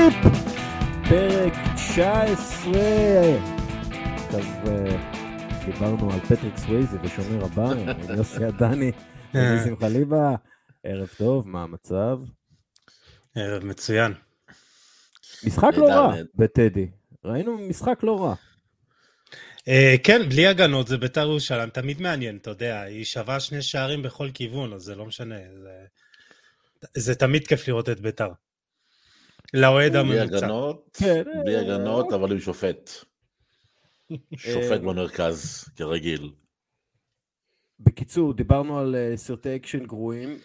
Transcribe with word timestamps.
טריפ, 0.00 0.14
פרק 1.08 1.52
19. 1.74 2.72
עכשיו 4.16 4.40
דיברנו 5.64 6.12
על 6.12 6.20
פטריק 6.20 6.56
סווייזי 6.56 6.96
ושומר 7.02 7.44
הבר, 7.44 7.70
עם 7.70 7.88
יוסי 8.16 8.44
עדני 8.44 8.92
וניסים 9.34 9.76
חליבה. 9.76 10.34
ערב 10.84 11.08
טוב, 11.18 11.48
מה 11.48 11.62
המצב? 11.62 12.18
ערב 13.34 13.64
מצוין. 13.64 14.12
משחק 15.44 15.70
לא 15.76 15.88
רע 15.88 16.14
בטדי, 16.34 16.86
ראינו 17.24 17.58
משחק 17.58 17.98
לא 18.02 18.24
רע. 18.24 18.34
אה, 19.58 19.98
כן, 20.04 20.28
בלי 20.28 20.46
הגנות 20.46 20.88
זה 20.88 20.98
בית"ר 20.98 21.20
ירושלים, 21.20 21.70
תמיד 21.70 22.00
מעניין, 22.00 22.36
אתה 22.36 22.50
יודע, 22.50 22.80
היא 22.80 23.04
שווה 23.04 23.40
שני 23.40 23.62
שערים 23.62 24.02
בכל 24.02 24.30
כיוון, 24.34 24.72
אז 24.72 24.82
זה 24.82 24.94
לא 24.94 25.06
משנה, 25.06 25.36
זה 26.94 27.14
תמיד 27.14 27.46
כיף 27.46 27.68
לראות 27.68 27.88
את 27.88 28.00
בית"ר. 28.00 28.30
לאוהד 29.54 29.96
הממוצע. 29.96 30.26
בלי 30.26 30.36
הגנות, 30.36 30.98
כן. 30.98 31.22
בלי 31.44 31.56
הגנות, 31.56 32.12
אבל 32.12 32.32
עם 32.32 32.40
שופט. 32.40 32.90
שופט 34.36 34.70
אה, 34.72 34.78
במרכז, 34.78 35.64
כרגיל. 35.76 36.32
בקיצור, 37.80 38.34
דיברנו 38.34 38.78
על 38.78 38.94
אה, 38.94 39.16
סרטי 39.16 39.56
אקשן 39.56 39.86
גרועים. 39.86 40.38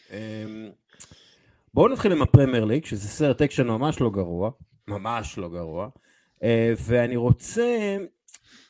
בואו 1.73 1.87
נתחיל 1.87 2.11
עם 2.11 2.21
הפרמייר 2.21 2.65
ליג, 2.65 2.85
שזה 2.85 3.07
סרט 3.07 3.41
אקשן 3.41 3.67
ממש 3.67 4.01
לא 4.01 4.09
גרוע, 4.09 4.51
ממש 4.87 5.37
לא 5.37 5.49
גרוע. 5.49 5.89
ואני 6.77 7.15
רוצה 7.15 7.97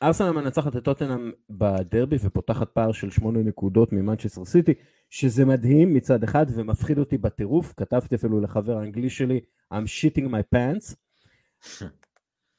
ארסנל 0.05 0.31
מנצחת 0.31 0.75
את 0.75 0.83
טוטנאם 0.83 1.31
בדרבי 1.49 2.15
ופותחת 2.21 2.69
פער 2.69 2.91
של 2.91 3.11
שמונה 3.11 3.39
נקודות 3.39 3.93
ממנצ'סטר 3.93 4.45
סיטי, 4.45 4.73
שזה 5.09 5.45
מדהים 5.45 5.93
מצד 5.93 6.23
אחד 6.23 6.45
ומפחיד 6.55 6.97
אותי 6.97 7.17
בטירוף, 7.17 7.73
כתבתי 7.77 8.15
אפילו 8.15 8.41
לחבר 8.41 8.77
האנגלי 8.77 9.09
שלי, 9.09 9.39
I'm 9.73 9.85
shitting 9.85 10.25
my 10.25 10.55
pants. 10.55 10.95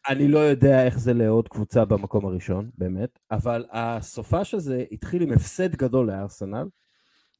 אני 0.09 0.29
לא 0.29 0.39
יודע 0.39 0.85
איך 0.87 0.99
זה 0.99 1.15
לעוד 1.15 1.49
קבוצה 1.49 1.85
במקום 1.85 2.27
הראשון, 2.27 2.71
באמת, 2.79 3.19
אבל 3.31 3.65
הסופש 3.71 4.55
הזה 4.55 4.85
התחיל 4.93 5.23
עם 5.23 5.33
הפסד 5.33 5.77
גדול 5.77 6.07
לארסנל. 6.07 6.69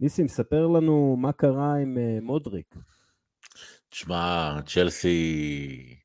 ניסים, 0.01 0.29
ספר 0.29 0.67
לנו 0.67 1.17
מה 1.19 1.33
קרה 1.33 1.75
עם 1.75 1.97
uh, 1.97 2.25
מודריק. 2.25 2.75
תשמע, 3.89 4.59
צ'לסי, 4.67 5.97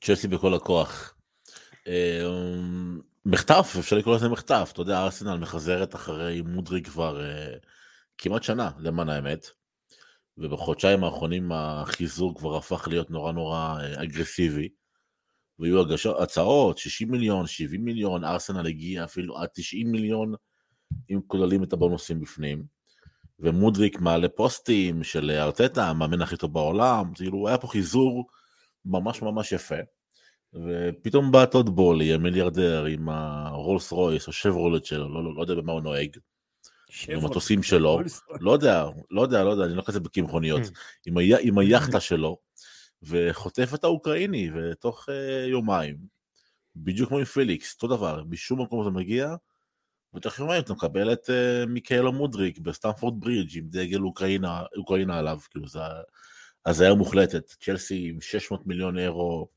צ'לסי 0.00 0.28
בכל 0.28 0.54
הכוח. 0.54 1.14
מחטף, 3.26 3.76
אפשר 3.78 3.96
לקרוא 3.96 4.16
לזה 4.16 4.28
מחטף, 4.28 4.70
אתה 4.72 4.80
יודע, 4.80 5.04
ארסנל 5.04 5.38
מחזרת 5.38 5.94
אחרי 5.94 6.42
מודריק 6.42 6.88
כבר 6.88 7.20
uh, 7.20 7.66
כמעט 8.18 8.42
שנה, 8.42 8.70
למען 8.78 9.08
האמת. 9.08 9.46
ובחודשיים 10.38 11.04
האחרונים 11.04 11.52
החיזוק 11.52 12.38
כבר 12.38 12.56
הפך 12.56 12.88
להיות 12.88 13.10
נורא 13.10 13.32
נורא 13.32 13.76
uh, 13.78 14.02
אגרסיבי. 14.02 14.68
והיו 15.58 15.80
הגשות, 15.80 16.20
הצעות, 16.20 16.78
60 16.78 17.10
מיליון, 17.10 17.46
70 17.46 17.84
מיליון, 17.84 18.24
ארסנל 18.24 18.66
הגיע 18.66 19.04
אפילו 19.04 19.38
עד 19.38 19.48
90 19.54 19.92
מיליון, 19.92 20.34
אם 21.10 21.20
כוללים 21.26 21.62
את 21.62 21.72
הבונוסים 21.72 22.20
בפנים. 22.20 22.64
ומודריק 23.38 24.00
מעלה 24.00 24.28
פוסטים 24.28 25.04
של 25.04 25.30
ארטטה, 25.30 25.88
המאמן 25.88 26.22
הכי 26.22 26.36
טוב 26.36 26.52
בעולם, 26.52 27.14
כאילו 27.14 27.48
היה 27.48 27.58
פה 27.58 27.68
חיזור 27.68 28.26
ממש 28.84 29.22
ממש 29.22 29.52
יפה. 29.52 29.74
ופתאום 30.54 31.32
בא 31.32 31.44
טוד 31.44 31.76
בולי, 31.76 32.12
המיליארדר, 32.12 32.84
עם 32.84 33.08
הרולס 33.08 33.92
רויס, 33.92 34.28
השברולט 34.28 34.84
שלו, 34.84 35.14
לא, 35.14 35.24
לא, 35.24 35.34
לא 35.36 35.40
יודע 35.40 35.54
במה 35.54 35.72
הוא 35.72 35.80
נוהג. 35.80 36.16
עם 37.08 37.18
המטוסים 37.18 37.62
שלו, 37.72 38.00
לא 38.40 38.52
יודע, 38.52 38.84
לא 39.10 39.22
יודע, 39.22 39.44
לא 39.44 39.50
יודע, 39.50 39.64
אני 39.64 39.74
לא 39.74 39.82
כזה 39.86 40.00
בקיא 40.00 40.22
מכוניות, 40.22 40.62
hmm. 40.62 41.06
עם, 41.06 41.18
ה, 41.18 41.20
עם 41.40 41.58
היאכטה 41.58 42.00
שלו, 42.10 42.36
וחוטף 43.02 43.74
את 43.74 43.84
האוקראיני, 43.84 44.50
ותוך 44.54 45.08
uh, 45.08 45.12
יומיים, 45.50 45.96
בדיוק 46.76 47.08
כמו 47.08 47.18
עם 47.18 47.24
פליקס, 47.24 47.74
אותו 47.74 47.96
דבר, 47.96 48.22
משום 48.28 48.62
מקום 48.62 48.84
זה 48.84 48.90
מגיע, 48.90 49.34
ותוך 50.14 50.38
יומיים 50.38 50.62
אתה 50.62 50.72
מקבל 50.72 51.12
את 51.12 51.30
uh, 51.30 51.66
מיקאלו 51.66 52.12
מודריק 52.12 52.58
בסטמפורד 52.58 53.20
ברידג' 53.20 53.58
עם 53.58 53.64
דגל 53.68 54.02
אוקראינה, 54.02 54.62
אוקראינה 54.76 55.18
עליו, 55.18 55.38
כאילו 55.50 55.68
זה 55.68 55.80
הזיה 56.66 56.94
מוחלטת, 56.94 57.46
צ'לסי 57.60 58.08
עם 58.08 58.20
600 58.20 58.66
מיליון 58.66 58.98
אירו, 58.98 59.48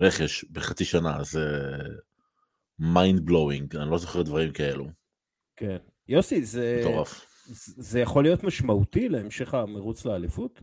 רכש 0.00 0.44
בחצי 0.44 0.84
שנה, 0.84 1.22
זה 1.22 1.46
mind 2.78 3.20
blowing, 3.26 3.76
אני 3.76 3.90
לא 3.90 3.98
זוכר 3.98 4.22
דברים 4.22 4.52
כאלו. 4.52 4.88
כן. 5.56 5.76
יוסי, 6.08 6.44
זה... 6.44 6.78
מטורף. 6.80 7.26
זה 7.76 8.00
יכול 8.00 8.24
להיות 8.24 8.44
משמעותי 8.44 9.08
להמשך 9.08 9.54
המרוץ 9.54 10.04
לאליפות? 10.04 10.60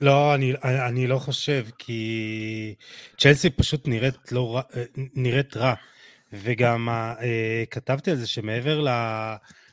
לא, 0.00 0.34
אני, 0.34 0.52
אני 0.88 1.06
לא 1.06 1.18
חושב, 1.18 1.66
כי 1.78 2.74
צ'לסי 3.18 3.50
פשוט 3.50 3.88
נראית, 3.88 4.32
לא, 4.32 4.60
נראית 5.14 5.56
רע. 5.56 5.74
וגם 6.32 6.88
אה, 6.88 7.64
כתבתי 7.70 8.10
על 8.10 8.16
זה 8.16 8.26
שמעבר 8.26 8.80
ל... 8.80 8.88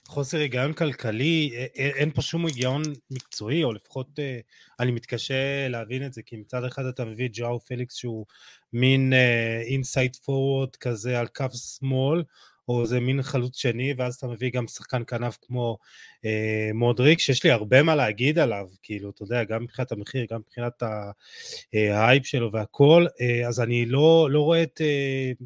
חוסר 0.09 0.37
היגיון 0.37 0.73
כלכלי, 0.73 1.51
אין 1.75 2.11
פה 2.11 2.21
שום 2.21 2.45
היגיון 2.45 2.81
מקצועי, 3.11 3.63
או 3.63 3.73
לפחות 3.73 4.19
אני 4.79 4.91
מתקשה 4.91 5.67
להבין 5.67 6.05
את 6.05 6.13
זה, 6.13 6.21
כי 6.21 6.37
מצד 6.37 6.63
אחד 6.63 6.85
אתה 6.85 7.05
מביא 7.05 7.25
את 7.25 7.31
ג'או 7.33 7.59
פליקס 7.59 7.95
שהוא 7.95 8.25
מין 8.73 9.13
inside 9.65 10.15
אה, 10.15 10.19
forward 10.25 10.75
כזה 10.75 11.19
על 11.19 11.27
קו 11.27 11.45
שמאל, 11.77 12.23
או 12.67 12.85
זה 12.85 12.99
מין 12.99 13.21
חלוץ 13.21 13.57
שני, 13.57 13.93
ואז 13.97 14.15
אתה 14.15 14.27
מביא 14.27 14.51
גם 14.51 14.67
שחקן 14.67 15.01
כנף 15.07 15.37
כמו 15.41 15.77
אה, 16.17 16.73
מודריק, 16.73 17.19
שיש 17.19 17.43
לי 17.43 17.51
הרבה 17.51 17.83
מה 17.83 17.95
להגיד 17.95 18.39
עליו, 18.39 18.67
כאילו, 18.83 19.09
אתה 19.09 19.23
יודע, 19.23 19.43
גם 19.43 19.63
מבחינת 19.63 19.91
המחיר, 19.91 20.25
גם 20.31 20.39
מבחינת 20.39 20.83
ההייפ 21.73 22.25
שלו 22.25 22.51
והכל, 22.51 23.05
אה, 23.07 23.47
אז 23.47 23.59
אני 23.59 23.85
לא, 23.85 24.27
לא 24.31 24.41
רואה 24.41 24.63
את... 24.63 24.81
אה, 24.81 25.43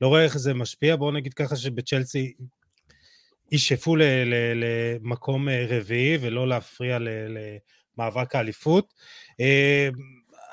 לא 0.00 0.08
רואה 0.08 0.24
איך 0.24 0.38
זה 0.38 0.54
משפיע, 0.54 0.96
בואו 0.96 1.10
נגיד 1.10 1.34
ככה 1.34 1.56
שבצ'לסי 1.56 2.32
ישאפו 3.52 3.96
למקום 4.54 5.48
אה, 5.48 5.66
רביעי 5.68 6.18
ולא 6.20 6.48
להפריע 6.48 6.98
למאבק 7.00 8.34
האליפות. 8.34 8.94
אה, 9.40 9.88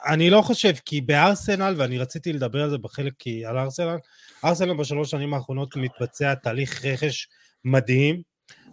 אני 0.07 0.29
לא 0.29 0.41
חושב, 0.41 0.73
כי 0.85 1.01
בארסנל, 1.01 1.75
ואני 1.77 1.97
רציתי 1.97 2.33
לדבר 2.33 2.63
על 2.63 2.69
זה 2.69 2.77
בחלק 2.77 3.13
כי 3.19 3.45
על 3.45 3.57
ארסנל, 3.57 3.97
ארסנל 4.45 4.73
בשלוש 4.73 5.11
שנים 5.11 5.33
האחרונות 5.33 5.75
מתבצע 5.75 6.33
תהליך 6.35 6.85
רכש 6.85 7.27
מדהים, 7.65 8.21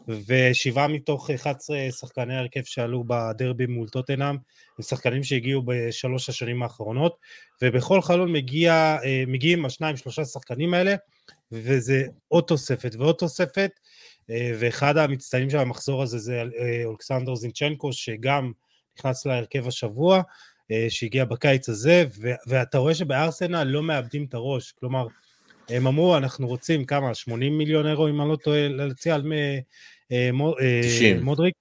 ושבעה 0.09 0.89
מתוך 0.89 1.31
11 1.31 1.79
שחקני 1.91 2.37
הרכב 2.37 2.63
שעלו 2.65 3.05
בדרבי 3.07 3.67
מול 3.67 3.89
טוטנאם, 3.89 4.37
הם 4.79 4.83
שחקנים 4.83 5.23
שהגיעו 5.23 5.63
בשלוש 5.67 6.29
השנים 6.29 6.63
האחרונות, 6.63 7.17
ובכל 7.63 8.03
חלון 8.03 8.33
מגיע, 8.33 8.73
אה, 9.05 9.25
מגיעים 9.27 9.65
השניים, 9.65 9.97
שלושה 9.97 10.25
שחקנים 10.25 10.75
האלה, 10.75 10.95
וזה 11.53 12.03
עוד 12.29 12.45
תוספת 12.45 12.95
ועוד 12.99 13.15
תוספת, 13.15 13.71
ואחד 14.29 14.97
המצטיינים 14.97 15.51
של 15.51 15.59
המחזור 15.59 16.03
הזה 16.03 16.19
זה 16.19 16.43
אה, 16.61 16.85
אולכסנדר 16.85 17.35
זינצ'נקו, 17.35 17.93
שגם 17.93 18.53
נכנס 18.99 19.27
להרכב 19.27 19.69
השבוע, 19.69 20.23
אה, 20.71 20.87
שהגיע 20.89 21.25
בקיץ 21.25 21.69
הזה, 21.69 22.05
ואתה 22.47 22.79
רואה 22.79 22.95
שבארסנל 22.95 23.65
לא 23.65 23.83
מאבדים 23.83 24.25
את 24.25 24.35
הראש, 24.35 24.73
כלומר, 24.73 25.07
הם 25.69 25.87
אמרו, 25.87 26.17
אנחנו 26.17 26.47
רוצים 26.47 26.85
כמה, 26.85 27.15
80 27.15 27.59
מיליון 27.59 27.87
אירו, 27.87 28.09
אם 28.09 28.21
אני 28.21 28.29
לא 28.29 28.37
טועה, 28.37 28.69
להציע 28.69 29.15
על 29.15 29.33
90. 30.83 31.23
מודריק? 31.23 31.55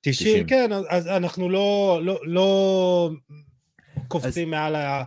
90, 0.00 0.44
90, 0.44 0.46
כן, 0.46 0.70
אז 0.88 1.06
אנחנו 1.06 1.50
לא, 1.50 2.00
לא, 2.02 2.20
לא 2.24 3.10
קופצים 4.08 4.50
מעל, 4.50 4.74
ה, 4.74 5.04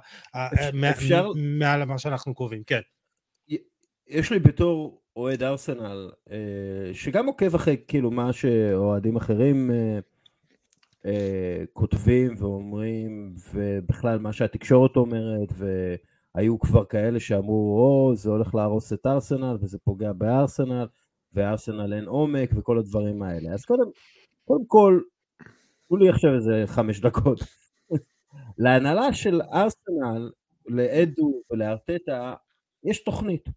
אפשר... 0.89 1.31
מעל 1.35 1.85
מה 1.85 1.99
שאנחנו 1.99 2.35
קובעים, 2.35 2.63
כן. 2.63 2.79
יש 4.07 4.31
לי 4.31 4.39
בתור 4.39 5.01
אוהד 5.17 5.43
ארסנל, 5.43 6.11
אה, 6.31 6.93
שגם 6.93 7.25
עוקב 7.25 7.55
אחרי 7.55 7.77
כאילו 7.87 8.11
מה 8.11 8.33
שאוהדים 8.33 9.15
אחרים 9.15 9.71
אה, 9.71 9.99
אה, 11.05 11.63
כותבים 11.73 12.35
ואומרים, 12.37 13.35
ובכלל 13.53 14.19
מה 14.19 14.33
שהתקשורת 14.33 14.95
אומרת, 14.95 15.49
והיו 16.35 16.59
כבר 16.59 16.85
כאלה 16.85 17.19
שאמרו, 17.19 17.79
או, 17.79 18.15
זה 18.15 18.29
הולך 18.29 18.55
להרוס 18.55 18.93
את 18.93 19.05
ארסנל, 19.05 19.57
וזה 19.61 19.77
פוגע 19.83 20.13
בארסנל, 20.13 20.87
וארסנל 21.33 21.93
אין 21.93 22.05
עומק, 22.05 22.49
וכל 22.55 22.77
הדברים 22.79 23.23
האלה. 23.23 23.53
אז 23.53 23.65
קודם, 23.65 23.89
קודם 24.45 24.65
כל, 24.67 24.99
תנו 25.87 25.97
לי 25.97 26.09
עכשיו 26.09 26.35
איזה 26.35 26.63
חמש 26.65 26.99
דקות. 26.99 27.39
להנהלה 28.63 29.13
של 29.13 29.41
ארסנל, 29.41 30.31
לאדו 30.65 31.41
ולארטטה, 31.51 32.33
יש 32.83 33.03
תוכנית. 33.03 33.49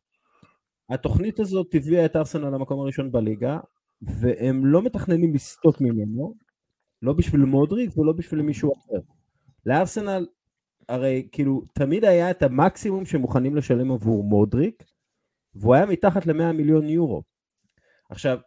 התוכנית 0.90 1.40
הזאת 1.40 1.74
הביאה 1.74 2.04
את 2.04 2.16
ארסנל 2.16 2.50
למקום 2.50 2.80
הראשון 2.80 3.12
בליגה, 3.12 3.58
והם 4.02 4.66
לא 4.66 4.82
מתכננים 4.82 5.34
לסטות 5.34 5.80
ממנו, 5.80 6.34
לא 7.02 7.12
בשביל 7.12 7.40
מודריק 7.40 7.98
ולא 7.98 8.12
בשביל 8.12 8.42
מישהו 8.42 8.72
אחר. 8.72 9.00
לארסנל, 9.66 10.26
הרי 10.88 11.28
כאילו, 11.32 11.62
תמיד 11.74 12.04
היה 12.04 12.30
את 12.30 12.42
המקסימום 12.42 13.04
שמוכנים 13.04 13.56
לשלם 13.56 13.92
עבור 13.92 14.24
מודריק, 14.24 14.84
והוא 15.54 15.74
היה 15.74 15.86
מתחת 15.86 16.26
ל-100 16.26 16.52
מיליון 16.52 16.88
יורו. 16.88 17.22
עכשיו, 18.10 18.38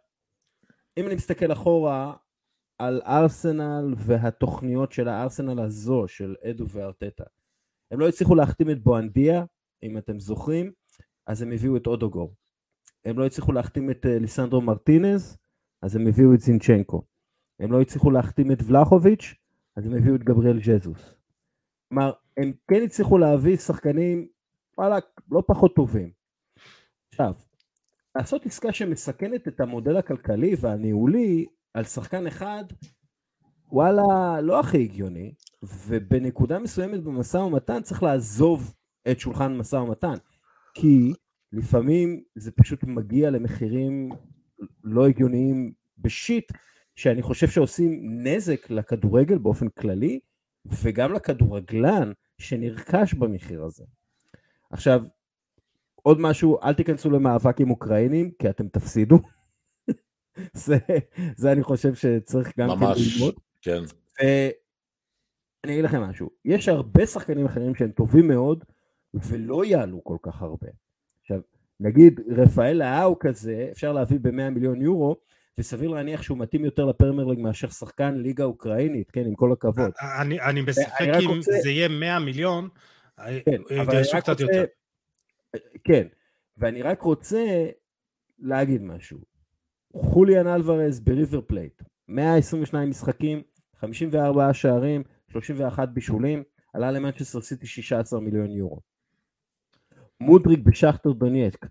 אם 0.96 1.06
אני 1.06 1.14
מסתכל 1.14 1.52
אחורה 1.52 2.14
על 2.78 3.02
ארסנל 3.06 3.94
והתוכניות 3.96 4.92
של 4.92 5.08
הארסנל 5.08 5.60
הזו, 5.60 6.04
של 6.08 6.34
אדו 6.50 6.68
וארטטה, 6.68 7.24
הם 7.90 8.00
לא 8.00 8.08
הצליחו 8.08 8.34
להחתים 8.34 8.70
את 8.70 8.82
בואנדיה, 8.82 9.44
אם 9.82 9.98
אתם 9.98 10.20
זוכרים, 10.20 10.72
אז 11.26 11.42
הם 11.42 11.52
הביאו 11.52 11.76
את 11.76 11.86
אודוגור. 11.86 12.34
הם 13.04 13.18
לא 13.18 13.26
הצליחו 13.26 13.52
להחתים 13.52 13.90
את 13.90 14.06
אה, 14.06 14.18
ליסנדרו 14.18 14.60
מרטינז, 14.60 15.38
אז 15.82 15.96
הם 15.96 16.06
הביאו 16.06 16.34
את 16.34 16.40
זינצ'נקו. 16.40 17.02
הם 17.60 17.72
לא 17.72 17.80
הצליחו 17.80 18.10
להחתים 18.10 18.52
את 18.52 18.58
ולחוביץ', 18.66 19.34
אז 19.76 19.86
הם 19.86 19.94
הביאו 19.94 20.14
את 20.14 20.24
גבריאל 20.24 20.58
ג'זוס. 20.58 21.14
כלומר, 21.88 22.12
הם 22.36 22.52
כן 22.68 22.82
הצליחו 22.84 23.18
להביא 23.18 23.56
שחקנים, 23.56 24.28
וואלה, 24.78 24.96
לא 25.30 25.42
פחות 25.46 25.74
טובים. 25.74 26.10
עכשיו, 27.08 27.34
לעשות 28.16 28.46
עסקה 28.46 28.72
שמסכנת 28.72 29.48
את 29.48 29.60
המודל 29.60 29.96
הכלכלי 29.96 30.54
והניהולי 30.60 31.46
על 31.74 31.84
שחקן 31.84 32.26
אחד, 32.26 32.64
וואלה, 33.68 34.40
לא 34.40 34.60
הכי 34.60 34.82
הגיוני, 34.82 35.34
ובנקודה 35.62 36.58
מסוימת 36.58 37.02
במשא 37.02 37.36
ומתן 37.36 37.82
צריך 37.82 38.02
לעזוב 38.02 38.74
את 39.10 39.20
שולחן 39.20 39.56
משא 39.56 39.76
ומתן, 39.76 40.14
כי 40.74 41.12
לפעמים 41.52 42.22
זה 42.34 42.50
פשוט 42.50 42.84
מגיע 42.84 43.30
למחירים 43.30 44.10
לא 44.84 45.06
הגיוניים 45.06 45.72
בשיט, 45.98 46.52
שאני 46.96 47.22
חושב 47.22 47.48
שעושים 47.48 48.00
נזק 48.04 48.70
לכדורגל 48.70 49.38
באופן 49.38 49.68
כללי, 49.68 50.20
וגם 50.82 51.12
לכדורגלן 51.12 52.12
שנרכש 52.38 53.14
במחיר 53.14 53.64
הזה. 53.64 53.84
עכשיו, 54.70 55.04
עוד 55.94 56.20
משהו, 56.20 56.58
אל 56.62 56.74
תיכנסו 56.74 57.10
למאבק 57.10 57.60
עם 57.60 57.70
אוקראינים, 57.70 58.30
כי 58.38 58.50
אתם 58.50 58.68
תפסידו. 58.68 59.18
זה, 60.52 60.78
זה 61.36 61.52
אני 61.52 61.62
חושב 61.62 61.94
שצריך 61.94 62.58
גם 62.58 62.68
כן 62.68 62.86
ללמוד. 62.86 63.34
כן. 63.62 63.82
אני 65.64 65.72
אגיד 65.72 65.84
לכם 65.84 66.00
משהו, 66.02 66.30
יש 66.44 66.68
הרבה 66.68 67.06
שחקנים 67.06 67.46
אחרים 67.46 67.74
שהם 67.74 67.90
טובים 67.90 68.28
מאוד, 68.28 68.64
ולא 69.14 69.64
יעלו 69.64 70.04
כל 70.04 70.16
כך 70.22 70.42
הרבה. 70.42 70.68
עכשיו, 71.20 71.40
נגיד 71.80 72.20
רפאל 72.36 72.72
לאהו 72.72 73.18
כזה, 73.18 73.68
אפשר 73.72 73.92
להביא 73.92 74.18
ב-100 74.22 74.50
מיליון 74.50 74.82
יורו, 74.82 75.16
וסביר 75.58 75.90
להניח 75.90 76.22
שהוא 76.22 76.38
מתאים 76.38 76.64
יותר 76.64 76.84
לפרמייר 76.84 77.28
מאשר 77.38 77.68
שחקן 77.68 78.14
ליגה 78.14 78.44
אוקראינית, 78.44 79.10
כן, 79.10 79.26
עם 79.26 79.34
כל 79.34 79.52
הכבוד. 79.52 79.90
אני, 80.20 80.40
אני 80.40 80.62
בספק 80.62 81.00
אם 81.24 81.36
רוצה... 81.36 81.52
זה 81.62 81.70
יהיה 81.70 81.88
100 81.88 82.18
מיליון, 82.18 82.68
כן, 83.16 83.62
אבל 83.80 83.96
אני 83.96 84.06
רק 84.14 84.28
רוצה... 84.28 84.42
יותר. 84.42 84.64
כן, 85.84 86.06
ואני 86.58 86.82
רק 86.82 87.02
רוצה 87.02 87.66
להגיד 88.38 88.82
משהו. 88.82 89.18
חוליאן 89.96 90.46
אלוורז 90.46 91.00
בריבר 91.00 91.40
פלייט, 91.40 91.82
122 92.08 92.90
משחקים, 92.90 93.42
54 93.76 94.54
שערים, 94.54 95.02
31 95.28 95.88
בישולים, 95.88 96.42
עלה 96.74 96.90
למנצ'סטר 96.90 97.40
סיטי 97.40 97.66
16 97.66 98.20
מיליון 98.20 98.50
יורו. 98.50 98.93
מודריק 100.24 100.58
בשכטר 100.58 101.12
דונייק, 101.12 101.66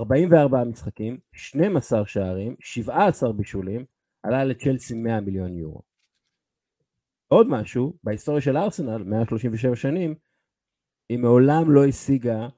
44 0.00 0.64
משחקים, 0.64 1.18
12 1.32 2.06
שערים, 2.06 2.56
17 2.60 3.32
בישולים, 3.32 3.84
עלה 4.22 4.44
לצ'לסי 4.44 4.94
100 4.94 5.20
מיליון 5.20 5.58
יורו. 5.58 5.82
עוד 7.28 7.46
משהו, 7.50 7.96
בהיסטוריה 8.04 8.40
של 8.40 8.56
ארסנל, 8.56 9.02
137 9.02 9.76
שנים, 9.76 10.14
היא 11.08 11.18
מעולם 11.18 11.70
לא 11.70 11.86
השיגה 11.86 12.48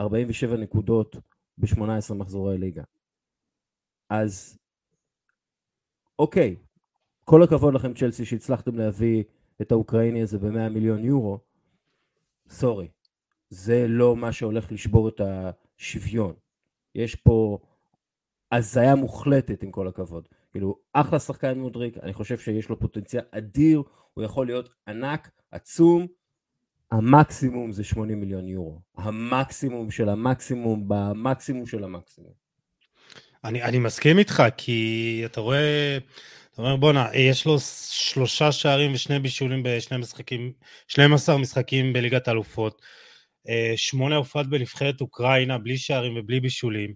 47 0.00 0.56
נקודות 0.56 1.16
ב-18 1.58 2.14
מחזורי 2.14 2.58
ליגה. 2.58 2.82
אז 4.10 4.58
אוקיי, 6.18 6.56
כל 7.24 7.42
הכבוד 7.42 7.74
לכם 7.74 7.94
צ'לסי 7.94 8.24
שהצלחתם 8.24 8.74
להביא 8.74 9.24
את 9.62 9.72
האוקראיני 9.72 10.22
הזה 10.22 10.38
ב-100 10.38 10.68
מיליון 10.70 11.04
יורו, 11.04 11.38
סורי, 12.48 12.88
זה 13.50 13.86
לא 13.88 14.16
מה 14.16 14.32
שהולך 14.32 14.72
לשבור 14.72 15.08
את 15.08 15.20
השוויון. 15.24 16.34
יש 16.94 17.14
פה 17.14 17.58
הזיה 18.52 18.94
מוחלטת 18.94 19.62
עם 19.62 19.70
כל 19.70 19.88
הכבוד. 19.88 20.28
כאילו, 20.52 20.78
אחלה 20.92 21.18
שחקן 21.18 21.58
מודריק, 21.58 21.98
אני 22.02 22.12
חושב 22.12 22.38
שיש 22.38 22.68
לו 22.68 22.78
פוטנציאל 22.78 23.22
אדיר, 23.30 23.82
הוא 24.14 24.24
יכול 24.24 24.46
להיות 24.46 24.68
ענק, 24.88 25.30
עצום, 25.50 26.06
המקסימום 26.90 27.72
זה 27.72 27.84
80 27.84 28.20
מיליון 28.20 28.48
יורו. 28.48 28.80
המקסימום 28.96 29.90
של 29.90 30.08
המקסימום 30.08 30.84
במקסימום 30.88 31.66
של 31.66 31.84
המקסימום. 31.84 32.32
אני, 33.44 33.62
אני 33.62 33.78
מסכים 33.78 34.18
איתך, 34.18 34.42
כי 34.56 35.22
אתה 35.24 35.40
רואה, 35.40 35.98
אתה 36.52 36.62
אומר 36.62 36.76
בואנה, 36.76 37.08
יש 37.14 37.46
לו 37.46 37.56
שלושה 37.90 38.52
שערים 38.52 38.94
ושני 38.94 39.18
בישולים 39.18 39.62
בשני 39.64 39.96
משחקים, 39.96 40.52
12 40.86 41.38
משחקים 41.38 41.92
בליגת 41.92 42.28
האלופות, 42.28 42.82
שמונה 43.76 44.16
הופעות 44.16 44.50
בנבחרת 44.50 45.00
אוקראינה, 45.00 45.58
בלי 45.58 45.78
שערים 45.78 46.16
ובלי 46.16 46.40
בישולים. 46.40 46.94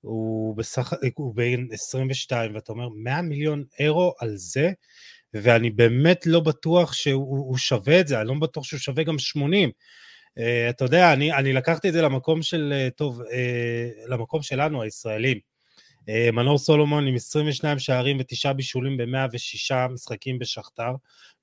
הוא 0.00 0.56
בסך, 0.56 0.92
הוא 1.14 1.34
בין 1.34 1.68
22, 1.72 2.54
ואתה 2.54 2.72
אומר, 2.72 2.88
100 2.88 3.22
מיליון 3.22 3.64
אירו 3.78 4.14
על 4.18 4.36
זה? 4.36 4.70
ואני 5.34 5.70
באמת 5.70 6.26
לא 6.26 6.40
בטוח 6.40 6.92
שהוא 6.92 7.56
שווה 7.56 8.00
את 8.00 8.08
זה, 8.08 8.20
אני 8.20 8.28
לא 8.28 8.34
בטוח 8.40 8.64
שהוא 8.64 8.80
שווה 8.80 9.04
גם 9.04 9.18
80. 9.18 9.70
Uh, 9.70 10.42
אתה 10.70 10.84
יודע, 10.84 11.12
אני, 11.12 11.32
אני 11.32 11.52
לקחתי 11.52 11.88
את 11.88 11.92
זה 11.92 12.02
למקום 12.02 12.42
של, 12.42 12.72
uh, 12.72 12.94
טוב, 12.96 13.20
uh, 13.20 13.24
למקום 14.08 14.42
שלנו, 14.42 14.82
הישראלים. 14.82 15.49
Uh, 16.10 16.32
מנור 16.32 16.58
סולומון 16.58 17.06
עם 17.06 17.14
22 17.14 17.78
שערים 17.78 18.16
ותשעה 18.20 18.52
בישולים 18.52 18.96
ב-106 18.96 19.88
משחקים 19.90 20.38
בשכתר, 20.38 20.92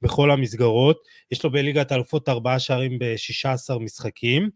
בכל 0.02 0.32
המסגרות. 0.32 1.04
יש 1.32 1.44
לו 1.44 1.52
בליגת 1.52 1.92
האלופות 1.92 2.30
ארבעה 2.30 2.60
שערים 2.60 3.00
ב-16 3.00 3.80
משחקים. 3.80 4.50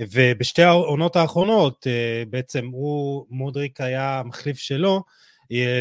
ובשתי 0.00 0.62
העונות 0.62 1.16
האחרונות, 1.16 1.86
uh, 1.86 2.28
בעצם 2.28 2.66
הוא, 2.66 3.26
מודריק 3.30 3.80
היה 3.80 4.18
המחליף 4.18 4.58
שלו, 4.58 5.02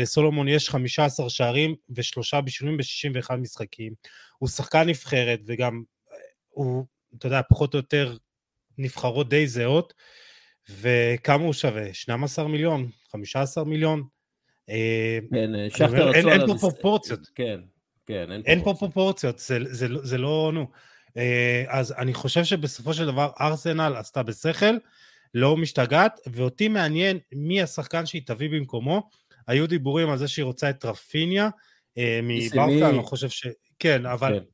סולומון 0.04 0.48
יש 0.48 0.70
15 0.70 1.30
שערים 1.30 1.76
ושלושה 1.90 2.42
בישולים 2.42 2.78
ב-61 2.78 3.36
משחקים. 3.36 3.94
הוא 4.38 4.50
שחקן 4.50 4.90
נבחרת 4.90 5.40
וגם 5.46 5.84
הוא, 6.50 6.86
אתה 7.18 7.28
יודע, 7.28 7.42
פחות 7.50 7.74
או 7.74 7.80
יותר 7.80 8.18
נבחרות 8.78 9.30
די 9.30 9.48
זהות. 9.48 9.94
וכמה 10.70 11.44
הוא 11.44 11.54
שווה? 11.54 11.94
12 11.94 12.48
מיליון? 12.48 12.90
15 13.12 13.64
מיליון? 13.64 14.04
אה, 14.70 15.20
כן, 15.32 15.52
שכטר 15.70 16.14
אין, 16.14 16.30
אין 16.30 16.48
פה 16.48 16.56
פרופורציות. 16.60 17.20
כן, 17.36 17.60
כן, 18.06 18.32
אין, 18.32 18.42
אין 18.46 18.64
פה 18.64 18.74
פרופורציות, 18.80 19.40
זה, 19.40 19.60
זה, 19.62 19.88
זה, 19.88 19.88
זה 20.04 20.18
לא, 20.18 20.52
נו. 20.54 20.68
אה, 21.18 21.64
אז 21.68 21.94
אני 21.98 22.14
חושב 22.14 22.44
שבסופו 22.44 22.94
של 22.94 23.06
דבר 23.06 23.30
ארסנל 23.42 23.96
עשתה 23.98 24.24
בשכל, 24.24 24.78
לא 25.34 25.58
משתגעת, 25.58 26.20
ואותי 26.28 26.68
מעניין 26.68 27.20
מי 27.32 27.62
השחקן 27.62 28.06
שהיא 28.06 28.22
תביא 28.26 28.50
במקומו, 28.50 29.10
היו 29.48 29.68
דיבורים 29.68 30.10
על 30.10 30.18
זה 30.18 30.28
שהיא 30.28 30.46
רוצה 30.46 30.70
את 30.70 30.86
רפיניה 30.86 31.50
אה, 31.98 32.20
מברקה, 32.24 32.90
אני 32.90 33.04
חושב 33.04 33.30
ש... 33.30 33.48
כן, 33.80 34.06
אבל... 34.06 34.40
כן. 34.40 34.46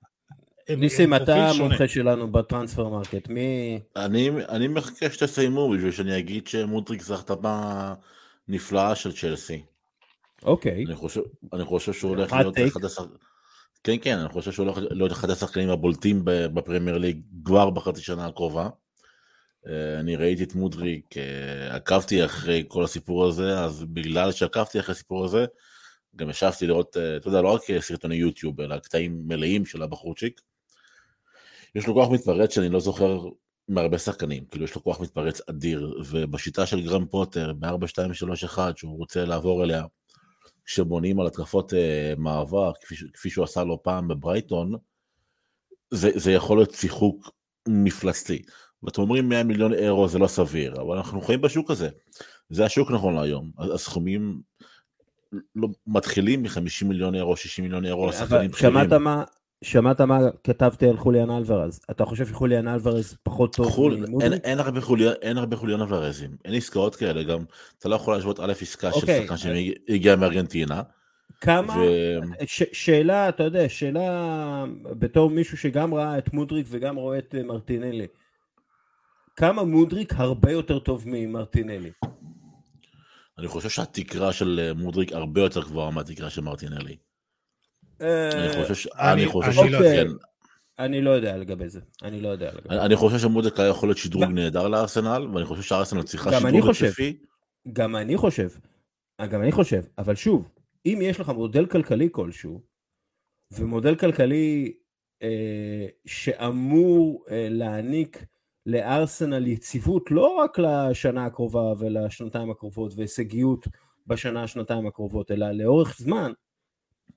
ניסים, 0.78 1.14
אתה 1.14 1.50
המומחה 1.50 1.88
שלנו 1.88 2.32
ב 2.32 2.38
transfer 2.38 2.90
market, 2.90 3.30
מי... 3.30 3.80
אני, 3.96 4.30
אני 4.50 4.68
מחכה 4.68 5.10
שתסיימו 5.10 5.70
בשביל 5.70 5.92
שאני 5.92 6.18
אגיד 6.18 6.48
שמודריק 6.48 7.02
החתמה 7.12 7.94
נפלאה 8.48 8.96
של 8.96 9.14
צ'לסי. 9.14 9.62
אוקיי. 10.44 10.86
אני 10.86 10.96
חושב, 10.96 11.22
אני 11.54 11.66
חושב 11.66 11.94
שהוא 11.94 12.10
הולך 12.10 12.34
להיות 12.34 12.58
אחד 12.68 12.86
השחקנים... 12.86 13.18
כן, 13.84 13.96
כן, 14.02 14.18
אני 14.18 14.30
חושב 14.30 14.52
שהוא 14.52 14.66
הולך 14.66 14.78
להיות 14.92 15.12
אחד 15.12 15.30
השחקנים 15.30 15.70
הבולטים 15.70 16.22
בפרמייר 16.26 16.98
ליג 16.98 17.22
כבר 17.46 17.70
בחצי 17.70 18.02
שנה 18.02 18.26
הקרובה. 18.26 18.70
אה, 19.68 20.00
אני 20.00 20.16
ראיתי 20.16 20.44
את 20.44 20.56
מודריק, 20.56 21.18
אה, 21.18 21.76
עקבתי 21.76 22.26
אחרי 22.26 22.64
כל 22.68 22.84
הסיפור 22.84 23.26
הזה, 23.26 23.60
אז 23.60 23.84
בגלל 23.84 24.32
שעקבתי 24.32 24.80
אחרי 24.80 24.92
הסיפור 24.92 25.26
הזה, 25.26 25.46
גם 26.16 26.30
ישבתי 26.30 26.68
לראות, 26.68 26.98
אה, 26.98 27.18
אתה 27.18 27.28
יודע, 27.28 27.42
לא 27.42 27.54
רק 27.54 27.62
סרטוני 27.80 28.16
יוטיוב, 28.16 28.62
אלא 28.62 28.78
קטעים 28.80 29.22
מלאים 29.28 29.66
של 29.66 29.82
הבחורצ'יק. 29.82 30.42
יש 31.76 31.88
לו 31.88 31.94
כוח 31.94 32.10
מתפרץ 32.10 32.56
שאני 32.56 32.70
לא 32.70 32.80
זוכר 32.80 33.20
מהרבה 33.68 33.98
שחקנים, 33.98 34.46
כאילו 34.46 34.66
יש 34.66 34.76
לו 34.76 34.84
כוח 34.84 35.02
מתפרץ 35.02 35.42
אדיר, 35.50 36.02
ובשיטה 36.10 36.66
של 36.66 36.82
גרם 36.82 37.06
פוטר, 37.06 37.54
ב-4-2-3-1, 37.54 38.60
שהוא 38.76 38.98
רוצה 38.98 39.26
לעבור 39.26 39.64
אליה, 39.64 39.86
כשבונים 40.66 41.20
על 41.20 41.28
התקפות 41.28 41.74
מעבר, 42.18 42.72
כפי, 42.82 42.96
כפי 43.14 43.30
שהוא 43.30 43.44
עשה 43.44 43.64
לא 43.64 43.80
פעם 43.84 44.08
בברייטון, 44.08 44.74
זה, 45.92 46.10
זה 46.16 46.32
יכול 46.32 46.58
להיות 46.58 46.74
שיחוק 46.74 47.32
מפלצתי. 47.68 48.42
ואתם 48.84 49.02
אומרים 49.02 49.30
100 49.30 49.44
מיליון 49.44 49.74
אירו 49.74 50.08
זה 50.08 50.20
לא 50.20 50.28
סביר, 50.28 50.82
אבל 50.82 50.98
אנחנו 50.98 51.22
חיים 51.22 51.42
בשוק 51.42 51.72
הזה. 51.72 51.90
זה 52.50 52.66
השוק 52.66 52.92
נכון 52.92 53.16
להיום. 53.16 53.52
הסכומים 53.74 54.42
לא, 55.56 55.68
מתחילים 55.88 56.44
מ-50 56.44 56.86
מיליון 56.86 57.16
אירו, 57.16 57.38
60 57.38 57.66
מיליון 57.66 57.86
אירו 57.86 58.08
לשחקנים 58.08 58.52
בכירים. 58.52 58.74
שמעת 58.74 58.94
מה, 58.94 59.24
שמעת 59.64 60.02
מה 60.02 60.20
כתבתי 60.44 60.88
על 60.90 60.98
חוליאן 60.98 61.32
אלוורז? 61.32 61.80
אתה 61.92 62.06
חושב 62.06 62.28
שחוליאן 62.28 62.68
אלוורז 62.68 63.18
פחות 63.24 63.56
טוב 63.56 63.70
חול... 63.70 64.06
אין, 64.22 64.34
אין, 64.34 64.60
הרבה 64.60 64.82
חוליאן, 64.82 65.14
אין 65.22 65.38
הרבה 65.38 65.56
חוליאן 65.56 65.82
אלוורזים, 65.82 66.30
אין 66.46 66.54
עסקאות 66.54 66.96
כאלה, 66.96 67.24
גם 67.24 67.40
אתה 67.80 67.90
לא 67.90 67.96
יכול 67.96 68.16
להשוות 68.16 68.40
א' 68.40 68.54
עסקה. 68.62 68.92
של 68.92 69.00
אוקיי. 69.00 69.22
שחקן 69.22 69.38
שהגיע 69.38 70.16
מארגנטינה, 70.16 70.82
כמה, 71.42 71.78
ו- 71.78 72.46
ש, 72.48 72.64
שאלה, 72.74 73.30
אתה 73.30 73.44
יודע, 73.44 73.70
שאלה 73.70 74.66
בתור 74.84 75.30
מישהו 75.30 75.58
שגם 75.58 75.94
ראה 75.94 76.18
את 76.18 76.34
מודריק 76.34 76.68
וגם 76.70 76.96
רואה 76.96 77.18
את 77.18 77.36
אה, 77.38 77.44
מרטינלי. 77.44 78.08
כמה 79.36 79.64
מודריק 79.64 80.14
הרבה 80.16 80.52
יותר 80.52 80.80
טוב 80.80 81.04
ממרטינלי? 81.06 81.92
אני 83.38 83.48
חושב 83.48 83.70
שהתקרה 83.70 84.34
של 84.34 84.60
אה, 84.64 84.74
מודריק 84.74 85.12
הרבה 85.14 85.42
יותר 85.42 85.62
גבוהה 85.64 85.92
מהתקרה 85.92 86.30
של 86.30 86.42
מרטינלי. 86.42 86.96
אני 88.02 88.10
אה, 88.10 88.68
חושב 88.68 88.90
אני- 89.00 89.26
חושב 89.26 89.62
לא 89.62 89.80
שכן. 89.80 90.08
אני 90.80 91.02
לא 91.02 91.10
יודע 91.10 91.38
לגבי 91.38 91.70
זה. 91.70 91.80
אני 92.04 92.22
לא 92.22 92.30
יודע 92.30 92.52
לגבי 92.54 92.76
זה. 92.76 92.86
אני 92.86 92.96
חושב 92.96 93.18
שמודריק 93.18 93.60
היה 93.60 93.70
יכול 93.70 93.90
להיות 93.90 93.98
שדרוג 93.98 94.24
נהדר 94.24 94.68
לארסנל, 94.68 95.28
ואני 95.34 95.46
חושב 95.46 95.62
שארסנל 95.62 96.04
צריכה 96.04 96.32
שדרוג. 96.40 96.70
התקפי. 96.70 97.18
גם 97.74 97.96
אני 97.96 98.18
חושב, 98.18 98.50
גם 99.30 99.42
אני 99.42 99.52
חושב, 99.52 99.82
אבל 99.98 100.16
שוב, 100.16 100.50
אם 100.86 101.00
יש 101.02 101.20
לך 101.20 101.30
מודל 101.30 101.66
כלכלי 101.66 102.10
כלשהו, 102.12 102.62
ומודל 103.52 103.96
כלכלי 103.96 104.74
אה, 105.24 105.86
שאמור 106.06 107.26
אה, 107.32 107.48
להעניק 107.50 108.24
לארסנל 108.66 109.48
יציבות 109.48 110.12
לא 110.12 110.36
רק 110.36 110.60
לשנה 110.60 111.26
הקרובה 111.26 111.74
ולשנתיים 111.80 112.52
הקרובות 112.52 112.94
והישגיות 112.96 113.68
בשנה, 114.08 114.48
שנתיים 114.48 114.88
הקרובות, 114.88 115.32
אלא 115.32 115.52
לאורך 115.52 115.96
זמן, 115.98 116.32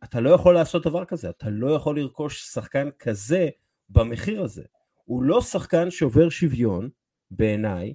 אתה 0.05 0.21
לא 0.21 0.31
יכול 0.31 0.55
לעשות 0.55 0.87
דבר 0.87 1.05
כזה, 1.05 1.31
אתה 1.31 1.51
לא 1.51 1.71
יכול 1.71 2.01
לרכוש 2.01 2.43
שחקן 2.43 2.89
כזה 2.99 3.49
במחיר 3.91 4.43
הזה. 4.43 4.63
הוא 5.05 5.23
לא 5.23 5.41
שחקן 5.41 5.91
שובר 5.91 6.29
שוויון, 6.29 6.89
בעיניי, 7.31 7.95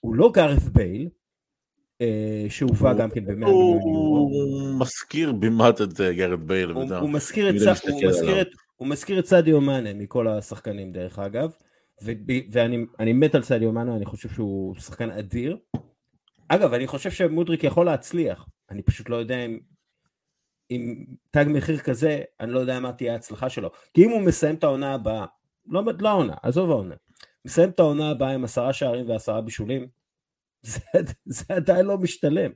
הוא 0.00 0.14
לא 0.14 0.30
גארף 0.34 0.62
בייל, 0.62 1.08
אה, 2.00 2.46
שהובא 2.48 2.94
גם 2.94 3.10
כן 3.10 3.24
ב-100 3.24 3.32
מיליון 3.32 3.50
יורו. 3.50 4.30
הוא 4.32 4.80
מזכיר 4.80 5.32
במעט 5.32 5.80
את 5.80 6.00
אה, 6.00 6.12
גרד 6.12 6.46
בייל. 6.46 6.70
הוא, 6.70 6.94
הוא, 6.94 7.10
מזכיר 7.10 7.50
את, 7.50 7.54
אם 7.54 7.62
אתה 7.62 7.74
צ... 7.74 7.88
הוא, 7.88 8.02
מזכיר. 8.08 8.40
את, 8.40 8.48
הוא 8.76 8.88
מזכיר 8.88 9.18
את 9.18 9.26
סדיו 9.26 9.60
מאנה 9.60 9.94
מכל 9.94 10.28
השחקנים 10.28 10.92
דרך 10.92 11.18
אגב. 11.18 11.50
ואני 12.52 12.86
אני 12.98 13.12
מת 13.12 13.34
על 13.34 13.42
סדיו 13.42 13.72
מאנה, 13.72 13.96
אני 13.96 14.04
חושב 14.06 14.28
שהוא 14.28 14.74
שחקן 14.74 15.10
אדיר. 15.10 15.56
אגב, 16.48 16.74
אני 16.74 16.86
חושב 16.86 17.10
שמודריק 17.10 17.64
יכול 17.64 17.86
להצליח, 17.86 18.48
אני 18.70 18.82
פשוט 18.82 19.08
לא 19.08 19.16
יודע 19.16 19.44
אם, 19.44 19.58
עם 20.70 21.04
תג 21.30 21.44
מחיר 21.48 21.78
כזה, 21.78 22.20
אני 22.40 22.52
לא 22.52 22.58
יודע 22.58 22.80
מה 22.80 22.92
תהיה 22.92 23.12
ההצלחה 23.12 23.48
שלו. 23.50 23.70
כי 23.94 24.04
אם 24.04 24.10
הוא 24.10 24.20
מסיים 24.22 24.54
את 24.54 24.64
העונה 24.64 24.94
הבאה, 24.94 25.26
לא, 25.68 25.82
לא 26.00 26.08
העונה, 26.08 26.34
עזוב 26.42 26.70
העונה, 26.70 26.94
מסיים 27.44 27.68
את 27.70 27.80
העונה 27.80 28.10
הבאה 28.10 28.30
עם 28.30 28.44
עשרה 28.44 28.72
שערים 28.72 29.08
ועשרה 29.10 29.40
בישולים, 29.40 29.86
זה, 30.62 30.80
זה 31.26 31.44
עדיין 31.48 31.86
לא 31.86 31.98
משתלם. 31.98 32.50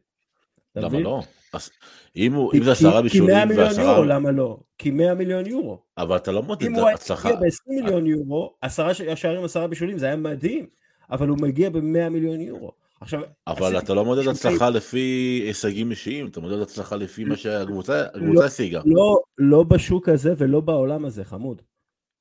למה? 0.77 0.99
לא? 1.01 1.21
אז 1.53 1.71
אם 2.17 2.33
הוא- 2.33 2.51
כי- 2.53 2.59
אם 2.59 2.65
זה 2.65 2.73
עשרה 2.73 3.03
כי- 3.03 3.09
כי 3.09 3.21
100 3.21 3.27
בישולים 3.47 3.49
מיליון 3.49 3.71
יורו, 3.81 3.89
ועשרה... 3.89 4.07
למה 4.07 4.31
לא? 4.31 4.59
כי 4.79 4.91
100 4.91 5.15
מיליון 5.15 5.47
יורו. 5.47 5.83
אבל 5.99 6.17
אתה 6.17 6.33
לא 6.33 6.43
מודד 6.43 6.67
אם 6.67 6.75
הוא 6.75 6.87
היה. 6.89 6.97
מגיע 7.25 7.37
ב-20 7.41 7.83
מיליון 7.83 8.07
יורו, 8.07 8.55
עשרה 8.63 8.95
שערים, 8.95 9.45
עשרה 9.45 9.67
בישולים, 9.67 9.99
זה 9.99 10.07
היה 10.07 10.17
מדהים, 10.17 10.67
אבל 11.11 11.29
הוא 11.29 11.39
מגיע 11.41 11.71
ב-100 11.71 11.81
מיליון 12.11 12.41
יורו. 12.41 12.73
עכשיו, 13.05 13.21
אבל 13.47 13.79
אתה 13.79 13.95
לא 13.95 14.05
מודד 14.05 14.29
הצלחה 14.29 14.71
לפי 14.71 15.43
הישגים 15.47 15.91
אישיים, 15.91 16.27
אתה 16.27 16.41
מודד 16.41 16.59
הצלחה 16.59 16.97
לפי 16.97 17.25
מה 17.25 17.37
שהקבוצה 17.37 18.07
הקבוצה 18.15 18.45
השיגה. 18.45 18.81
לא, 18.85 19.21
לא 19.39 19.63
בשוק 19.63 20.09
הזה 20.09 20.33
ולא 20.39 20.61
בעולם 20.61 21.05
הזה, 21.05 21.25
חמוד. 21.25 21.63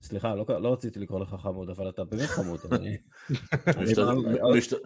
סליחה, 0.01 0.35
לא, 0.35 0.45
לא 0.49 0.73
רציתי 0.73 0.99
לקרוא 0.99 1.19
לך 1.19 1.35
חמוד, 1.39 1.69
אבל 1.69 1.89
אתה 1.89 2.03
באמת 2.03 2.29
חמוד. 2.29 2.59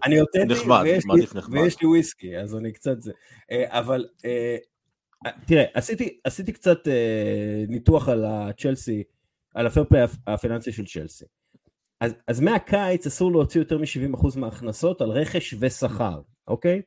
אני, 0.06 0.22
אותנטי 0.22 0.54
ויש. 0.84 1.04
ויש 1.52 1.82
לי 1.82 1.88
וויסקי, 1.88 2.38
אז 2.38 2.56
אני 2.56 2.72
קצת 2.72 3.02
זה. 3.02 3.12
אה, 3.52 3.80
אבל 3.80 4.06
אה, 4.26 4.58
תראה, 5.46 5.64
עשיתי, 5.74 6.20
עשיתי 6.24 6.52
קצת 6.52 6.88
אה, 6.88 7.64
ניתוח 7.68 8.10
על 8.10 8.26
הצ'לסי, 8.26 9.04
על 9.56 9.68
הפרפליי 9.68 10.06
הפיננסי 10.28 10.72
של 10.72 10.86
צ'לסי. 10.86 11.26
אז, 12.02 12.14
אז 12.28 12.40
מהקיץ 12.40 13.08
אסור 13.08 13.32
להוציא 13.32 13.62
יותר 13.62 13.78
מ-70% 13.78 14.40
מההכנסות 14.40 15.02
על 15.02 15.10
רכש 15.10 15.56
ושכר, 15.60 16.22
אוקיי? 16.48 16.82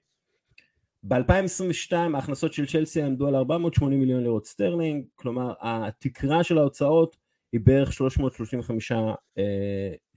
ב-2022 1.03 1.93
ההכנסות 2.15 2.53
של 2.53 2.67
צ'לסי 2.67 3.03
עמדו 3.03 3.29
על 3.29 3.35
480 3.35 4.01
מיליון 4.01 4.23
לירות 4.23 4.47
סטרלינג, 4.47 5.05
כלומר 5.15 5.53
התקרה 5.61 6.45
של 6.45 6.59
ההוצאות 6.59 7.17
היא 7.53 7.61
בערך 7.65 7.93
335 7.93 8.93
אה, 8.93 9.15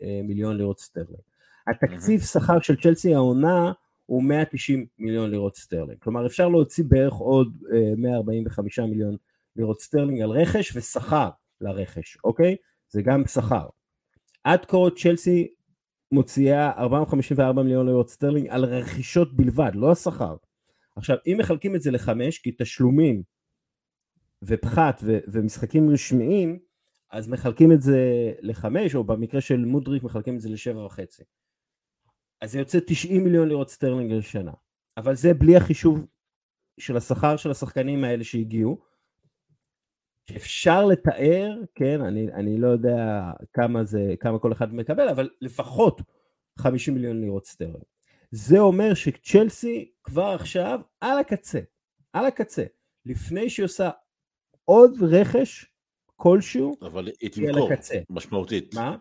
אה, 0.01 0.21
מיליון 0.23 0.57
לירות 0.57 0.79
סטרלינג. 0.79 1.21
התקציב 1.67 2.21
שכר 2.21 2.59
של 2.59 2.75
צ'לסי 2.81 3.15
העונה 3.15 3.71
הוא 4.05 4.23
190 4.23 4.85
מיליון 4.99 5.31
לירות 5.31 5.55
סטרלינג, 5.57 5.99
כלומר 5.99 6.25
אפשר 6.25 6.47
להוציא 6.47 6.83
בערך 6.87 7.13
עוד 7.13 7.57
אה, 7.73 7.93
145 7.97 8.79
מיליון 8.79 9.17
לירות 9.55 9.81
סטרלינג 9.81 10.21
על 10.21 10.29
רכש 10.29 10.75
ושכר 10.75 11.29
לרכש, 11.61 12.17
אוקיי? 12.23 12.55
זה 12.89 13.01
גם 13.01 13.27
שכר. 13.27 13.67
עד 14.43 14.65
כה 14.65 14.77
צ'לסי 14.97 15.47
מוציאה 16.11 16.71
454 16.71 17.63
מיליון 17.63 17.85
לירות 17.85 18.09
סטרלינג 18.09 18.47
על 18.49 18.65
רכישות 18.65 19.35
בלבד, 19.35 19.71
לא 19.75 19.91
השכר. 19.91 20.35
עכשיו, 20.95 21.17
אם 21.27 21.37
מחלקים 21.39 21.75
את 21.75 21.81
זה 21.81 21.91
לחמש, 21.91 22.39
כי 22.39 22.51
תשלומים 22.57 23.23
ופחת 24.43 25.01
ו- 25.03 25.19
ומשחקים 25.27 25.89
רשמיים, 25.89 26.59
אז 27.11 27.27
מחלקים 27.27 27.71
את 27.71 27.81
זה 27.81 28.31
לחמש, 28.41 28.95
או 28.95 29.03
במקרה 29.03 29.41
של 29.41 29.65
מודריק 29.65 30.03
מחלקים 30.03 30.35
את 30.35 30.41
זה 30.41 30.49
לשבע 30.49 30.85
וחצי. 30.85 31.23
אז 32.41 32.51
זה 32.51 32.59
יוצא 32.59 32.79
90 32.87 33.23
מיליון 33.23 33.47
לירות 33.47 33.69
סטרלינג 33.69 34.11
לשנה. 34.11 34.51
אבל 34.97 35.15
זה 35.15 35.33
בלי 35.33 35.55
החישוב 35.55 36.05
של 36.79 36.97
השכר 36.97 37.37
של 37.37 37.51
השחקנים 37.51 38.03
האלה 38.03 38.23
שהגיעו, 38.23 38.81
שאפשר 40.29 40.85
לתאר, 40.85 41.57
כן, 41.75 42.01
אני, 42.01 42.33
אני 42.33 42.57
לא 42.57 42.67
יודע 42.67 43.31
כמה 43.53 43.83
זה, 43.83 44.13
כמה 44.19 44.39
כל 44.39 44.51
אחד 44.51 44.73
מקבל, 44.73 45.09
אבל 45.09 45.29
לפחות 45.41 46.01
50 46.59 46.93
מיליון 46.93 47.21
לירות 47.21 47.45
סטרלינג. 47.45 47.83
זה 48.31 48.59
אומר 48.59 48.93
שצ'לסי 48.93 49.91
כבר 50.03 50.35
עכשיו 50.39 50.79
על 51.01 51.19
הקצה, 51.19 51.59
על 52.13 52.25
הקצה, 52.25 52.63
לפני 53.05 53.49
שהיא 53.49 53.63
עושה 53.63 53.89
עוד 54.65 54.97
רכש 55.01 55.65
כלשהו, 56.15 56.77
אבל 56.81 57.07
היא 57.07 57.13
היא 57.21 57.29
תמכור. 57.29 57.69
משמעותית. 58.09 58.73
מה? 58.75 58.97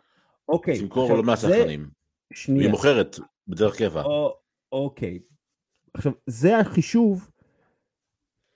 אוקיי. 0.49 0.79
תמכור 0.79 1.15
לא 1.15 1.23
מעט 1.23 1.39
שחקנים. 1.39 1.91
שנייה. 2.33 2.61
והיא 2.61 2.71
מוכרת 2.71 3.17
בדרך 3.49 3.79
קבע. 3.79 4.03
או, 4.03 4.37
אוקיי. 4.73 5.19
עכשיו, 5.95 6.13
זה 6.27 6.59
החישוב 6.59 7.31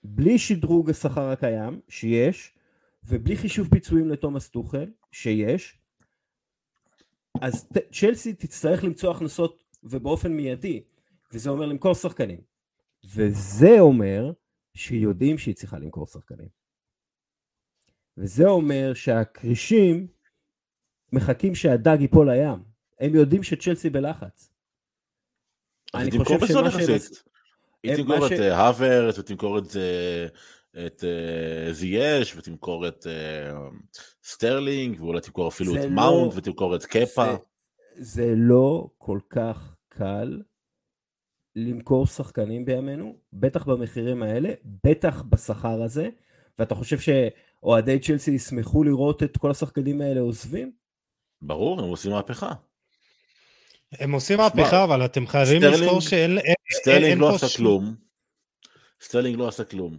בלי 0.03 0.39
שדרוג 0.39 0.89
השכר 0.89 1.29
הקיים, 1.29 1.81
שיש, 1.89 2.56
ובלי 3.07 3.37
חישוב 3.37 3.67
פיצויים 3.69 4.09
לתומאס 4.09 4.49
טוחל, 4.49 4.85
שיש, 5.11 5.79
אז 7.41 7.67
צ'לסי 7.91 8.33
תצטרך 8.33 8.83
למצוא 8.83 9.11
הכנסות 9.11 9.63
ובאופן 9.83 10.31
מיידי, 10.31 10.83
וזה 11.33 11.49
אומר 11.49 11.65
למכור 11.65 11.93
שחקנים. 11.93 12.41
וזה 13.15 13.79
אומר 13.79 14.31
שיודעים 14.77 15.37
שהיא 15.37 15.55
צריכה 15.55 15.79
למכור 15.79 16.05
שחקנים. 16.05 16.49
וזה 18.17 18.47
אומר 18.47 18.93
שהכרישים 18.93 20.07
מחכים 21.13 21.55
שהדג 21.55 21.97
ייפול 22.01 22.31
לים. 22.31 22.63
הם 22.99 23.15
יודעים 23.15 23.43
שצ'לסי 23.43 23.89
בלחץ. 23.89 24.49
אני 25.93 26.11
חושב 26.11 26.47
שמה 26.47 26.71
שהם 26.71 26.95
יחסית. 26.95 27.23
היא 27.83 27.95
תמכור 27.95 28.25
את 28.25 28.29
ש- 28.29 28.39
אה, 28.39 28.57
האוורט, 28.57 29.19
ותמכור 29.19 29.59
את 29.59 29.75
אה, 29.75 30.27
את 30.85 31.03
אה, 31.03 31.73
זייש, 31.73 32.35
ותמכור 32.35 32.87
את 32.87 33.07
אה, 33.07 33.53
סטרלינג, 34.23 35.01
ואולי 35.01 35.21
תמכור 35.21 35.47
אפילו 35.47 35.75
את 35.75 35.79
לא- 35.79 35.89
מאונט, 35.89 36.33
ותמכור 36.35 36.75
את 36.75 36.85
קפה. 36.85 37.25
זה, 37.25 38.03
זה 38.03 38.33
לא 38.35 38.89
כל 38.97 39.19
כך 39.29 39.75
קל 39.89 40.41
למכור 41.55 42.05
שחקנים 42.07 42.65
בימינו, 42.65 43.15
בטח 43.33 43.63
במחירים 43.65 44.23
האלה, 44.23 44.49
בטח 44.85 45.21
בשכר 45.21 45.81
הזה, 45.83 46.09
ואתה 46.59 46.75
חושב 46.75 46.97
שאוהדי 46.99 47.99
צ'לסי 47.99 48.31
ישמחו 48.31 48.83
לראות 48.83 49.23
את 49.23 49.37
כל 49.37 49.51
השחקנים 49.51 50.01
האלה 50.01 50.19
עוזבים? 50.21 50.71
ברור, 51.41 51.81
הם 51.81 51.89
עושים 51.89 52.11
מהפכה. 52.11 52.51
הם 53.91 54.11
עושים 54.11 54.37
מהפכה, 54.37 54.83
אבל 54.83 55.05
אתם 55.05 55.27
חייבים 55.27 55.61
לזכור 55.61 56.01
שאין 56.01 56.37
אין- 56.37 56.55
סטרלינג 56.73 57.21
לא 57.21 57.35
עשה 57.35 57.57
כלום. 57.57 57.95
סטרלינג 59.01 59.35
לא 59.37 59.47
עשה 59.47 59.63
כלום. 59.63 59.97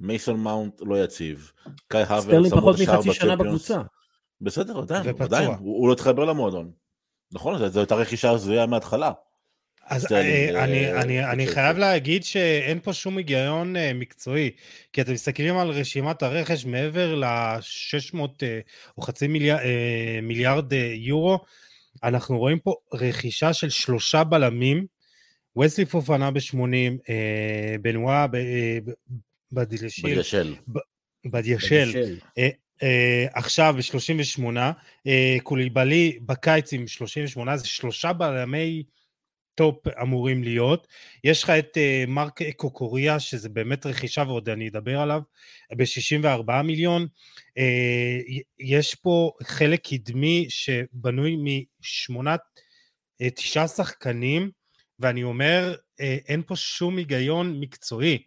מייסון 0.00 0.40
מאונט 0.40 0.74
לא 0.80 1.04
יציב. 1.04 1.52
קאי 1.88 2.02
האברץ 2.02 2.22
סטרלינג 2.24 2.54
פחות 2.54 2.76
מחצי 2.82 3.12
שנה. 3.12 3.36
בקבוצה. 3.36 3.78
בסדר, 4.40 4.78
עדיין. 4.78 5.02
עדיין, 5.20 5.50
הוא 5.58 5.88
לא 5.88 5.92
התחבר 5.92 6.24
למועדון. 6.24 6.70
נכון, 7.32 7.68
זו- 7.68 7.80
הייתה 7.80 7.94
רכישה 7.94 8.30
הזויה 8.30 8.66
מההתחלה. 8.66 9.12
אז 9.86 10.12
אה, 10.12 10.64
אני, 10.64 10.86
אה, 10.92 11.02
אני, 11.02 11.24
אני 11.24 11.42
בצ'לסי. 11.44 11.54
חייב 11.54 11.78
להגיד 11.78 12.24
שאין 12.24 12.80
פה 12.80 12.92
שום 12.92 13.16
היגיון 13.16 13.76
אה, 13.76 13.92
מקצועי, 13.94 14.50
כי 14.92 15.00
אתם 15.00 15.12
מסתכלים 15.12 15.58
על 15.58 15.70
רשימת 15.70 16.22
הרכש 16.22 16.64
מעבר 16.64 17.14
ל-600 17.14 18.18
או 18.98 19.02
חצי 19.02 19.28
מיליארד, 19.28 19.60
מיליארד 20.22 20.72
אה, 20.72 20.92
יורו, 20.94 21.38
אנחנו 22.04 22.38
רואים 22.38 22.58
פה 22.58 22.74
רכישה 22.94 23.52
של 23.52 23.70
שלושה 23.70 24.24
בלמים, 24.24 24.86
ווסלי 25.60 25.84
פופאנה 25.86 26.30
ב-80, 26.30 26.56
בנואה 27.82 28.26
ב- 29.52 29.60
בדיאשיל. 29.60 30.54
בדיאשיל. 31.24 31.88
בדיאשיל. 31.90 32.18
אה, 32.38 32.48
אה, 32.82 33.26
עכשיו 33.34 33.74
ב-38, 33.78 34.44
אה, 35.06 35.36
קוליבאלי 35.42 36.18
בקיץ 36.26 36.72
עם 36.72 36.86
38, 36.86 37.56
זה 37.56 37.66
שלושה 37.66 38.12
בלמי 38.12 38.82
טופ 39.54 39.88
אמורים 40.02 40.42
להיות. 40.42 40.88
יש 41.24 41.42
לך 41.42 41.50
את 41.50 41.78
מרק 42.08 42.40
קוקוריה, 42.56 43.20
שזה 43.20 43.48
באמת 43.48 43.86
רכישה 43.86 44.22
ועוד 44.26 44.48
אני 44.48 44.68
אדבר 44.68 45.00
עליו, 45.00 45.20
ב-64 45.76 46.62
מיליון. 46.62 47.06
יש 48.58 48.94
פה 48.94 49.32
חלק 49.42 49.88
קדמי 49.88 50.46
שבנוי 50.48 51.36
משמונת, 51.80 52.40
תשעה 53.34 53.68
שחקנים, 53.68 54.50
ואני 54.98 55.22
אומר, 55.22 55.74
אין 55.98 56.42
פה 56.46 56.56
שום 56.56 56.96
היגיון 56.96 57.60
מקצועי. 57.60 58.18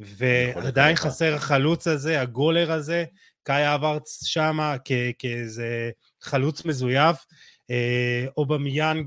ועדיין 0.00 0.96
חסר 0.96 1.34
החלוץ 1.34 1.86
הזה, 1.86 2.20
הגולר 2.20 2.72
הזה, 2.72 3.04
קאי 3.42 3.74
אברץ 3.74 4.24
שמה 4.24 4.76
כאיזה 5.18 5.90
חלוץ 6.20 6.64
מזויף, 6.64 7.16
או 8.36 8.46
במיאנג 8.46 9.06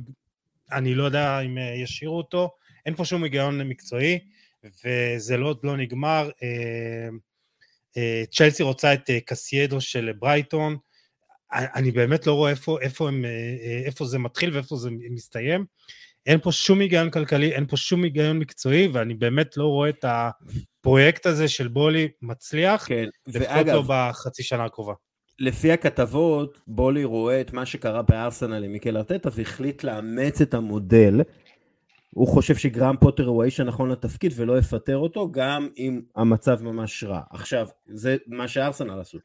אני 0.72 0.96
לא 0.96 1.04
יודע 1.04 1.40
אם 1.40 1.58
אה, 1.58 1.74
ישאירו 1.76 2.18
אותו, 2.18 2.52
אין 2.86 2.96
פה 2.96 3.06
שום 3.06 3.24
היגיון 3.24 3.62
מקצועי, 3.62 4.20
וזה 4.64 5.38
לא, 5.38 5.56
לא 5.64 5.78
נגמר. 5.78 6.30
אה, 6.44 7.10
אה, 7.98 8.24
צ'לסי 8.32 8.64
רוצה 8.64 8.94
את 8.94 9.10
קסיידו 9.26 9.82
של 9.82 10.12
ברייטון, 10.20 10.78
אני 11.52 11.92
באמת 11.92 12.28
לא 12.28 12.34
רואה 12.34 12.52
איפה, 12.52 12.78
איפה, 12.82 13.08
הם, 13.08 13.26
איפה 13.86 14.06
זה 14.06 14.20
מתחיל 14.20 14.54
ואיפה 14.54 14.76
זה 14.76 14.90
מסתיים. 15.10 15.66
אין 16.30 16.40
פה 16.40 16.52
שום 16.52 16.80
היגיון 16.80 17.10
כלכלי, 17.10 17.52
אין 17.52 17.66
פה 17.66 17.78
שום 17.78 18.04
היגיון 18.04 18.40
מקצועי, 18.40 18.88
ואני 18.88 19.14
באמת 19.14 19.58
לא 19.58 19.66
רואה 19.66 19.90
את 19.90 20.06
הפרויקט 20.08 21.26
הזה 21.26 21.48
של 21.48 21.68
בולי 21.68 22.08
מצליח, 22.22 22.88
כן, 22.88 23.06
לפחות 23.28 23.68
לא 23.68 23.84
בחצי 23.88 24.44
שנה 24.44 24.66
הקרובה. 24.66 24.94
לפי 25.40 25.72
הכתבות, 25.72 26.60
בולי 26.68 27.04
רואה 27.04 27.42
את 27.42 27.54
מה 27.54 27.66
שקרה 27.66 28.02
בארסנל 28.02 28.64
עם 28.64 28.72
מיקל 28.72 28.98
ארטטה 28.98 29.30
והחליט 29.34 29.84
לאמץ 29.84 30.42
את 30.42 30.54
המודל. 30.54 31.22
הוא 32.10 32.28
חושב 32.28 32.56
שגרם 32.56 32.96
פוטר 33.00 33.26
הוא 33.26 33.44
האיש 33.44 33.60
הנכון 33.60 33.90
לתפקיד 33.90 34.34
ולא 34.36 34.58
יפטר 34.58 34.98
אותו, 34.98 35.32
גם 35.32 35.68
אם 35.78 36.02
המצב 36.16 36.64
ממש 36.64 37.04
רע. 37.04 37.22
עכשיו, 37.30 37.68
זה 37.88 38.18
מה 38.28 38.48
שארסנל 38.48 39.00
עשו. 39.00 39.18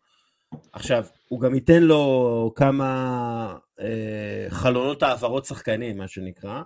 עכשיו, 0.73 1.05
הוא 1.29 1.41
גם 1.41 1.55
ייתן 1.55 1.83
לו 1.83 2.53
כמה 2.57 3.57
אה, 3.81 4.47
חלונות 4.49 5.03
העברות 5.03 5.45
שחקנים, 5.45 5.99
מה 5.99 6.09
שנקרא. 6.09 6.63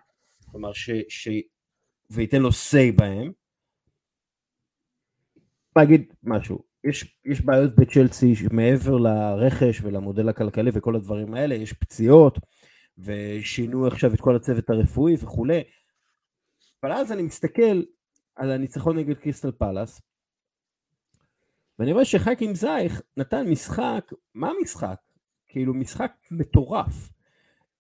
כלומר, 0.51 0.73
ש... 0.73 0.91
ש... 1.09 1.29
וייתן 2.11 2.43
לו 2.43 2.49
say 2.49 2.97
בהם. 2.97 3.33
להגיד 5.77 6.13
משהו, 6.23 6.63
יש, 6.85 7.19
יש 7.25 7.41
בעיות 7.41 7.77
בצ'לסי 7.77 8.35
מעבר 8.53 8.97
לרכש 8.97 9.81
ולמודל 9.83 10.29
הכלכלי 10.29 10.71
וכל 10.75 10.97
הדברים 10.97 11.35
האלה, 11.35 11.55
יש 11.55 11.73
פציעות 11.73 12.39
ושינו 12.99 13.87
עכשיו 13.87 14.15
את 14.15 14.21
כל 14.21 14.37
הצוות 14.37 14.71
הרפואי 14.71 15.15
וכולי. 15.15 15.63
אבל 16.83 16.93
אז 16.93 17.13
אני 17.13 17.23
מסתכל 17.23 17.83
על 18.37 18.51
הניצחון 18.51 18.99
נגד 18.99 19.17
קריסטל 19.17 19.53
פלאס, 19.53 20.01
ואני 21.79 21.93
רואה 21.93 22.05
שחייקים 22.05 22.55
זייך 22.55 23.03
נתן 23.17 23.47
משחק, 23.51 24.13
מה 24.35 24.51
משחק? 24.63 25.01
כאילו 25.49 25.75
משחק 25.75 26.13
מטורף, 26.31 27.11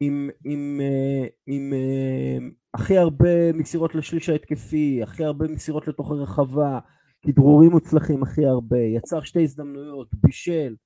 עם, 0.00 0.30
עם, 0.44 0.80
אה, 0.82 1.26
עם, 1.46 1.72
עם 1.72 1.72
אה, 1.72 2.48
הכי 2.74 2.98
הרבה 2.98 3.52
מסירות 3.52 3.94
לשליש 3.94 4.28
ההתקפי, 4.28 5.02
הכי 5.02 5.24
הרבה 5.24 5.48
מסירות 5.48 5.88
לתוך 5.88 6.10
הרחבה, 6.10 6.78
כדרורים 7.22 7.70
מוצלחים 7.70 8.22
הכי 8.22 8.46
הרבה, 8.46 8.78
יצר 8.78 9.22
שתי 9.22 9.42
הזדמנויות, 9.42 10.14
בישל. 10.14 10.76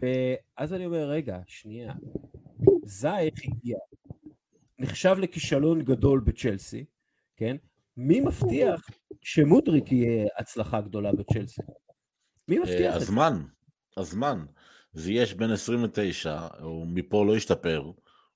ואז 0.00 0.72
אני 0.72 0.86
אומר, 0.86 1.08
רגע, 1.08 1.38
שנייה, 1.46 1.92
זייך 2.84 3.34
הגיע, 3.44 3.78
נחשב 4.78 5.16
לכישלון 5.18 5.82
גדול 5.82 6.20
בצ'לסי, 6.20 6.84
כן? 7.36 7.56
מי 7.96 8.20
מבטיח 8.20 8.90
שמודריק 9.20 9.92
יהיה 9.92 10.28
הצלחה 10.38 10.80
גדולה 10.80 11.12
בצ'לסי? 11.12 11.62
מי 12.48 12.58
מבטיח 12.58 12.94
את 12.94 13.00
זה? 13.00 13.06
הזמן, 13.06 13.42
הזמן. 13.96 14.44
זייש 14.94 15.34
בן 15.34 15.50
29, 15.50 16.46
הוא 16.60 16.86
מפה 16.86 17.24
לא 17.26 17.36
ישתפר, 17.36 17.90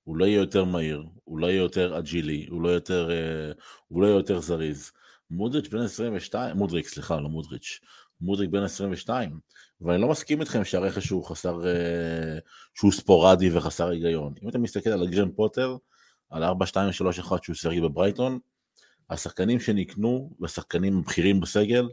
הוא 0.07 0.17
לא 0.17 0.25
יהיה 0.25 0.37
יותר 0.37 0.65
מהיר, 0.65 1.05
הוא 1.25 1.39
לא 1.39 1.47
יהיה 1.47 1.57
יותר 1.57 1.99
agile, 1.99 2.47
הוא 2.51 2.63
לא 2.63 2.69
יותר, 2.69 3.11
אה, 3.11 3.53
הוא 3.89 4.03
לא 4.03 4.07
יותר 4.07 4.41
זריז. 4.41 4.93
מודריץ' 5.31 5.69
בן 5.69 5.79
22, 5.79 6.57
מודריק, 6.57 6.89
סליחה, 6.89 7.21
לא 7.21 7.29
מודריץ', 7.29 7.81
מודריק 8.21 8.51
בן 8.51 8.63
22, 8.63 9.41
ואני 9.81 10.03
לא 10.03 10.09
מסכים 10.09 10.41
איתכם 10.41 10.65
שהרכש 10.65 11.11
הוא 11.11 11.25
חסר, 11.25 11.67
אה, 11.67 12.39
שהוא 12.75 12.93
ספורדי 12.93 13.57
וחסר 13.57 13.89
היגיון. 13.89 14.35
אם 14.43 14.49
אתה 14.49 14.59
מסתכל 14.59 14.91
על 14.91 15.03
הגרהם 15.03 15.33
פוטר, 15.33 15.77
על 16.31 16.45
4-2-3-1 16.45 17.43
שהוא 17.43 17.55
שיחק 17.55 17.79
בברייטון, 17.83 18.39
השחקנים 19.11 19.61
שנקנו 19.61 20.31
והשחקנים 20.41 20.99
הבכירים 20.99 21.41
בסגל, 21.41 21.89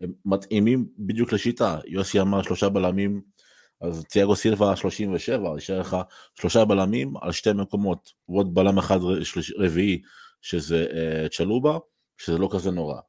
הם 0.00 0.12
מתאימים 0.24 0.88
בדיוק 0.98 1.32
לשיטה. 1.32 1.78
יוסי 1.86 2.20
אמר 2.20 2.42
שלושה 2.42 2.68
בלמים, 2.68 3.22
אז 3.82 4.04
תיאגו 4.04 4.36
סילבה 4.36 4.76
37, 4.76 5.54
יישאר 5.54 5.80
לך 5.80 5.96
שלושה 6.34 6.64
בלמים 6.64 7.14
על 7.20 7.32
שתי 7.32 7.52
מקומות, 7.52 8.12
ועוד 8.28 8.54
בלם 8.54 8.78
אחד 8.78 8.98
רביעי, 9.58 10.02
שזה 10.40 10.86
uh, 10.90 11.28
צ'לובה, 11.28 11.78
שזה 12.16 12.38
לא 12.38 12.48
כזה 12.52 12.70
נורא. 12.70 13.00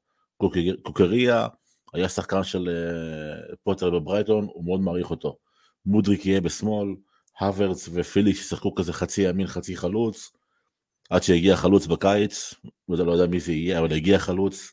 קוקריה 0.82 1.48
היה 1.94 2.10
שחקן 2.10 2.44
של 2.44 2.70
uh, 2.70 3.56
פוטר 3.64 3.90
בברייטון, 3.90 4.48
הוא 4.54 4.66
מאוד 4.66 4.80
מעריך 4.80 5.12
אותו. 5.12 5.38
מודריק 5.86 6.26
יהיה 6.26 6.42
בשמאל, 6.42 6.88
הוורץ 7.40 7.90
ופילי 7.94 8.34
שיחקו 8.34 8.76
כזה 8.76 8.94
חצי 8.94 9.30
ימין 9.30 9.48
חצי 9.48 9.76
חלוץ, 9.76 10.32
עד 11.10 11.24
שהגיע 11.24 11.56
חלוץ 11.56 11.88
בקיץ, 11.88 12.54
ואתה 12.90 13.04
לא 13.04 13.12
יודע 13.12 13.28
מי 13.28 13.40
זה 13.40 13.52
יהיה, 13.52 13.80
אבל 13.80 13.94
הגיע 13.94 14.20
חלוץ. 14.20 14.72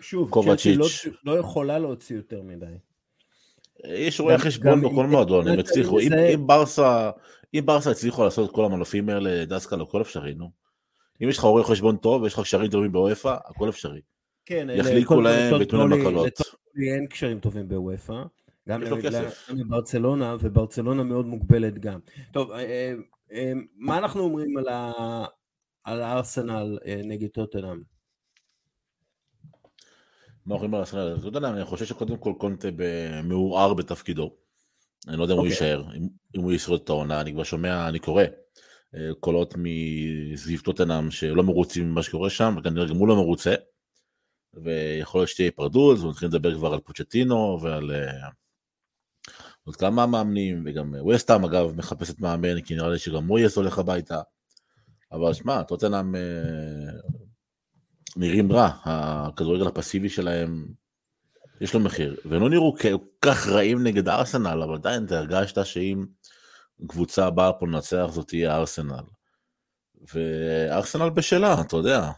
שוב, 0.00 0.30
צ'לסי 0.44 0.76
לא, 0.76 0.86
לא 1.24 1.38
יכולה 1.38 1.78
להוציא 1.78 2.16
יותר 2.16 2.42
מדי. 2.42 2.66
יש 3.84 4.20
רואי 4.20 4.38
חשבון 4.38 4.80
בכל 4.80 5.06
מועדון, 5.06 5.48
הם 5.48 5.58
הצליחו, 5.58 5.98
אם, 6.00 6.46
ברסה, 6.46 7.10
אם 7.54 7.66
ברסה 7.66 7.90
הצליחו 7.90 8.24
לעשות 8.24 8.50
את 8.50 8.54
כל 8.54 8.64
המנופים 8.64 9.08
האלה, 9.08 9.44
דסקל, 9.44 9.80
הכל 9.80 10.02
אפשרי, 10.02 10.34
נו. 10.34 10.50
אם 11.22 11.28
יש 11.28 11.38
לך 11.38 11.44
רואה 11.44 11.64
חשבון 11.64 11.96
טוב 11.96 12.22
ויש 12.22 12.34
לך 12.34 12.40
קשרים 12.40 12.70
טובים 12.70 12.92
באוופא, 12.92 13.36
הכל 13.46 13.68
אפשרי. 13.68 14.00
כן, 14.46 14.68
יחליקו 14.74 15.20
להם 15.20 15.54
ויתנו 15.58 15.88
להם 15.88 16.00
הקלות. 16.00 16.40
אין 16.94 17.06
קשרים 17.06 17.40
טובים 17.40 17.68
באוופא. 17.68 18.22
גם 18.68 18.82
לברצלונה, 19.48 20.36
וברצלונה 20.40 21.02
מאוד 21.02 21.26
מוגבלת 21.26 21.78
גם. 21.78 22.00
טוב, 22.32 22.50
אה, 22.50 22.92
אה, 23.32 23.52
מה 23.76 23.98
אנחנו 23.98 24.22
אומרים 24.22 24.56
על 25.84 26.02
הארסנל 26.02 26.78
אה, 26.86 27.00
נגד 27.04 27.28
טוטנאם? 27.28 27.82
מה 30.46 30.54
אומרים 30.54 30.74
על 30.74 30.80
ארסנל? 30.80 31.16
אתה 31.18 31.26
יודע, 31.28 31.48
אני 31.48 31.64
חושב 31.64 31.84
שקודם 31.84 32.16
כל 32.16 32.32
קונטה 32.38 32.68
מעורער 33.24 33.74
בתפקידו. 33.74 34.36
אני 35.08 35.16
לא 35.16 35.22
יודע 35.22 35.34
אם 35.34 35.38
הוא 35.38 35.46
אוקיי. 35.46 35.68
יישאר, 35.68 35.84
אם 36.36 36.42
הוא 36.42 36.52
ישרוד 36.52 36.80
את 36.84 36.88
העונה, 36.88 37.20
אני 37.20 37.32
כבר 37.32 37.42
שומע, 37.42 37.88
אני 37.88 37.98
קורא 37.98 38.24
קולות 39.20 39.54
מסביב 39.58 40.60
טוטנאם 40.60 41.10
שלא 41.10 41.42
מרוצים 41.42 41.90
ממה 41.90 42.02
שקורה 42.02 42.30
שם, 42.30 42.54
וכנראה 42.58 42.86
גם 42.86 42.96
הוא 42.96 43.08
לא 43.08 43.16
מרוצה. 43.16 43.54
ויכול 44.54 45.20
להיות 45.20 45.28
שתהיה 45.28 45.46
היפרדות, 45.46 45.98
ונתחיל 45.98 46.28
לדבר 46.28 46.54
כבר 46.54 46.72
על 46.72 46.80
פוצ'טינו 46.80 47.58
ועל 47.62 47.90
עוד 49.64 49.76
כמה 49.76 50.06
מאמנים, 50.06 50.62
וגם 50.66 50.94
ווסטהאם 51.00 51.44
אגב 51.44 51.76
מחפשת 51.76 52.20
מאמן, 52.20 52.60
כי 52.60 52.74
נראה 52.74 52.88
לי 52.88 52.98
שגם 52.98 53.26
מויס 53.26 53.56
הולך 53.56 53.78
הביתה. 53.78 54.20
אבל 55.12 55.34
שמע, 55.34 55.62
טוטנאם 55.62 56.14
נראים 58.16 58.52
רע, 58.52 58.70
הכדורגל 58.84 59.66
הפסיבי 59.66 60.08
שלהם, 60.08 60.66
יש 61.60 61.74
לו 61.74 61.80
מחיר, 61.80 62.16
והם 62.24 62.42
לא 62.42 62.50
נראו 62.50 62.76
כל 62.78 62.96
כך 63.22 63.46
רעים 63.46 63.84
נגד 63.84 64.08
ארסנל, 64.08 64.62
אבל 64.62 64.74
עדיין 64.74 65.04
אתה 65.04 65.18
הרגשת 65.18 65.66
שאם 65.66 66.04
קבוצה 66.88 67.30
באה 67.30 67.52
פה 67.52 67.66
לנצח 67.66 68.08
זאת 68.10 68.28
תהיה 68.28 68.56
ארסנל. 68.56 69.04
וארסנל 70.14 71.10
בשלה, 71.10 71.60
אתה 71.60 71.76
יודע, 71.76 72.10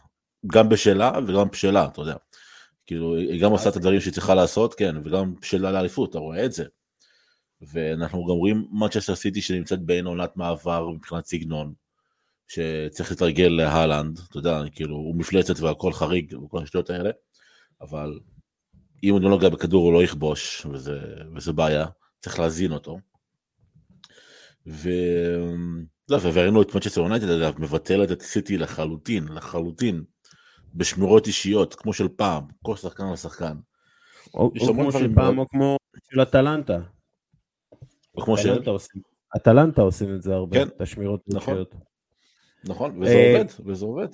גם 0.47 0.69
בשלה 0.69 1.11
וגם 1.27 1.49
בשלה, 1.49 1.85
אתה 1.85 2.01
יודע. 2.01 2.15
כאילו, 2.85 3.15
היא 3.15 3.41
גם 3.41 3.51
עושה 3.51 3.69
את 3.69 3.75
הדברים 3.75 4.01
שהיא 4.01 4.13
צריכה 4.13 4.35
לעשות, 4.35 4.73
כן, 4.73 4.95
וגם 5.03 5.35
בשלה 5.41 5.71
לאליפות, 5.71 6.09
אתה 6.09 6.19
רואה 6.19 6.45
את 6.45 6.53
זה. 6.53 6.65
ואנחנו 7.61 8.25
גם 8.25 8.35
רואים 8.35 8.67
מצ'סטר 8.71 9.15
סיטי 9.15 9.41
שנמצאת 9.41 9.81
בין 9.81 10.05
עונת 10.05 10.37
מעבר 10.37 10.89
מבחינת 10.89 11.25
סגנון, 11.25 11.73
שצריך 12.53 13.11
להתרגל 13.11 13.47
להלנד, 13.47 14.19
אתה 14.29 14.37
יודע, 14.37 14.61
כאילו, 14.75 14.95
הוא 14.95 15.15
מפלצת 15.15 15.59
והכל 15.59 15.93
חריג 15.93 16.33
וכל 16.45 16.63
השטויות 16.63 16.89
האלה, 16.89 17.09
אבל 17.81 18.19
אם 19.03 19.13
הוא 19.13 19.21
לא 19.21 19.29
נוגע 19.29 19.49
בכדור 19.49 19.85
הוא 19.85 19.93
לא 19.93 20.03
יכבוש, 20.03 20.65
וזה, 20.65 20.99
וזה 21.35 21.53
בעיה, 21.53 21.85
צריך 22.21 22.39
להזין 22.39 22.71
אותו. 22.71 22.99
ו... 24.67 24.89
לא, 26.09 26.17
וראינו 26.21 26.61
את 26.61 26.75
מצ'סטר 26.75 27.01
יונייטד 27.01 27.29
אגב, 27.29 27.61
מבטלת 27.61 28.11
את 28.11 28.21
סיטי 28.21 28.57
לחלוטין, 28.57 29.27
לחלוטין, 29.27 30.03
בשמירות 30.75 31.27
אישיות, 31.27 31.75
כמו 31.75 31.93
של 31.93 32.07
פעם, 32.07 32.43
כל 32.63 32.75
שחקן 32.75 33.03
על 33.03 33.15
שחקן. 33.15 33.57
או 34.33 34.51
או 34.59 34.73
כמו 34.73 34.91
של 34.91 35.15
פעם, 35.15 35.39
או 35.39 35.49
כמו 35.49 35.77
של 36.11 36.21
אטלנטה. 36.21 36.79
או 38.17 38.21
כמו 38.21 38.37
ש... 38.37 38.45
אטלנטה 39.35 39.81
עושים- 39.81 40.15
את 40.15 40.21
זה 40.21 40.33
הרבה, 40.33 40.57
כן, 40.57 40.67
את 40.67 40.81
השמירות 40.81 41.21
נכון. 41.27 41.53
רגשיות. 41.53 41.92
נכון, 42.63 43.01
וזה 43.01 43.13
אה, 43.13 43.37
עובד, 43.37 43.45
וזה 43.65 43.85
עובד. 43.85 44.07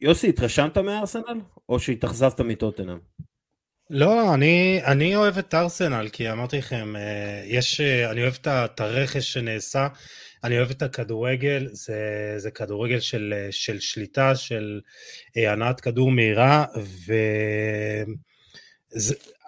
יוסי, 0.00 0.28
התרשמת 0.28 0.78
מארסנל? 0.78 1.40
או 1.68 1.80
שהתאכזבת 1.80 2.40
מטוטנאם? 2.40 2.98
לא, 3.90 4.34
אני, 4.34 4.80
אני 4.84 5.16
אוהב 5.16 5.38
את 5.38 5.54
ארסנל, 5.54 6.08
כי 6.12 6.30
אמרתי 6.30 6.58
לכם, 6.58 6.96
אה, 6.96 7.42
יש, 7.46 7.80
אה, 7.80 8.10
אני 8.10 8.22
אוהב 8.22 8.34
את 8.46 8.80
הרכש 8.80 9.32
שנעשה, 9.32 9.88
אני 10.44 10.58
אוהב 10.58 10.70
את 10.70 10.82
הכדורגל, 10.82 11.68
זה, 11.72 12.34
זה 12.36 12.50
כדורגל 12.50 13.00
של, 13.00 13.34
של 13.50 13.80
שליטה, 13.80 14.36
של 14.36 14.80
הנעת 15.36 15.80
כדור 15.80 16.10
מהירה, 16.10 16.64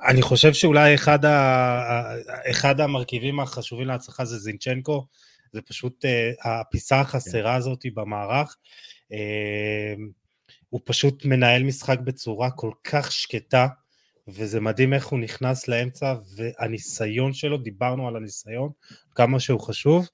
ואני 0.09 0.23
חושב 0.23 0.53
שאולי 0.53 0.95
אחד, 0.95 1.25
ה- 1.25 2.15
אחד 2.51 2.81
המרכיבים 2.81 3.41
החשובים 3.41 3.87
להצלחה 3.87 4.25
זה 4.25 4.39
זינצ'נקו, 4.39 5.07
זה 5.53 5.63
פשוט 5.63 6.05
אה, 6.05 6.31
הפיסה 6.45 7.01
החסרה 7.01 7.55
הזאת 7.55 7.87
במערך. 7.95 8.57
אה, 9.13 9.95
הוא 10.69 10.81
פשוט 10.85 11.25
מנהל 11.25 11.63
משחק 11.63 11.99
בצורה 11.99 12.51
כל 12.51 12.71
כך 12.85 13.13
שקטה, 13.13 13.67
וזה 14.29 14.61
מדהים 14.61 14.95
איך 14.95 15.07
הוא 15.07 15.19
נכנס 15.19 15.69
לאמצע, 15.69 16.15
והניסיון 16.37 17.33
שלו, 17.33 17.59
דיברנו 17.59 18.09
על 18.09 18.17
הניסיון, 18.17 18.71
כמה 19.15 19.41
שהוא 19.41 19.61
חשוב. 19.61 20.09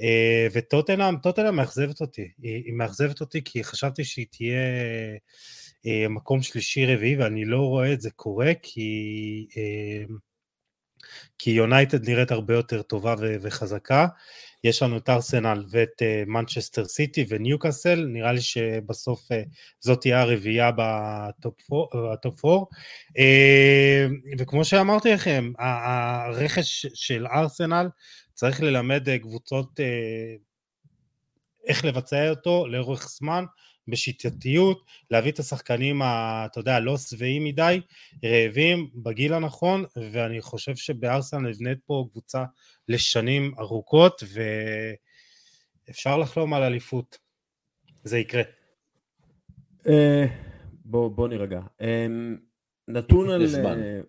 אה, 0.00 0.46
וטוטנאם, 0.52 1.16
טוטנאם 1.16 1.56
מאכזבת 1.56 2.00
אותי. 2.00 2.30
היא, 2.42 2.64
היא 2.64 2.74
מאכזבת 2.74 3.20
אותי 3.20 3.44
כי 3.44 3.64
חשבתי 3.64 4.04
שהיא 4.04 4.26
תהיה 4.30 4.58
מקום 6.08 6.42
שלישי 6.42 6.86
רביעי, 6.86 7.16
ואני 7.16 7.44
לא 7.44 7.58
רואה 7.58 7.92
את 7.92 8.00
זה 8.00 8.10
קורה, 8.10 8.52
כי... 8.62 9.46
כי 11.38 11.50
יונייטד 11.50 12.08
נראית 12.08 12.30
הרבה 12.30 12.54
יותר 12.54 12.82
טובה 12.82 13.14
וחזקה. 13.20 14.06
יש 14.64 14.82
לנו 14.82 14.96
את 14.96 15.08
ארסנל 15.08 15.64
ואת 15.70 16.02
מנצ'סטר 16.26 16.84
סיטי 16.84 17.24
וניוקאסל, 17.28 18.06
נראה 18.06 18.32
לי 18.32 18.40
שבסוף 18.40 19.32
אה, 19.32 19.42
זאת 19.80 20.00
תהיה 20.00 20.20
הרביעייה 20.20 20.70
ב 20.76 20.99
top 20.99 21.70
4. 22.44 22.64
וכמו 24.38 24.64
שאמרתי 24.64 25.12
לכם, 25.12 25.52
הרכש 25.58 26.86
של 26.94 27.26
ארסנל 27.26 27.88
צריך 28.34 28.62
ללמד 28.62 29.08
אה, 29.08 29.18
קבוצות 29.18 29.80
אה, 29.80 30.34
איך 31.66 31.84
לבצע 31.84 32.30
אותו 32.30 32.66
לאורך 32.66 33.08
זמן, 33.08 33.44
בשיטתיות, 33.88 34.84
להביא 35.10 35.32
את 35.32 35.38
השחקנים, 35.38 36.02
ה- 36.02 36.46
אתה 36.46 36.60
יודע, 36.60 36.80
לא 36.80 36.96
שבעים 36.96 37.44
מדי, 37.44 37.80
רעבים, 38.24 38.90
בגיל 38.94 39.32
הנכון, 39.32 39.84
ואני 40.12 40.40
חושב 40.40 40.76
שבארסנל 40.76 41.48
נבנית 41.48 41.78
פה 41.86 42.06
קבוצה 42.10 42.44
לשנים 42.88 43.54
ארוכות, 43.58 44.22
ואפשר 45.88 46.18
לחלום 46.18 46.54
על 46.54 46.62
אליפות. 46.62 47.18
זה 48.04 48.18
יקרה. 48.18 48.42
אה, 49.88 50.26
בוא 50.84 51.08
בוא 51.08 51.28
נירגע. 51.28 51.60
אה, 51.80 52.06
נתון 52.88 53.30
על... 53.30 53.42
אה, 53.66 54.00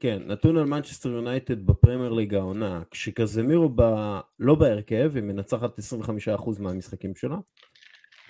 כן, 0.00 0.22
נתון 0.26 0.56
על 0.56 0.64
מנצ'סטר 0.64 1.08
יונייטד 1.08 1.66
בפרמייר 1.66 2.12
ליג 2.12 2.34
העונה, 2.34 2.82
כשקזמירו 2.90 3.68
ב... 3.76 3.82
לא 4.38 4.54
בהרכב, 4.54 5.12
היא 5.14 5.22
מנצחת 5.22 5.78
25% 5.78 5.82
מהמשחקים 6.58 7.14
שלה, 7.14 7.36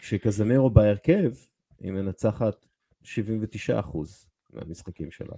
כשקזמירו 0.03 0.71
בהרכב, 0.71 1.33
היא 1.79 1.93
מנצחת 1.93 2.69
79% 3.05 3.07
מהמשחקים 4.51 5.11
שלה. 5.11 5.37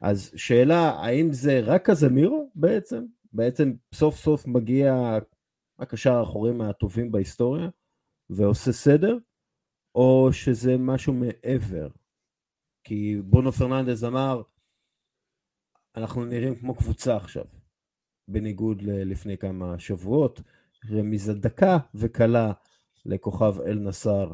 אז 0.00 0.32
שאלה, 0.36 0.90
האם 0.90 1.32
זה 1.32 1.60
רק 1.60 1.90
קזמירו 1.90 2.50
בעצם? 2.54 3.04
בעצם 3.32 3.72
סוף 3.94 4.16
סוף 4.16 4.46
מגיע 4.46 5.18
הקשר 5.78 6.12
האחורי 6.12 6.52
מהטובים 6.52 7.12
בהיסטוריה 7.12 7.68
ועושה 8.30 8.72
סדר, 8.72 9.18
או 9.94 10.28
שזה 10.32 10.76
משהו 10.78 11.12
מעבר? 11.12 11.88
כי 12.84 13.20
בונו 13.24 13.52
פרננדז 13.52 14.04
אמר, 14.04 14.42
אנחנו 15.96 16.24
נראים 16.24 16.54
כמו 16.54 16.74
קבוצה 16.74 17.16
עכשיו, 17.16 17.44
בניגוד 18.28 18.82
ללפני 18.82 19.38
כמה 19.38 19.78
שבועות, 19.78 20.40
רמיזה 20.90 21.34
דקה 21.34 21.78
וקלה 21.94 22.52
לכוכב 23.06 23.60
אל 23.60 23.74
נסאר, 23.74 24.32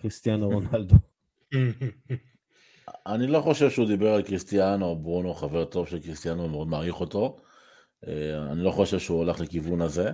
קריסטיאנו 0.00 0.48
רונלדו. 0.52 0.94
אני 3.06 3.26
לא 3.26 3.40
חושב 3.40 3.70
שהוא 3.70 3.86
דיבר 3.86 4.14
על 4.14 4.22
קריסטיאנו, 4.22 4.96
ברונו 4.96 5.34
חבר 5.34 5.64
טוב 5.64 5.86
של 5.88 5.98
קריסטיאנו, 5.98 6.48
מאוד 6.48 6.68
מעריך 6.68 7.00
אותו. 7.00 7.36
אה, 8.06 8.52
אני 8.52 8.62
לא 8.64 8.70
חושב 8.70 8.98
שהוא 8.98 9.18
הולך 9.18 9.40
לכיוון 9.40 9.80
הזה. 9.80 10.10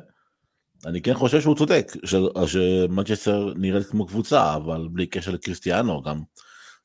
אני 0.87 1.03
כן 1.03 1.15
חושב 1.15 1.41
שהוא 1.41 1.57
צודק, 1.57 1.93
ש- 2.05 2.53
שמנצ'סטר 2.53 3.53
נראית 3.57 3.87
כמו 3.87 4.07
קבוצה, 4.07 4.55
אבל 4.57 4.89
בלי 4.93 5.07
קשר 5.07 5.31
לקריסטיאנו, 5.31 6.03
גם, 6.03 6.23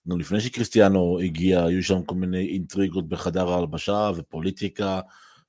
גם 0.10 0.20
לפני 0.20 0.42
שקריסטיאנו 0.42 1.20
הגיע, 1.20 1.66
היו 1.66 1.84
שם 1.84 2.04
כל 2.04 2.16
מיני 2.16 2.48
אינטריגות 2.48 3.10
בחדר 3.10 3.50
ההלבשה 3.50 4.12
ופוליטיקה, 4.16 5.02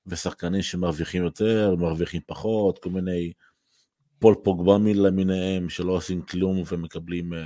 ושחקנים 0.07 0.63
שמרוויחים 0.63 1.25
יותר, 1.25 1.75
מרוויחים 1.79 2.21
פחות, 2.27 2.79
כל 2.79 2.91
מיני 2.91 3.33
פול 4.19 4.35
פוגבמי 4.45 4.95
למיניהם, 4.95 5.69
שלא 5.69 5.93
עושים 5.93 6.23
כלום 6.23 6.63
ומקבלים 6.67 7.35
אה, 7.35 7.39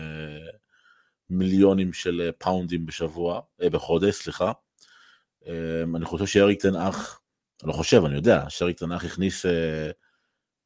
מיליונים 1.30 1.92
של 1.92 2.20
אה, 2.20 2.32
פאונדים 2.32 2.86
בשבוע, 2.86 3.40
אה, 3.62 3.70
בחודש, 3.70 4.14
סליחה. 4.14 4.52
אה, 5.46 5.82
אני 5.96 6.04
חושב 6.04 6.26
שאריק 6.26 6.60
תנאך, 6.62 7.20
לא 7.64 7.72
חושב, 7.72 8.04
אני 8.04 8.14
יודע, 8.14 8.44
שאריק 8.48 8.78
תנאך 8.78 9.04
הכניס 9.04 9.46
אה, 9.46 9.90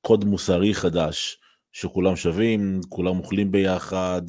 קוד 0.00 0.24
מוסרי 0.24 0.74
חדש, 0.74 1.38
שכולם 1.72 2.16
שווים, 2.16 2.80
כולם 2.88 3.18
אוכלים 3.18 3.52
ביחד, 3.52 4.22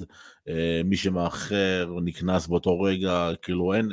אה, 0.48 0.82
מי 0.86 0.98
שמאחר 0.98 1.90
נקנס 2.04 2.48
באותו 2.48 2.82
רגע, 2.82 3.30
כאילו 3.42 3.74
אין, 3.74 3.90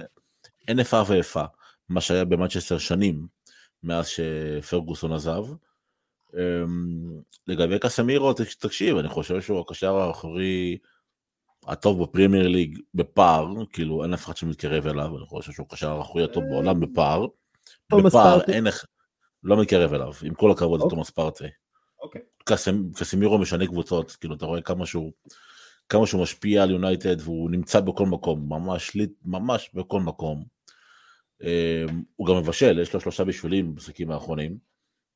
אין 0.68 0.78
איפה 0.78 1.02
ואיפה, 1.08 1.44
מה 1.88 2.00
שהיה 2.00 2.24
במנצ'סטר 2.24 2.78
שנים 2.78 3.26
מאז 3.82 4.08
שפרגוסון 4.08 5.12
עזב. 5.12 5.44
אמ, 6.38 7.20
לגבי 7.46 7.78
קסמירו, 7.78 8.32
תק- 8.32 8.54
תקשיב, 8.58 8.96
אני 8.96 9.08
חושב 9.08 9.40
שהוא 9.40 9.60
הקשר 9.60 9.96
האחורי 9.96 10.78
הטוב 11.66 12.02
בפרימייר 12.02 12.48
ליג 12.48 12.78
בפער, 12.94 13.46
כאילו 13.72 14.02
אין 14.02 14.14
אף 14.14 14.24
אחד 14.24 14.36
שמתקרב 14.36 14.86
אליו, 14.86 15.18
אני 15.18 15.26
חושב 15.26 15.52
שהוא 15.52 15.66
הקשר 15.70 15.90
האחורי 15.90 16.24
הטוב 16.24 16.44
בעולם 16.44 16.80
בפער. 16.80 17.26
תומאס 17.88 18.12
בפער 18.12 18.38
פארטי. 18.38 18.52
אין 18.52 18.66
איך, 18.66 18.84
לא 19.42 19.60
מתקרב 19.60 19.94
אליו, 19.94 20.12
עם 20.24 20.34
כל 20.34 20.50
הכבוד 20.50 20.80
אוקיי. 20.80 20.86
לתומאס 20.86 21.10
פארטי. 21.10 21.44
אוקיי. 22.02 22.20
קסמירו 22.94 23.38
משנה 23.38 23.66
קבוצות, 23.66 24.12
כאילו 24.20 24.34
אתה 24.34 24.46
רואה 24.46 24.60
כמה 24.60 24.86
שהוא, 24.86 25.12
כמה 25.88 26.06
שהוא 26.06 26.22
משפיע 26.22 26.62
על 26.62 26.70
יונייטד 26.70 27.16
והוא 27.20 27.50
נמצא 27.50 27.80
בכל 27.80 28.06
מקום, 28.06 28.48
ממש 28.48 28.96
ממש 29.24 29.70
בכל 29.74 30.00
מקום. 30.00 30.44
אמ, 31.42 32.02
הוא 32.16 32.26
גם 32.26 32.36
מבשל, 32.36 32.78
יש 32.78 32.94
לו 32.94 33.00
שלושה 33.00 33.24
בישולים 33.24 33.74
במשחקים 33.74 34.10
האחרונים, 34.10 34.58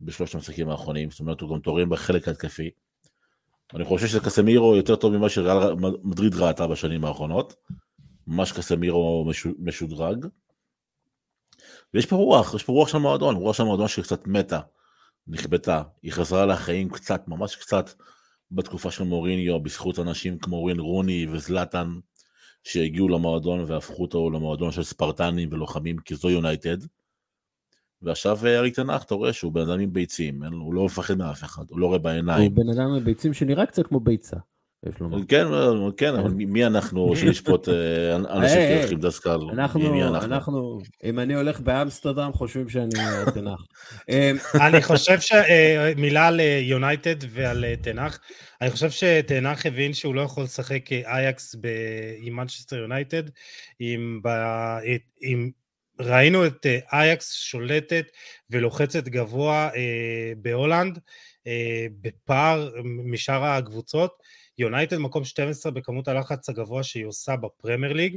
בשלושת 0.00 0.34
המשחקים 0.34 0.68
האחרונים, 0.68 1.10
זאת 1.10 1.20
אומרת 1.20 1.40
הוא 1.40 1.54
גם 1.54 1.60
תורם 1.60 1.88
בחלק 1.88 2.28
ההתקפי. 2.28 2.70
אני 3.74 3.84
חושב 3.84 4.06
שקסמירו 4.06 4.76
יותר 4.76 4.96
טוב 4.96 5.16
ממה 5.16 5.28
שריאל 5.28 5.74
מדריד 6.02 6.34
ראתה 6.34 6.66
בשנים 6.66 7.04
האחרונות. 7.04 7.54
ממש 8.26 8.52
קסמירו 8.52 9.24
משו- 9.28 9.54
משודרג. 9.58 10.26
ויש 11.94 12.06
פה 12.06 12.16
רוח, 12.16 12.54
יש 12.54 12.62
פה 12.62 12.72
רוח 12.72 12.88
של 12.88 12.98
מועדון, 12.98 13.36
רוח 13.36 13.56
של 13.56 13.62
מועדון 13.62 13.88
שקצת 13.88 14.26
מתה, 14.26 14.60
נכבתה, 15.26 15.82
היא 16.02 16.12
חזרה 16.12 16.46
לחיים 16.46 16.88
קצת, 16.88 17.28
ממש 17.28 17.56
קצת, 17.56 17.90
בתקופה 18.50 18.90
של 18.90 19.04
מוריניו, 19.04 19.60
בזכות 19.60 19.98
אנשים 19.98 20.38
כמו 20.38 20.56
ווין 20.56 20.80
רוני 20.80 21.26
וזלאטן, 21.32 21.98
שהגיעו 22.64 23.08
למועדון 23.08 23.64
והפכו 23.66 24.02
אותו 24.02 24.30
למועדון 24.30 24.72
של 24.72 24.82
ספרטנים 24.82 25.48
ולוחמים, 25.52 25.98
כי 25.98 26.14
זו 26.14 26.30
יונייטד. 26.30 26.78
ועכשיו 28.02 28.38
אה, 28.46 28.58
אריק 28.58 28.74
תנח, 28.74 29.02
אתה 29.02 29.14
רואה 29.14 29.32
שהוא 29.32 29.52
בן 29.52 29.60
אדם 29.70 29.80
עם 29.80 29.92
ביצים, 29.92 30.42
הוא 30.42 30.74
לא 30.74 30.84
מפחד 30.84 31.18
מאף 31.18 31.44
אחד, 31.44 31.62
הוא 31.70 31.78
לא 31.80 31.86
רואה 31.86 31.96
הוא 31.98 32.04
בעיניים. 32.04 32.54
בן 32.54 32.68
אדם 32.68 32.90
עם 32.96 33.04
ביצים 33.04 33.34
שנראה 33.34 33.66
קצת 33.66 33.86
כמו 33.86 34.00
ביצה. 34.00 34.36
כן, 35.28 35.46
אבל- 35.46 35.92
כן, 35.96 36.14
אבל 36.14 36.30
מי 36.30 36.66
אנחנו 36.66 37.12
שנשפוט 37.16 37.68
אה, 37.68 38.16
אנשים 38.16 38.58
שלוקחים 38.78 39.00
דסקל? 39.00 39.36
מי- 39.36 40.04
אנחנו, 40.04 40.78
אם 41.04 41.18
אני 41.18 41.34
הולך 41.34 41.60
באמסטרדם, 41.60 42.30
חושבים 42.32 42.68
שאני 42.68 42.90
תנח. 43.34 43.60
אני 44.68 44.82
חושב 44.82 45.18
שמילה 45.20 46.26
על 46.28 46.40
אה, 46.40 46.60
יונייטד 46.62 47.16
ועל 47.30 47.64
אה, 47.64 47.74
תנח, 47.76 48.18
אני 48.60 48.70
חושב 48.70 48.90
שתנח 48.90 49.66
הבין 49.66 49.94
שהוא 49.94 50.14
לא 50.14 50.20
יכול 50.20 50.44
לשחק 50.44 50.92
אה, 50.92 51.16
אייקס 51.16 51.56
עם 52.22 52.36
מנצ'סטר 52.36 52.76
יונייטד, 52.76 53.22
עם 55.22 55.50
ראינו 56.00 56.46
את 56.46 56.66
אה, 56.66 56.78
אייקס 56.92 57.32
שולטת 57.32 58.06
ולוחצת 58.50 59.08
גבוה 59.08 59.70
אה, 59.76 60.32
בהולנד, 60.36 60.98
אה, 61.46 61.86
בפער 62.00 62.70
משאר 62.84 63.44
הקבוצות, 63.44 64.22
יונייטד 64.58 64.96
מקום 64.96 65.24
12 65.24 65.72
בכמות 65.72 66.08
הלחץ 66.08 66.48
הגבוה 66.48 66.82
שהיא 66.82 67.06
עושה 67.06 67.36
בפרמייר 67.36 67.92
ליג, 67.92 68.16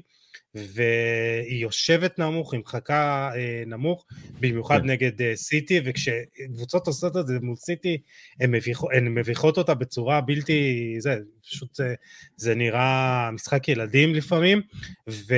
והיא 0.56 1.62
יושבת 1.62 2.20
נמוך, 2.20 2.54
היא 2.54 2.62
מחכה 2.62 3.32
אה, 3.36 3.64
נמוך, 3.66 4.06
במיוחד 4.40 4.80
כן. 4.82 4.90
נגד 4.90 5.22
אה, 5.22 5.36
סיטי, 5.36 5.82
וכשקבוצות 5.86 6.88
עושות 6.88 7.18
את 7.18 7.28
זה 7.28 7.40
מול 7.42 7.56
סיטי, 7.56 7.98
הן 8.40 8.52
מביכ, 8.52 8.84
מביכות 9.02 9.58
אותה 9.58 9.74
בצורה 9.74 10.22
בלתי, 10.22 10.96
זה 11.00 11.16
פשוט, 11.42 11.76
זה, 11.76 11.96
זה 12.36 12.56
נראה 12.56 13.30
משחק 13.32 13.68
ילדים 13.68 14.16
לפעמים, 14.16 14.62
ו, 15.10 15.36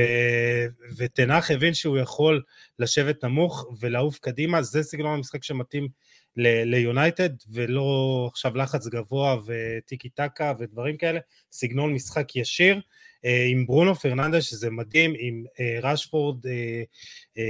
ותנח 0.98 1.52
הבין 1.52 1.74
שהוא 1.74 1.98
יכול 1.98 2.42
לשבת 2.80 3.24
נמוך 3.24 3.66
ולעוף 3.80 4.20
קדימה, 4.20 4.62
זה 4.62 4.84
סגנון 4.84 5.14
המשחק 5.18 5.44
שמתאים 5.44 5.88
ליונייטד, 6.66 7.30
ולא 7.52 8.28
עכשיו 8.32 8.58
לחץ 8.58 8.88
גבוה 8.88 9.38
וטיקי 9.46 10.10
טקה 10.10 10.54
ודברים 10.60 10.98
כאלה, 10.98 11.20
סגנון 11.52 11.94
משחק 11.94 12.36
ישיר. 12.36 12.82
אה, 13.26 13.46
עם 13.50 13.66
ברונו 13.66 13.96
פרננדס, 13.96 14.44
שזה 14.44 14.70
מדהים, 14.70 15.14
עם 15.20 15.44
אה, 15.60 15.80
רשפורד 15.92 16.48
אה, 16.48 16.84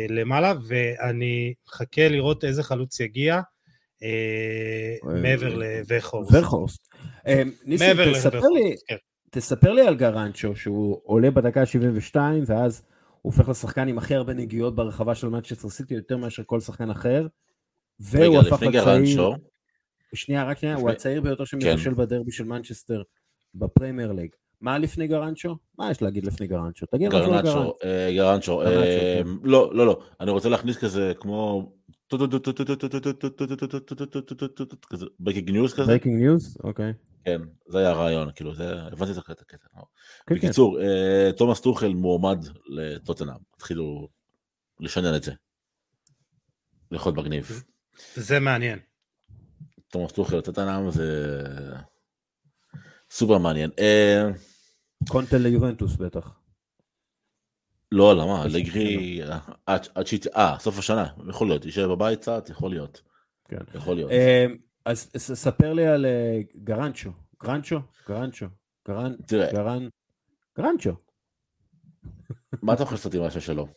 למעלה, 0.10 0.54
ואני 0.68 1.54
מחכה 1.68 2.08
לראות 2.08 2.44
איזה 2.44 2.64
חלוץ 2.64 3.00
יגיע. 3.00 3.42
מעבר 5.04 5.56
לווכורסט. 5.56 6.32
ווכורסט. 6.32 6.88
ניסים, 7.66 7.98
כן. 8.88 8.96
תספר 9.32 9.74
לי 9.74 9.88
על 9.88 9.96
גרנאצ'ו, 9.96 10.56
שהוא 10.56 11.02
עולה 11.04 11.32
בדקה 11.32 11.66
72, 11.66 12.44
ואז 12.48 12.84
הוא 13.22 13.34
הופך 13.34 13.50
לשחקן 13.50 13.88
עם 13.88 13.98
הכי 13.98 14.16
הרבה 14.16 14.34
נגיעות 14.34 14.76
ברחבה 14.76 15.16
של 15.16 15.30
מנצ'סטר 15.30 15.70
סיטי, 15.70 15.94
יותר 15.94 16.18
מאשר 16.18 16.44
כל 16.46 16.60
שחקן 16.60 16.90
אחר. 16.90 17.28
והוא 18.00 18.40
הפך 18.40 18.62
לצעיר... 18.62 19.32
שנייה, 20.16 20.44
רק 20.44 20.58
שנייה, 20.58 20.76
הוא 20.76 20.90
הצעיר 20.90 21.22
ביותר 21.22 21.46
שמבשל 21.46 21.90
כן. 21.90 21.96
בדרבי 21.96 22.32
של 22.32 22.44
מנצ'סטר 22.44 23.02
בפרמייר 23.56 24.12
ליג. 24.12 24.30
מה 24.64 24.78
לפני 24.78 25.08
גרנאצ'ו? 25.08 25.58
מה 25.78 25.92
יש 25.92 26.02
להגיד 26.02 26.26
לפני 26.26 26.48
גרנאצ'ו? 26.48 26.86
תגיד 26.86 27.08
משהו 27.08 27.34
על 27.34 27.42
גרנאצ'ו. 27.42 27.78
גרנאצ'ו, 28.16 28.62
לא, 29.44 29.76
לא, 29.76 29.88
לא, 29.88 30.04
אני 30.20 30.32
רוצה 30.32 30.50
להכניס 30.50 30.78
כזה 30.78 31.14
כמו... 31.20 31.72
breaking 35.20 35.50
news 35.50 35.74
כזה. 35.74 35.86
ברייקינג 35.86 36.22
ניוז? 36.22 36.58
אוקיי. 36.64 36.94
כן, 37.26 37.42
זה 37.68 37.78
היה 37.78 37.90
הרעיון, 37.90 38.30
כאילו, 38.36 38.56
זה, 38.56 38.82
הבנתי 38.82 39.12
את 39.12 39.42
הקטע. 39.42 39.68
בקיצור, 40.32 40.80
תומאס 41.38 41.62
טוחל 41.62 41.94
מועמד 41.94 42.46
לטוטנאם, 42.70 43.36
התחילו 43.56 44.08
לשנן 44.80 45.16
את 45.16 45.24
זה. 45.24 45.32
להיות 46.92 47.18
מגניב. 47.18 47.64
זה 48.16 48.40
מעניין. 48.40 48.80
תומאס 49.88 50.12
טוחל 50.12 50.38
לטוטנאם 50.38 50.92
זה 50.92 51.42
סופר 53.12 53.38
מעניין. 53.38 53.72
אה, 55.04 55.12
קונטה 55.12 55.38
ליובנטוס 55.38 55.96
בטח. 55.96 56.40
לא, 57.92 58.16
למה? 58.16 58.46
לגרי, 58.48 59.22
עד 59.66 60.08
שהיא, 60.08 60.20
אה, 60.36 60.56
סוף 60.60 60.80
השנה, 60.80 61.08
יכול 61.30 61.48
להיות, 61.48 61.66
יישאר 61.66 61.96
בבית 61.96 62.20
קצת, 62.20 62.50
יכול 62.50 62.70
להיות. 62.70 63.02
כן. 63.48 63.58
יכול 63.74 63.96
להיות. 63.96 64.12
אה, 64.12 64.46
אז 64.86 65.10
ספר 65.18 65.74
לי 65.74 65.88
על 65.88 66.06
אה, 66.06 66.40
גרנצ'ו, 66.56 67.12
גרנצ'ו, 67.44 67.80
גרנצ'ו, 68.08 68.46
גרנ... 68.88 69.16
תראה. 69.28 69.52
גרנ... 69.54 69.88
גרנצ'ו. 70.58 70.92
מה 72.62 72.74
אתה 72.74 72.86
חושב 72.86 73.16
עם 73.16 73.24
השם 73.24 73.40
שלו? 73.40 73.68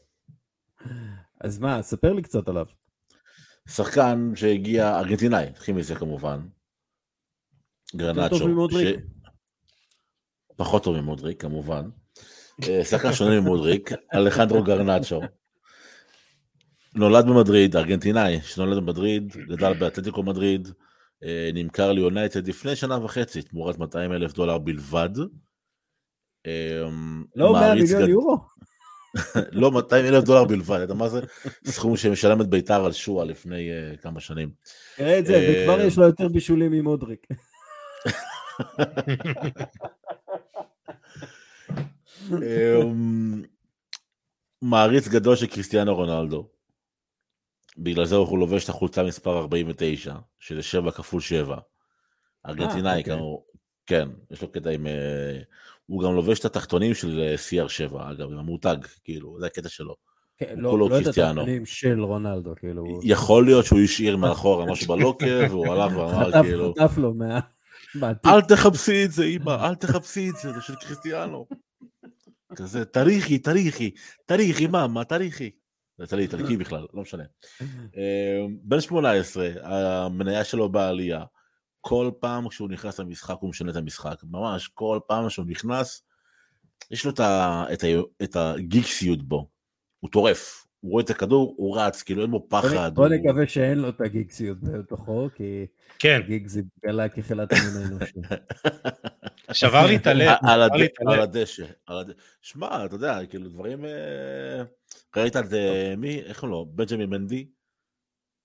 אז 1.40 1.58
מה, 1.58 1.82
ספר 1.82 2.12
לי 2.12 2.22
קצת 2.22 2.48
עליו. 2.48 2.66
שחקן 3.68 4.32
שהגיע, 4.34 4.98
ארגנטינאי, 4.98 5.44
התחיל 5.44 5.74
מזה 5.74 5.94
כמובן. 5.94 6.40
גרנצ'ו. 7.96 8.46
פחות 10.56 10.84
טוב 10.84 10.96
ממודריק 10.96 11.42
כמובן. 11.42 11.88
אה, 12.68 12.84
שחקן 12.84 13.12
שונה 13.12 13.40
ממודריק, 13.40 13.90
אלחנדרו 14.14 14.62
גרנצ'ו. 14.62 15.20
נולד 16.94 17.26
במדריד, 17.26 17.76
ארגנטינאי, 17.76 18.40
שנולד 18.42 18.76
במדריד, 18.76 19.36
גדל 19.48 19.74
באתלטיקו 19.74 20.22
מדריד, 20.22 20.68
אה, 21.24 21.50
נמכר 21.54 21.92
ליונייטד 21.92 22.48
לפני 22.48 22.76
שנה 22.76 23.04
וחצי, 23.04 23.42
תמורת 23.42 23.78
200 23.78 24.12
אלף 24.12 24.32
דולר 24.32 24.58
בלבד. 24.58 25.10
אה, 26.46 26.82
לא 27.36 27.52
100 27.52 27.74
מיליון. 27.74 28.10
יורו? 28.10 28.38
לא 29.52 29.70
200 29.70 30.04
אלף 30.04 30.24
דולר 30.24 30.44
בלבד, 30.44 30.80
אתה 30.80 30.94
מה 30.94 31.08
זה? 31.08 31.20
סכום 31.66 31.96
שמשלם 31.96 32.40
את 32.40 32.46
ביתר 32.46 32.84
על 32.84 32.92
שואה 32.92 33.24
לפני 33.24 33.70
כמה 34.02 34.20
שנים. 34.20 34.50
תראה 34.96 35.18
את 35.18 35.26
זה, 35.26 35.48
וכבר 35.50 35.80
יש 35.80 35.98
לו 35.98 36.04
יותר 36.04 36.28
בישולים 36.28 36.72
ממודריק. 36.72 37.26
אמ, 42.32 43.42
מעריץ 44.62 45.08
גדול 45.08 45.36
של 45.36 45.46
קריסטיאנו 45.46 45.94
רונלדו. 45.94 46.48
בגלל 47.78 48.04
זה 48.04 48.16
הוא 48.16 48.38
לובש 48.38 48.64
את 48.64 48.68
החולצה 48.68 49.02
מספר 49.02 49.38
49, 49.38 50.14
שזה 50.40 50.62
7 50.62 50.90
כפול 50.90 51.20
7. 51.20 51.56
ארגנטינאי, 52.46 52.92
אה, 52.92 52.98
אוקיי. 52.98 53.16
כן, 53.86 54.08
יש 54.30 54.42
לו 54.42 54.52
קטע 54.52 54.70
עם... 54.70 54.86
אה, 54.86 55.38
הוא 55.86 56.02
גם 56.02 56.14
לובש 56.14 56.40
את 56.40 56.44
התחתונים 56.44 56.94
של 56.94 57.20
אה, 57.20 57.34
CR7, 57.34 57.94
אגב, 58.10 58.30
עם 58.32 58.38
המותג, 58.38 58.76
כאילו, 59.04 59.36
זה 59.40 59.46
הקטע 59.46 59.68
שלו. 59.68 59.94
כן, 60.36 60.54
לא, 60.56 60.78
לא 60.78 60.98
את 60.98 61.06
התחתונים 61.06 61.66
של 61.66 62.00
רונלדו, 62.00 62.54
כאילו. 62.56 63.00
יכול 63.02 63.44
להיות 63.44 63.64
שהוא 63.64 63.80
השאיר 63.80 64.16
מאחורה 64.16 64.66
משהו 64.66 64.96
בלוקר, 64.96 65.44
והוא 65.50 65.66
הלך 65.66 65.96
ואמר, 65.96 66.42
כאילו... 66.42 66.74
חטף 66.78 66.98
לו 66.98 67.14
מה... 67.14 67.40
אל 68.26 68.40
תחפשי 68.40 69.04
את 69.04 69.12
זה, 69.12 69.24
אמא, 69.24 69.66
אל 69.68 69.74
תחפשי 69.74 70.30
את 70.30 70.36
זה, 70.36 70.52
זה 70.52 70.60
של 70.60 70.74
קריסטיאנו. 70.74 71.46
כזה, 72.56 72.84
תריכי, 72.84 73.38
תריכי, 73.38 73.90
תריכי, 74.26 74.66
מה, 74.66 74.86
מה 74.86 75.04
תריכי? 75.04 75.50
זה 75.98 76.06
תלוי 76.06 76.22
איטלקי 76.22 76.56
בכלל, 76.56 76.86
לא 76.94 77.02
משנה. 77.02 77.24
אמ, 77.60 78.56
בן 78.62 78.80
18, 78.80 79.48
המניה 79.62 80.44
שלו 80.44 80.68
בעלייה. 80.68 81.24
כל 81.80 82.10
פעם 82.20 82.48
כשהוא 82.48 82.68
נכנס 82.68 83.00
למשחק 83.00 83.36
הוא 83.40 83.50
משנה 83.50 83.70
את 83.70 83.76
המשחק. 83.76 84.16
ממש, 84.30 84.68
כל 84.68 84.98
פעם 85.06 85.30
שהוא 85.30 85.46
נכנס, 85.46 86.02
יש 86.90 87.06
לו 87.06 87.12
את 88.22 88.36
הגיקסיות 88.36 89.22
בו. 89.22 89.48
הוא 90.00 90.10
טורף. 90.10 90.66
הוא 90.80 90.92
רואה 90.92 91.04
את 91.04 91.10
הכדור, 91.10 91.54
הוא 91.56 91.78
רץ, 91.78 92.02
כאילו 92.02 92.22
אין 92.22 92.30
בו 92.30 92.46
פחד. 92.48 92.94
בוא 92.94 93.08
נקווה 93.08 93.46
שאין 93.46 93.78
לו 93.78 93.88
את 93.88 94.00
הגיקסיות 94.00 94.58
בתוכו, 94.60 95.28
כי 95.34 95.66
כן. 95.98 96.20
גיג 96.26 96.46
זה 96.46 96.60
גלה 96.86 97.08
כחילת 97.08 97.52
המין 97.52 97.82
האנושי. 97.82 98.20
שבר 99.52 99.86
לי 99.86 99.96
את 99.96 100.06
הלב. 100.06 100.36
על 101.06 101.20
הדשא. 101.20 101.64
שמע, 102.42 102.84
אתה 102.84 102.94
יודע, 102.94 103.26
כאילו 103.26 103.48
דברים... 103.48 103.84
אה, 103.84 104.62
ראית 105.16 105.36
את 105.36 105.44
מי? 105.96 106.20
איך 106.22 106.40
קוראים 106.40 106.52
לו? 106.52 106.66
בנג'מי 106.66 107.06
מנדי? 107.06 107.46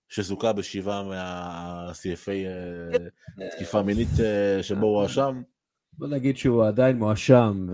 שזוכה 0.10 0.54
בשבעה 0.54 1.04
מהסעיפי 1.04 2.46
אה, 2.46 3.50
תקיפה 3.56 3.82
מינית 3.82 4.10
אה, 4.20 4.64
שבו 4.64 4.86
הוא 4.86 5.00
הואשם? 5.00 5.42
בוא 5.94 6.08
נגיד 6.08 6.38
שהוא 6.38 6.66
עדיין 6.66 6.98
מואשם, 6.98 7.68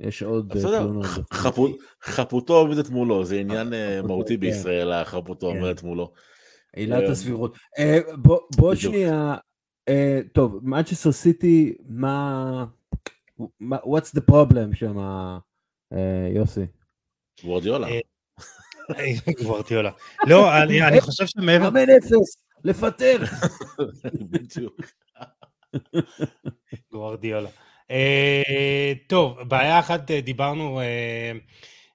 יש 0.00 0.22
עוד 0.22 0.52
תלונות. 0.60 1.06
חפותו 2.02 2.54
עומדת 2.54 2.88
מולו, 2.88 3.24
זה 3.24 3.36
עניין 3.36 3.72
מהותי 4.02 4.34
כן. 4.34 4.40
בישראל, 4.40 4.92
החפותו 4.92 5.50
כן. 5.50 5.56
עומדת 5.56 5.82
מולו. 5.82 6.12
עילת 6.76 7.02
אה, 7.02 7.10
הסבירות. 7.10 7.56
אה, 7.78 7.98
בוא 8.56 8.74
שנייה, 8.74 9.12
אה, 9.12 9.36
טוב, 10.32 10.58
מנצ'סטר 10.62 11.12
סיטי, 11.12 11.74
מה... 11.88 12.64
what's 13.62 14.12
the 14.16 14.30
problem 14.30 14.74
שם, 14.74 14.98
יוסי? 16.34 16.66
וורדיולה. 17.44 17.88
וורדיולה. 19.44 19.90
לא, 20.26 20.62
אני 20.62 21.00
חושב 21.00 21.26
שמעבר... 21.26 21.70
מאמן 21.70 21.90
אפס, 21.90 22.42
לפטר. 22.64 23.18
בדיוק. 24.30 24.80
גוורדיולה. 26.92 27.48
טוב, 29.06 29.42
בעיה 29.42 29.78
אחת 29.78 30.10
דיברנו 30.10 30.80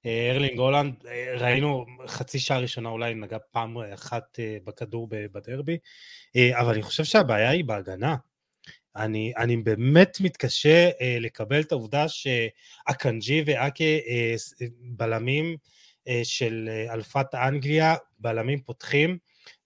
ארלינג 0.06 0.60
הולנד, 0.60 0.94
אה, 1.08 1.34
ראינו 1.38 1.86
חצי 2.08 2.40
שעה 2.40 2.60
ראשונה 2.60 2.90
אולי 2.90 3.14
נגע 3.14 3.38
פעם 3.52 3.78
אחת 3.78 4.40
אה, 4.40 4.58
בכדור 4.64 5.08
בדרבי, 5.12 5.78
אה, 6.36 6.60
אבל 6.60 6.74
אני 6.74 6.82
חושב 6.82 7.04
שהבעיה 7.04 7.50
היא 7.50 7.66
בהגנה. 7.66 8.16
אני, 8.96 9.34
אני 9.38 9.58
באמת 9.58 10.18
מתקשה 10.22 10.90
לקבל 11.20 11.62
את 11.62 11.72
העובדה 11.72 12.06
שאקנג'י 12.08 13.44
ואקה 13.46 13.84
בלמים 14.82 15.58
של 16.24 16.70
אלפת 16.90 17.36
אנגליה, 17.36 17.96
בלמים 18.20 18.62
פותחים, 18.62 19.18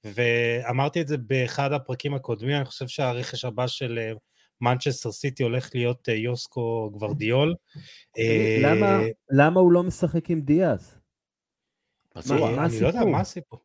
ואמרתי 0.04 1.02
את 1.02 1.08
זה 1.08 1.18
באחד 1.18 1.72
הפרקים 1.72 2.14
הקודמים, 2.14 2.56
אני 2.56 2.66
חושב 2.66 2.88
שהרכש 2.88 3.46
הבא 3.46 3.68
של 3.68 4.14
מנצ'סטר 4.62 5.12
סיטי 5.12 5.44
הולך 5.44 5.70
להיות 5.74 6.10
אה, 6.10 6.14
יוסקו 6.14 6.90
גוורדיול. 6.94 7.56
למה, 8.62 8.86
אה, 8.86 9.08
למה 9.30 9.60
הוא 9.60 9.72
לא 9.72 9.84
משחק 9.84 10.30
עם 10.30 10.42
דיאז? 10.42 10.96
אני 12.16 12.82
לא 12.82 12.88
יודע 12.88 13.06
מה 13.06 13.20
הסיפור. 13.20 13.60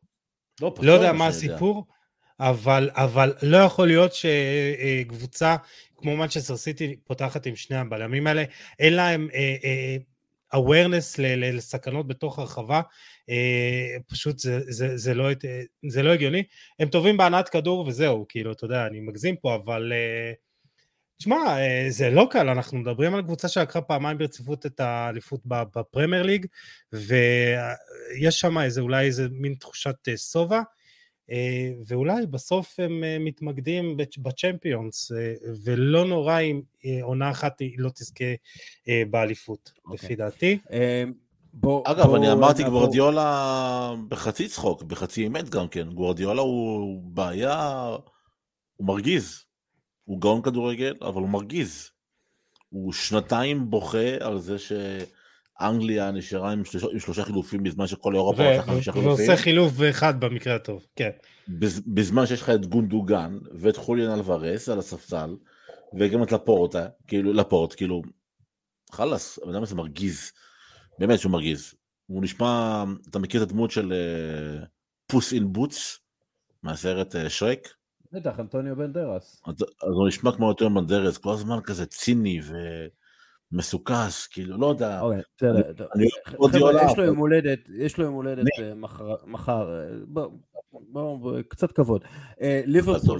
לא, 0.61 0.73
לא 0.81 0.91
יודע 0.91 1.13
מה 1.13 1.27
הסיפור, 1.27 1.85
אבל, 2.39 2.89
אבל 2.93 3.33
לא 3.41 3.57
יכול 3.57 3.87
להיות 3.87 4.11
שקבוצה 4.13 5.55
כמו 5.97 6.17
מנצ'סטר 6.17 6.57
סיטי 6.57 6.95
פותחת 7.03 7.45
עם 7.45 7.55
שני 7.55 7.77
הבלמים 7.77 8.27
האלה, 8.27 8.43
אין 8.79 8.93
להם 8.93 9.27
אה, 9.33 9.55
אה, 9.63 9.97
awareness 10.59 11.19
לסכנות 11.19 12.07
בתוך 12.07 12.39
הרחבה, 12.39 12.81
אה, 13.29 13.97
פשוט 14.07 14.39
זה, 14.39 14.59
זה, 14.71 14.97
זה, 14.97 15.13
לא, 15.13 15.29
זה 15.87 16.03
לא 16.03 16.09
הגיוני. 16.11 16.43
הם 16.79 16.89
טובים 16.89 17.17
בהנעת 17.17 17.49
כדור 17.49 17.87
וזהו, 17.87 18.25
כאילו, 18.29 18.51
אתה 18.51 18.65
יודע, 18.65 18.87
אני 18.87 18.99
מגזים 18.99 19.35
פה, 19.35 19.55
אבל... 19.55 19.93
אה, 19.95 20.33
תשמע, 21.21 21.35
אה, 21.35 21.85
זה 21.89 22.09
לא 22.09 22.27
קל, 22.31 22.49
אנחנו 22.49 22.77
מדברים 22.77 23.15
על 23.15 23.21
קבוצה 23.21 23.47
שלקחה 23.47 23.81
פעמיים 23.81 24.17
ברציפות 24.17 24.65
את 24.65 24.79
האליפות 24.79 25.41
בפרמייר 25.45 26.23
ליג, 26.23 26.45
ויש 26.93 28.39
שם 28.39 28.57
איזה, 28.57 28.81
אולי 28.81 29.05
איזה 29.05 29.27
מין 29.31 29.53
תחושת 29.53 29.95
שובע, 30.31 30.61
ואולי 31.87 32.27
בסוף 32.27 32.79
הם 32.79 33.03
מתמקדים 33.19 33.97
בצ'מפיונס, 33.97 35.11
ולא 35.63 36.05
נורא 36.05 36.39
אם 36.39 36.61
עונה 37.01 37.31
אחת 37.31 37.59
היא 37.59 37.75
לא 37.77 37.89
תזכה 37.89 38.25
באליפות, 39.09 39.71
okay. 39.75 39.93
לפי 39.93 40.03
אוקיי. 40.03 40.15
דעתי. 40.15 40.57
בוא, 41.53 41.83
אגב, 41.85 42.05
בוא 42.05 42.17
אני 42.17 42.31
אמרתי 42.31 42.63
נעבור. 42.63 42.79
גוורדיולה 42.79 43.93
בחצי 44.07 44.47
צחוק, 44.47 44.83
בחצי 44.83 45.27
אמת 45.27 45.49
גם 45.49 45.67
כן. 45.67 45.89
גוורדיולה 45.89 46.41
הוא 46.41 47.01
בעיה, 47.03 47.85
הוא 48.75 48.87
מרגיז. 48.87 49.50
הוא 50.11 50.21
גאון 50.21 50.41
כדורגל, 50.41 50.93
אבל 51.01 51.21
הוא 51.21 51.29
מרגיז. 51.29 51.89
הוא 52.69 52.93
שנתיים 52.93 53.69
בוכה 53.69 54.15
על 54.19 54.39
זה 54.39 54.55
שאנגליה 54.59 56.11
נשארה 56.11 56.51
עם 56.51 56.65
שלושה, 56.65 56.87
עם 56.91 56.99
שלושה 56.99 57.25
חילופים 57.25 57.63
בזמן 57.63 57.87
שכל 57.87 58.15
אירופה 58.15 58.49
רוצה 58.49 58.63
חמישה 58.63 58.91
חילופים. 58.91 59.09
ועושה 59.09 59.37
חילוף 59.37 59.73
אחד 59.89 60.19
במקרה 60.19 60.55
הטוב, 60.55 60.87
כן. 60.95 61.09
בזמן 61.87 62.25
שיש 62.25 62.41
לך 62.41 62.49
את 62.49 62.65
גונדוגן 62.65 63.37
ואת 63.59 63.77
חוליאן 63.77 64.11
אלוורס 64.11 64.69
על 64.69 64.79
הספסל, 64.79 65.35
וגם 65.99 66.23
את 66.23 66.31
לפורטה, 66.31 66.87
כאילו, 67.07 67.33
לפורט, 67.33 67.73
כאילו, 67.77 68.01
חלאס, 68.91 69.39
הבן 69.43 69.53
אדם 69.53 69.63
הזה 69.63 69.75
מרגיז. 69.75 70.31
באמת 70.99 71.19
שהוא 71.19 71.31
מרגיז. 71.31 71.73
הוא 72.05 72.23
נשמע, 72.23 72.83
אתה 73.09 73.19
מכיר 73.19 73.43
את 73.43 73.49
הדמות 73.49 73.71
של 73.71 73.93
Puss 75.07 75.33
in 75.33 75.53
Boots 75.53 75.99
מהסרט 76.63 77.15
אה, 77.15 77.29
שרק? 77.29 77.67
בטח, 78.13 78.39
אנטוניו 78.39 78.75
בנדרס. 78.75 79.41
אז, 79.47 79.55
הוא 79.81 80.07
נשמע 80.07 80.31
כמו 80.31 80.49
אנטוניו 80.49 80.81
בנדרס, 80.81 81.17
כל 81.17 81.33
הזמן 81.33 81.59
כזה 81.63 81.85
ציני 81.85 82.39
ומסוכס, 83.51 84.27
כאילו, 84.27 84.57
לא 84.57 84.67
יודע. 84.67 85.01
אוקיי, 85.01 85.21
בסדר. 85.37 85.87
יש 86.87 86.97
לו 86.97 87.03
יום 87.03 87.17
הולדת, 87.17 87.59
יש 87.77 87.97
לו 87.97 88.05
יום 88.05 88.13
הולדת 88.13 88.45
אה, 88.59 88.73
מחר, 89.25 89.73
אה, 89.73 89.87
בואו, 90.91 91.27
קצת 91.47 91.71
כבוד. 91.71 92.03
ליברפול, 92.65 93.19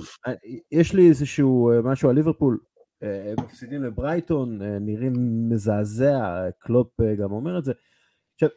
יש 0.72 0.94
לי 0.94 1.10
איזשהו 1.10 1.72
משהו 1.84 2.10
על 2.10 2.16
ליברפול, 2.16 2.60
הם 3.02 3.46
מפסידים 3.46 3.84
לברייטון, 3.84 4.62
נראים 4.62 5.14
מזעזע, 5.50 6.50
קלופ 6.60 7.02
גם 7.18 7.32
אומר 7.32 7.58
את 7.58 7.66
זה. 7.66 7.74
עכשיו, 8.34 8.50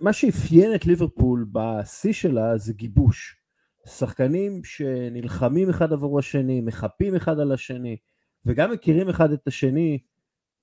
מה 0.00 0.12
שאפיין 0.12 0.74
את 0.74 0.86
ליברפול 0.86 1.46
בשיא 1.52 2.12
שלה 2.12 2.58
זה 2.58 2.72
גיבוש. 2.72 3.39
שחקנים 3.86 4.64
שנלחמים 4.64 5.70
אחד 5.70 5.92
עבור 5.92 6.18
השני, 6.18 6.60
מחפים 6.60 7.14
אחד 7.14 7.40
על 7.40 7.52
השני, 7.52 7.96
וגם 8.46 8.72
מכירים 8.72 9.08
אחד 9.08 9.32
את 9.32 9.46
השני 9.46 9.98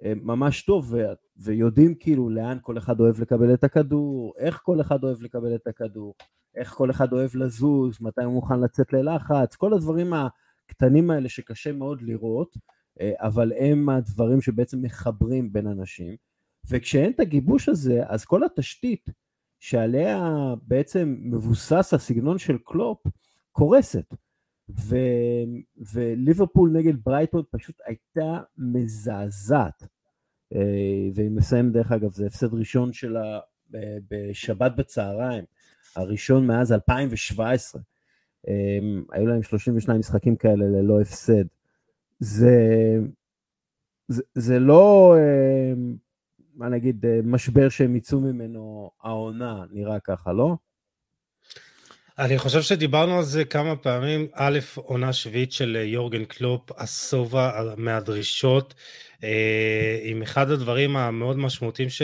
ממש 0.04 0.62
טוב, 0.62 0.94
ו- 0.94 1.14
ויודעים 1.38 1.96
כאילו 1.96 2.30
לאן 2.30 2.58
כל 2.62 2.78
אחד 2.78 3.00
אוהב 3.00 3.22
לקבל 3.22 3.54
את 3.54 3.64
הכדור, 3.64 4.34
איך 4.38 4.60
כל 4.64 4.82
אחד 4.82 5.04
אוהב 5.04 5.22
לקבל 5.22 5.56
את 5.56 5.68
הכדור, 5.68 6.16
איך 6.56 6.74
כל 6.74 6.92
אחד 6.92 7.14
אוהב 7.14 7.36
לזוז, 7.36 7.98
מתי 8.02 8.24
הוא 8.24 8.34
מוכן 8.34 8.60
לצאת 8.60 8.94
ללחץ, 8.94 9.56
כל 9.56 9.74
הדברים 9.74 10.14
הקטנים 10.14 11.10
האלה 11.12 11.30
שקשה 11.30 11.72
מאוד 11.72 12.02
לראות. 12.02 12.58
אה, 13.02 13.12
אבל 13.18 13.52
הם 13.60 13.90
הדברים 13.90 14.42
שבעצם 14.42 14.82
מחברים 14.82 15.54
בין 15.54 15.68
אנשים, 15.68 16.16
וכשאין 16.70 17.12
את 17.12 17.20
הגיבוש 17.20 17.70
הזה, 17.70 18.02
אז 18.08 18.26
כל 18.26 18.44
התשתית 18.44 19.10
שעליה 19.60 20.34
בעצם 20.62 21.16
מבוסס 21.20 21.94
הסגנון 21.94 22.38
של 22.38 22.58
קלופ, 22.64 23.04
קורסת. 23.52 24.14
ו... 24.70 24.96
וליברפול 25.94 26.72
נגד 26.72 26.94
ברייטון 27.04 27.44
פשוט 27.52 27.76
הייתה 27.86 28.40
מזעזעת. 28.58 29.84
אה, 30.56 31.10
והיא 31.14 31.32
מסיים 31.32 31.72
דרך 31.72 31.92
אגב, 31.92 32.12
זה 32.12 32.26
הפסד 32.26 32.54
ראשון 32.54 32.94
שלה 32.94 33.40
בשבת 34.10 34.72
בצהריים, 34.78 35.44
הראשון 35.96 36.48
מאז 36.48 36.72
2017. 36.74 37.82
אה, 38.48 38.54
היו 39.12 39.28
להם 39.28 39.44
32 39.44 40.00
משחקים 40.00 40.36
כאלה 40.36 40.66
ללא 40.66 41.02
הפסד. 41.02 41.44
זה, 42.20 42.56
זה, 44.08 44.24
זה 44.34 44.60
לא, 44.60 45.16
אה, 45.18 45.74
מה 46.58 46.70
נגיד, 46.70 47.06
אה, 47.06 47.20
משבר 47.24 47.70
שהם 47.70 47.96
יצאו 47.96 48.20
ממנו 48.20 48.92
העונה, 49.04 49.64
נראה 49.72 50.00
ככה, 50.00 50.34
לא? 50.34 50.56
אני 52.20 52.38
חושב 52.38 52.62
שדיברנו 52.62 53.18
על 53.18 53.24
זה 53.24 53.46
כמה 53.46 53.76
פעמים, 53.76 54.28
א', 54.34 54.60
עונה 54.76 55.14
שביעית 55.14 55.52
של 55.52 55.78
אה, 55.80 55.84
יורגן 55.84 56.26
קלופ, 56.26 56.72
השובע 56.78 57.74
מהדרישות, 57.78 58.74
עם 60.04 60.22
אחד 60.22 60.52
הדברים 60.52 60.98
המאוד 60.98 61.38
משמעותיים 61.38 61.90
ש... 61.90 62.02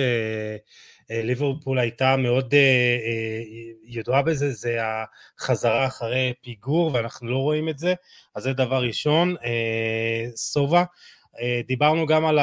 אה, 1.11 1.21
ליברפול 1.23 1.79
הייתה 1.79 2.15
מאוד 2.17 2.53
אה, 2.53 2.59
אה, 2.59 3.41
ידועה 3.83 4.21
בזה, 4.21 4.51
זה 4.51 4.77
החזרה 5.39 5.87
אחרי 5.87 6.33
פיגור, 6.41 6.93
ואנחנו 6.93 7.27
לא 7.27 7.37
רואים 7.37 7.69
את 7.69 7.79
זה, 7.79 7.93
אז 8.35 8.43
זה 8.43 8.53
דבר 8.53 8.83
ראשון. 8.83 9.35
סובה, 10.35 10.83
דיברנו 11.67 12.05
גם 12.05 12.25
על 12.25 12.39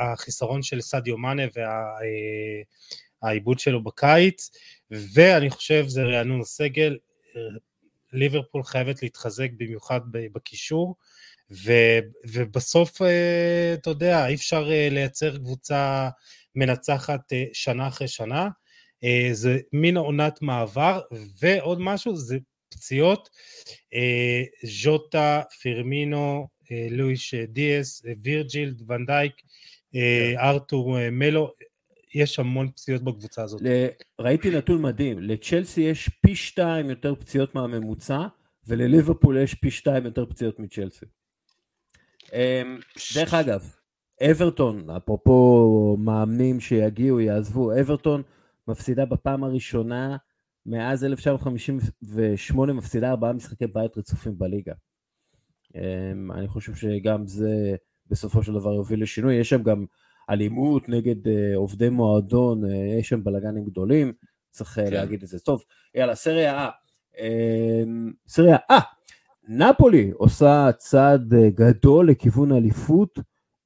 החיסרון 0.00 0.62
של 0.62 0.80
סדיו 0.80 1.18
מאנה 1.18 1.42
והעיבוד 3.22 3.58
שלו 3.58 3.84
בקיץ, 3.84 4.50
ואני 4.90 5.50
חושב 5.50 5.84
זה 5.88 6.02
רענון 6.02 6.40
הסגל, 6.40 6.96
ליברפול 8.12 8.62
חייבת 8.62 9.02
להתחזק 9.02 9.48
במיוחד 9.56 10.00
בקישור, 10.12 10.96
ובסוף, 12.26 13.02
אתה 13.74 13.90
יודע, 13.90 14.26
אי 14.26 14.34
אפשר 14.34 14.68
לייצר 14.90 15.36
קבוצה 15.36 16.08
מנצחת 16.54 17.32
אה, 17.32 17.44
שנה 17.52 17.88
אחרי 17.88 18.08
שנה. 18.08 18.48
אה, 19.04 19.28
זה 19.32 19.58
מין 19.72 19.96
עונת 19.96 20.42
מעבר, 20.42 21.00
ועוד 21.40 21.78
משהו, 21.80 22.16
זה 22.16 22.38
פציעות. 22.68 23.28
אה, 23.94 24.42
ז'וטה, 24.64 25.42
פירמינו, 25.60 26.48
לואיש 26.90 27.34
דיאס, 27.34 28.02
וירג'יל, 28.22 28.74
ונדייק. 28.86 29.32
ארתור 30.38 30.96
מלו, 31.12 31.52
יש 32.14 32.38
המון 32.38 32.70
פציעות 32.70 33.02
בקבוצה 33.02 33.42
הזאת. 33.42 33.60
ראיתי 34.20 34.50
נתון 34.50 34.82
מדהים, 34.82 35.18
לצ'לסי 35.18 35.80
יש 35.80 36.08
פי 36.08 36.36
שתיים 36.36 36.90
יותר 36.90 37.14
פציעות 37.14 37.54
מהממוצע, 37.54 38.26
ולליברפול 38.66 39.38
יש 39.38 39.54
פי 39.54 39.70
שתיים 39.70 40.04
יותר 40.04 40.26
פציעות 40.26 40.58
מצ'לסי. 40.58 41.06
דרך 43.14 43.34
אגב, 43.34 43.74
אברטון, 44.30 44.90
אפרופו 44.90 45.96
מאמנים 46.00 46.60
שיגיעו, 46.60 47.20
יעזבו, 47.20 47.80
אברטון 47.80 48.22
מפסידה 48.68 49.04
בפעם 49.04 49.44
הראשונה 49.44 50.16
מאז 50.66 51.04
1958, 51.04 52.72
מפסידה 52.72 53.10
ארבעה 53.10 53.32
משחקי 53.32 53.66
בית 53.66 53.98
רצופים 53.98 54.38
בליגה. 54.38 54.72
אמ, 55.74 56.32
אני 56.32 56.48
חושב 56.48 56.74
שגם 56.74 57.26
זה 57.26 57.76
בסופו 58.06 58.42
של 58.42 58.52
דבר 58.52 58.72
יוביל 58.72 59.02
לשינוי, 59.02 59.34
יש 59.34 59.48
שם 59.48 59.62
גם 59.62 59.84
אלימות 60.30 60.88
נגד 60.88 61.28
אה, 61.28 61.56
עובדי 61.56 61.88
מועדון, 61.88 62.64
אה, 62.64 62.98
יש 62.98 63.08
שם 63.08 63.24
בלאגנים 63.24 63.64
גדולים, 63.64 64.12
צריך 64.50 64.78
אה, 64.78 64.86
כן. 64.86 64.92
להגיד 64.92 65.22
את 65.22 65.28
זה. 65.28 65.38
טוב, 65.38 65.62
יאללה, 65.94 66.14
סריה 66.14 66.68
אה. 67.18 67.82
סריה 68.28 68.56
אה, 68.70 68.78
נפולי 69.48 70.10
עושה 70.14 70.70
צעד 70.78 71.34
גדול 71.54 72.10
לכיוון 72.10 72.52
אליפות, 72.52 73.18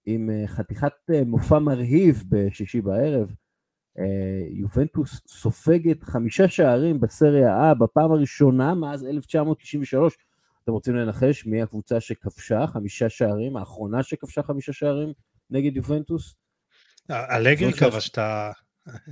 עם 0.06 0.30
חתיכת 0.46 0.92
מופע 1.26 1.58
מרהיב 1.58 2.24
בשישי 2.28 2.80
בערב. 2.80 3.34
יובנטוס 4.50 5.20
סופגת 5.28 6.04
חמישה 6.04 6.48
שערים 6.48 7.00
בסריה 7.00 7.72
A 7.72 7.74
בפעם 7.74 8.12
הראשונה 8.12 8.74
מאז 8.74 9.04
1993. 9.04 10.16
אתם 10.64 10.72
רוצים 10.72 10.96
לנחש 10.96 11.46
מי 11.46 11.62
הקבוצה 11.62 12.00
שכבשה 12.00 12.66
חמישה 12.66 13.08
שערים, 13.08 13.56
האחרונה 13.56 14.02
שכבשה 14.02 14.42
חמישה 14.42 14.72
שערים 14.72 15.12
נגד 15.50 15.76
יובנטוס? 15.76 16.34
אלגרי 17.10 17.72
כבש 17.72 18.10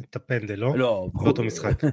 את 0.01 0.17
הפנדל, 0.17 0.55
לא? 0.55 0.79
לא. 0.79 1.09
באותו 1.15 1.43
משחק. 1.43 1.81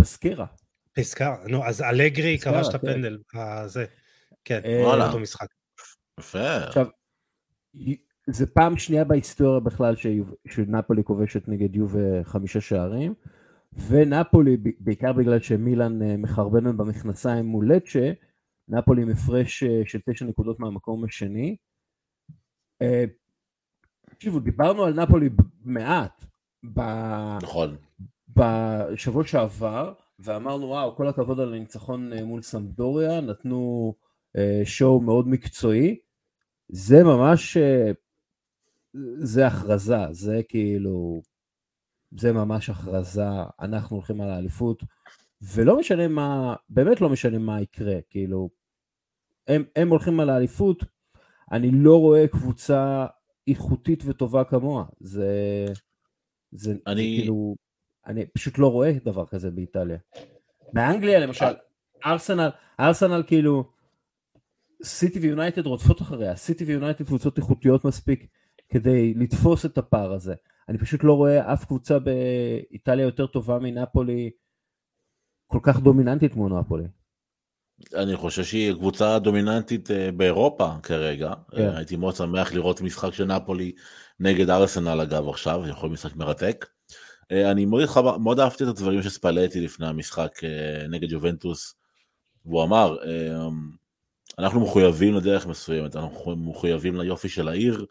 פסקרה. 0.00 0.46
פסקרה, 0.92 1.36
נו, 1.48 1.64
אז 1.64 1.82
אלגרי 1.82 2.38
כבש 2.38 2.68
את 2.68 2.72
כן. 2.72 2.76
הפנדל, 2.76 3.18
זה, 3.66 3.84
כן, 4.44 4.60
באותו 4.62 5.18
משחק. 5.18 5.46
יפה. 6.20 6.56
עכשיו, 6.56 6.86
זה 8.30 8.46
פעם 8.46 8.78
שנייה 8.78 9.04
בהיסטוריה 9.04 9.60
בכלל 9.60 9.94
שנפולי 10.48 11.04
כובשת 11.04 11.48
נגד 11.48 11.76
יובה 11.76 12.24
חמישה 12.24 12.60
שערים, 12.60 13.14
ונפולי, 13.76 14.56
בעיקר 14.80 15.12
בגלל 15.12 15.40
שמילאן 15.40 16.02
אה, 16.02 16.16
מחרבנת 16.16 16.74
במכנסיים 16.74 17.46
מול 17.46 17.72
לצ'ה, 17.72 18.12
נפולי 18.68 19.02
עם 19.02 19.10
הפרש 19.10 19.62
אה, 19.62 19.82
של 19.84 20.00
תשע 20.10 20.24
נקודות 20.24 20.60
מהמקום 20.60 21.04
השני. 21.04 21.56
אה, 22.82 23.04
תקשיבו, 24.10 24.40
דיברנו 24.40 24.84
על 24.84 24.94
נפולי 24.94 25.28
מעט. 25.64 26.24
נכון. 27.42 27.76
בשבוע 28.36 29.24
שעבר, 29.24 29.92
ואמרנו, 30.18 30.66
וואו, 30.66 30.96
כל 30.96 31.08
הכבוד 31.08 31.40
על 31.40 31.54
הניצחון 31.54 32.12
מול 32.12 32.42
סמדוריה, 32.42 33.20
נתנו 33.20 33.94
שואו 34.64 35.00
מאוד 35.00 35.28
מקצועי. 35.28 35.98
זה 36.68 37.04
ממש, 37.04 37.56
זה 39.18 39.46
הכרזה, 39.46 39.96
זה 40.10 40.40
כאילו, 40.48 41.22
זה 42.18 42.32
ממש 42.32 42.70
הכרזה, 42.70 43.26
אנחנו 43.60 43.96
הולכים 43.96 44.20
על 44.20 44.30
האליפות, 44.30 44.82
ולא 45.54 45.78
משנה 45.78 46.08
מה, 46.08 46.54
באמת 46.68 47.00
לא 47.00 47.08
משנה 47.08 47.38
מה 47.38 47.60
יקרה, 47.60 47.96
כאילו, 48.10 48.50
הם, 49.48 49.64
הם 49.76 49.88
הולכים 49.88 50.20
על 50.20 50.30
האליפות, 50.30 50.84
אני 51.52 51.70
לא 51.72 52.00
רואה 52.00 52.28
קבוצה 52.28 53.06
איכותית 53.48 54.02
וטובה 54.06 54.44
כמוה, 54.44 54.84
זה, 55.00 55.30
זה, 56.52 56.74
אני... 56.86 57.16
זה 57.16 57.22
כאילו, 57.22 57.56
אני 58.06 58.26
פשוט 58.26 58.58
לא 58.58 58.72
רואה 58.72 58.92
דבר 59.04 59.26
כזה 59.26 59.50
באיטליה. 59.50 59.98
באנגליה 60.72 61.18
למשל, 61.18 61.54
ארסנל, 62.06 62.48
ארסנל 62.80 63.22
כאילו, 63.26 63.70
סיטי 64.82 65.18
ויונייטד 65.18 65.66
רודפות 65.66 66.02
אחריה, 66.02 66.36
סיטי 66.36 66.64
ויונייטד 66.64 67.04
קבוצות 67.04 67.38
איכותיות 67.38 67.84
מספיק 67.84 68.26
כדי 68.68 69.14
לתפוס 69.14 69.66
את 69.66 69.78
הפער 69.78 70.12
הזה. 70.12 70.34
אני 70.68 70.78
פשוט 70.78 71.04
לא 71.04 71.12
רואה 71.12 71.52
אף 71.52 71.64
קבוצה 71.64 71.98
באיטליה 71.98 73.04
יותר 73.04 73.26
טובה 73.26 73.58
מנפולי, 73.58 74.30
כל 75.46 75.60
כך 75.62 75.80
דומיננטית 75.80 76.32
כמו 76.32 76.48
נפולי. 76.48 76.84
אני 77.94 78.16
חושב 78.16 78.44
שהיא 78.44 78.72
קבוצה 78.72 79.18
דומיננטית 79.18 79.90
אה, 79.90 80.12
באירופה 80.12 80.74
כרגע. 80.82 81.32
כן. 81.50 81.68
הייתי 81.76 81.96
מאוד 81.96 82.14
שמח 82.14 82.52
לראות 82.52 82.80
משחק 82.80 83.14
של 83.14 83.24
נפולי 83.24 83.72
נגד 84.20 84.50
ארסנל 84.50 85.00
אגב 85.00 85.28
עכשיו, 85.28 85.62
יכול 85.68 85.88
להיות 85.88 85.92
משחק 85.92 86.16
מרתק. 86.16 86.66
אה, 87.32 87.50
אני 87.50 87.64
מאוד, 87.64 87.88
מאוד 88.20 88.40
אהבתי 88.40 88.64
את 88.64 88.68
הדברים 88.68 89.02
שספלטי 89.02 89.60
לפני 89.60 89.86
המשחק 89.86 90.44
אה, 90.44 90.86
נגד 90.88 91.12
יובנטוס, 91.12 91.74
והוא 92.44 92.62
אמר, 92.62 92.96
אנחנו 94.38 94.60
מחויבים 94.60 95.14
לדרך 95.14 95.46
מסוימת, 95.46 95.96
אנחנו 95.96 96.36
מחויבים 96.36 96.96
ליופי 96.96 97.28
של 97.28 97.48
העיר, 97.48 97.86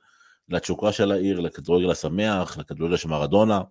לתשוקה 0.50 0.92
של 0.92 1.12
העיר, 1.12 1.40
לכדורגל 1.40 1.92
השמח, 1.92 2.58
לכדורגל 2.58 2.98
של 2.98 3.10
מרדונה. 3.10 3.62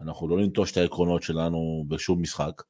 אנחנו 0.00 0.28
לא 0.28 0.36
ננטוש 0.36 0.72
את 0.72 0.76
העקרונות 0.76 1.22
שלנו 1.22 1.84
בשום 1.88 2.22
משחק. 2.22 2.62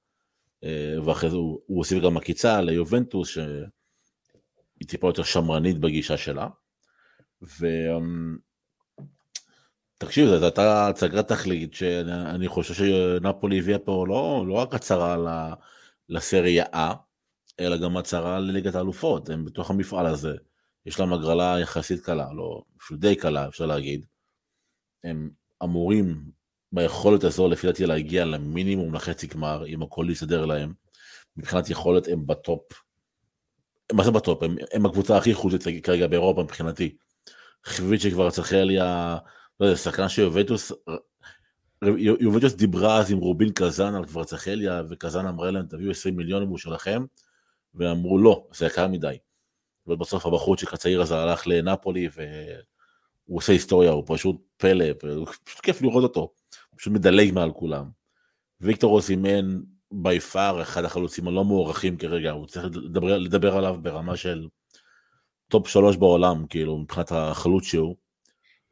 אה, 0.65 0.97
ואחרי 1.05 1.31
זה 1.31 1.37
הוא, 1.37 1.61
הוסיף 1.67 2.03
גם 2.03 2.17
עקיצה 2.17 2.61
ליובנטוס, 2.61 3.29
שהיא 3.29 4.89
טיפה 4.89 5.09
יותר 5.09 5.23
שמרנית 5.23 5.79
בגישה 5.79 6.17
שלה. 6.17 6.49
ותקשיב, 9.99 10.29
זו 10.29 10.45
הייתה 10.45 10.89
הצגת 10.89 11.29
תכלית 11.29 11.75
שאני 11.75 12.49
חושב 12.49 12.75
שנפולי 12.75 13.59
הביאה 13.59 13.79
פה 13.79 14.05
לא, 14.09 14.45
לא 14.49 14.55
רק 14.55 14.75
הצהרה 14.75 15.17
לסריה 16.09 16.65
A, 16.75 16.79
אלא 17.61 17.77
גם 17.77 17.97
הצהרה 17.97 18.39
לליגת 18.39 18.75
האלופות, 18.75 19.31
הם 19.31 19.45
בתוך 19.45 19.71
המפעל 19.71 20.07
הזה. 20.07 20.37
יש 20.87 21.01
להם 21.01 21.13
הגרלה 21.13 21.57
יחסית 21.61 22.01
קלה, 22.01 22.33
לא, 22.33 22.63
אפילו 22.83 23.01
די 23.01 23.17
קלה 23.17 23.49
אפשר 23.49 23.67
להגיד. 23.67 24.07
הם 25.05 25.31
אמורים 25.63 26.31
ביכולת 26.73 27.25
הזו 27.25 27.49
לפי 27.49 27.67
דעתי 27.67 27.87
להגיע 27.87 28.25
למינימום 28.25 28.95
לחצי 28.95 29.27
גמר, 29.27 29.67
אם 29.67 29.83
הכל 29.83 30.07
יסדר 30.11 30.47
להם. 30.47 30.73
מבחינת 31.37 31.71
יכולת 31.71 32.09
הם 32.09 32.27
בטופ. 32.27 32.63
מה 33.93 34.05
זה 34.05 34.11
בטופ? 34.11 34.43
הם, 34.43 34.57
הם 34.73 34.87
הקבוצה 34.87 35.17
הכי 35.17 35.31
איכותית 35.31 35.63
כרגע 35.83 36.07
באירופה 36.07 36.43
מבחינתי. 36.43 36.97
חביצ'ה 37.67 38.01
קברצחליה, 38.01 39.19
לא 39.61 39.67
יודע, 39.67 39.77
שחקן 39.77 40.09
שיובנטוס, 40.09 40.73
יובנטוס 42.21 42.55
דיברה 42.55 42.99
אז 42.99 43.13
עם 43.13 43.19
רובין 43.19 43.53
קזאן 43.53 43.95
על 43.95 44.05
קברצחליה, 44.05 44.83
וקזאן 44.91 45.27
אמרה 45.27 45.51
להם 45.51 45.67
תביאו 45.67 45.91
20 45.91 46.17
מיליון 46.17 46.43
הוא 46.43 46.59
שלכם, 46.59 47.05
ואמרו 47.75 48.19
לא, 48.19 48.47
זה 48.55 48.67
יקר 48.67 48.89
מדי. 48.89 49.17
ובסוף 49.87 50.27
הבחורצ'יק 50.27 50.73
הצעיר 50.73 51.03
הזה 51.03 51.19
הלך 51.19 51.47
לנפולי 51.47 52.09
והוא 52.15 53.39
עושה 53.39 53.53
היסטוריה, 53.53 53.91
הוא 53.91 54.05
פשוט 54.07 54.37
פלא, 54.57 54.85
פשוט 55.45 55.61
כיף 55.63 55.83
לראות 55.83 56.03
אותו, 56.03 56.33
פשוט 56.77 56.93
מדלג 56.93 57.33
מעל 57.33 57.53
כולם. 57.53 57.91
ויקטור 58.61 58.95
אוסימן 58.95 59.61
by 59.93 60.21
far 60.21 60.63
אחד 60.63 60.85
החלוצים 60.85 61.29
הלא 61.29 61.45
מוערכים 61.45 61.97
כרגע, 61.97 62.31
הוא 62.31 62.47
צריך 62.47 62.65
לדבר, 62.65 63.19
לדבר 63.19 63.57
עליו 63.57 63.77
ברמה 63.83 64.17
של 64.17 64.49
top 65.49 65.69
שלוש 65.69 65.97
בעולם, 65.97 66.47
כאילו, 66.47 66.79
מבחינת 66.79 67.13
החלוץ 67.13 67.65
שהוא. 67.65 67.97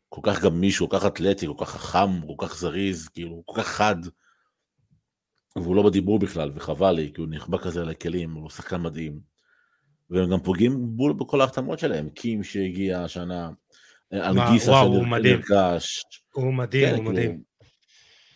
כל 0.08 0.20
כך 0.24 0.42
גמיש, 0.42 0.78
כל 0.78 0.86
כך 0.90 1.06
אתלטי, 1.06 1.46
כל 1.46 1.64
כך 1.64 1.70
חכם, 1.70 2.26
כל 2.26 2.46
כך 2.46 2.56
זריז, 2.56 3.08
כאילו, 3.08 3.42
כל 3.46 3.62
כך 3.62 3.68
חד. 3.68 3.96
והוא 5.56 5.76
לא 5.76 5.82
בדיבור 5.82 6.18
בכלל, 6.18 6.50
וחבל 6.54 6.92
לי, 6.92 7.12
כי 7.14 7.20
הוא 7.20 7.28
נחבא 7.28 7.58
כזה 7.58 7.84
לכלים, 7.84 8.32
הוא 8.32 8.50
שחקן 8.50 8.82
מדהים. 8.82 9.31
והם 10.12 10.30
גם 10.30 10.40
פוגעים 10.40 10.96
בול 10.96 11.12
בכל 11.12 11.40
ההחתמות 11.40 11.78
שלהם, 11.78 12.08
קים 12.08 12.42
שהגיע 12.42 13.00
השנה, 13.00 13.50
אנגיסה 14.12 14.72
שנרכש. 14.72 16.02
הוא 16.32 16.54
מדהים, 16.54 16.86
כן, 16.86 16.94
הוא 16.94 16.96
כאילו, 16.96 17.10
מדהים. 17.10 17.42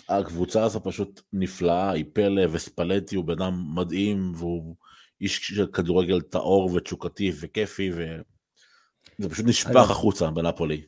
הקבוצה 0.09 0.65
הזו 0.65 0.81
פשוט 0.85 1.21
נפלאה, 1.33 1.91
היא 1.91 2.05
פלא 2.13 2.43
וספלטי, 2.53 3.17
הוא 3.17 3.25
בן 3.25 3.33
אדם 3.33 3.65
מדהים, 3.75 4.33
והוא 4.37 4.77
איש 5.21 5.37
של 5.37 5.67
כדורגל 5.67 6.21
טהור 6.21 6.73
ותשוקתי 6.75 7.33
וכיפי, 7.41 7.91
וזה 7.93 9.29
פשוט 9.31 9.47
נשפך 9.47 9.91
החוצה 9.91 10.31
בנפולי. 10.31 10.83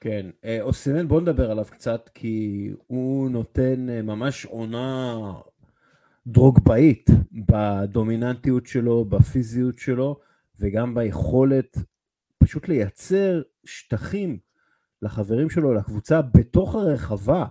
כן, 0.00 0.26
אה, 0.44 0.58
אוסימן 0.62 1.08
בוא 1.08 1.20
נדבר 1.20 1.50
עליו 1.50 1.64
קצת, 1.70 2.10
כי 2.14 2.68
הוא 2.86 3.30
נותן 3.30 3.90
אה, 3.90 4.02
ממש 4.02 4.44
עונה 4.44 5.14
דרוגבאית 6.26 7.10
בדומיננטיות 7.32 8.66
שלו, 8.66 9.04
בפיזיות 9.04 9.78
שלו, 9.78 10.16
וגם 10.60 10.94
ביכולת 10.94 11.76
פשוט 12.38 12.68
לייצר 12.68 13.42
שטחים 13.64 14.38
לחברים 15.02 15.50
שלו, 15.50 15.74
לקבוצה, 15.74 16.22
בתוך 16.22 16.74
הרחבה. 16.74 17.44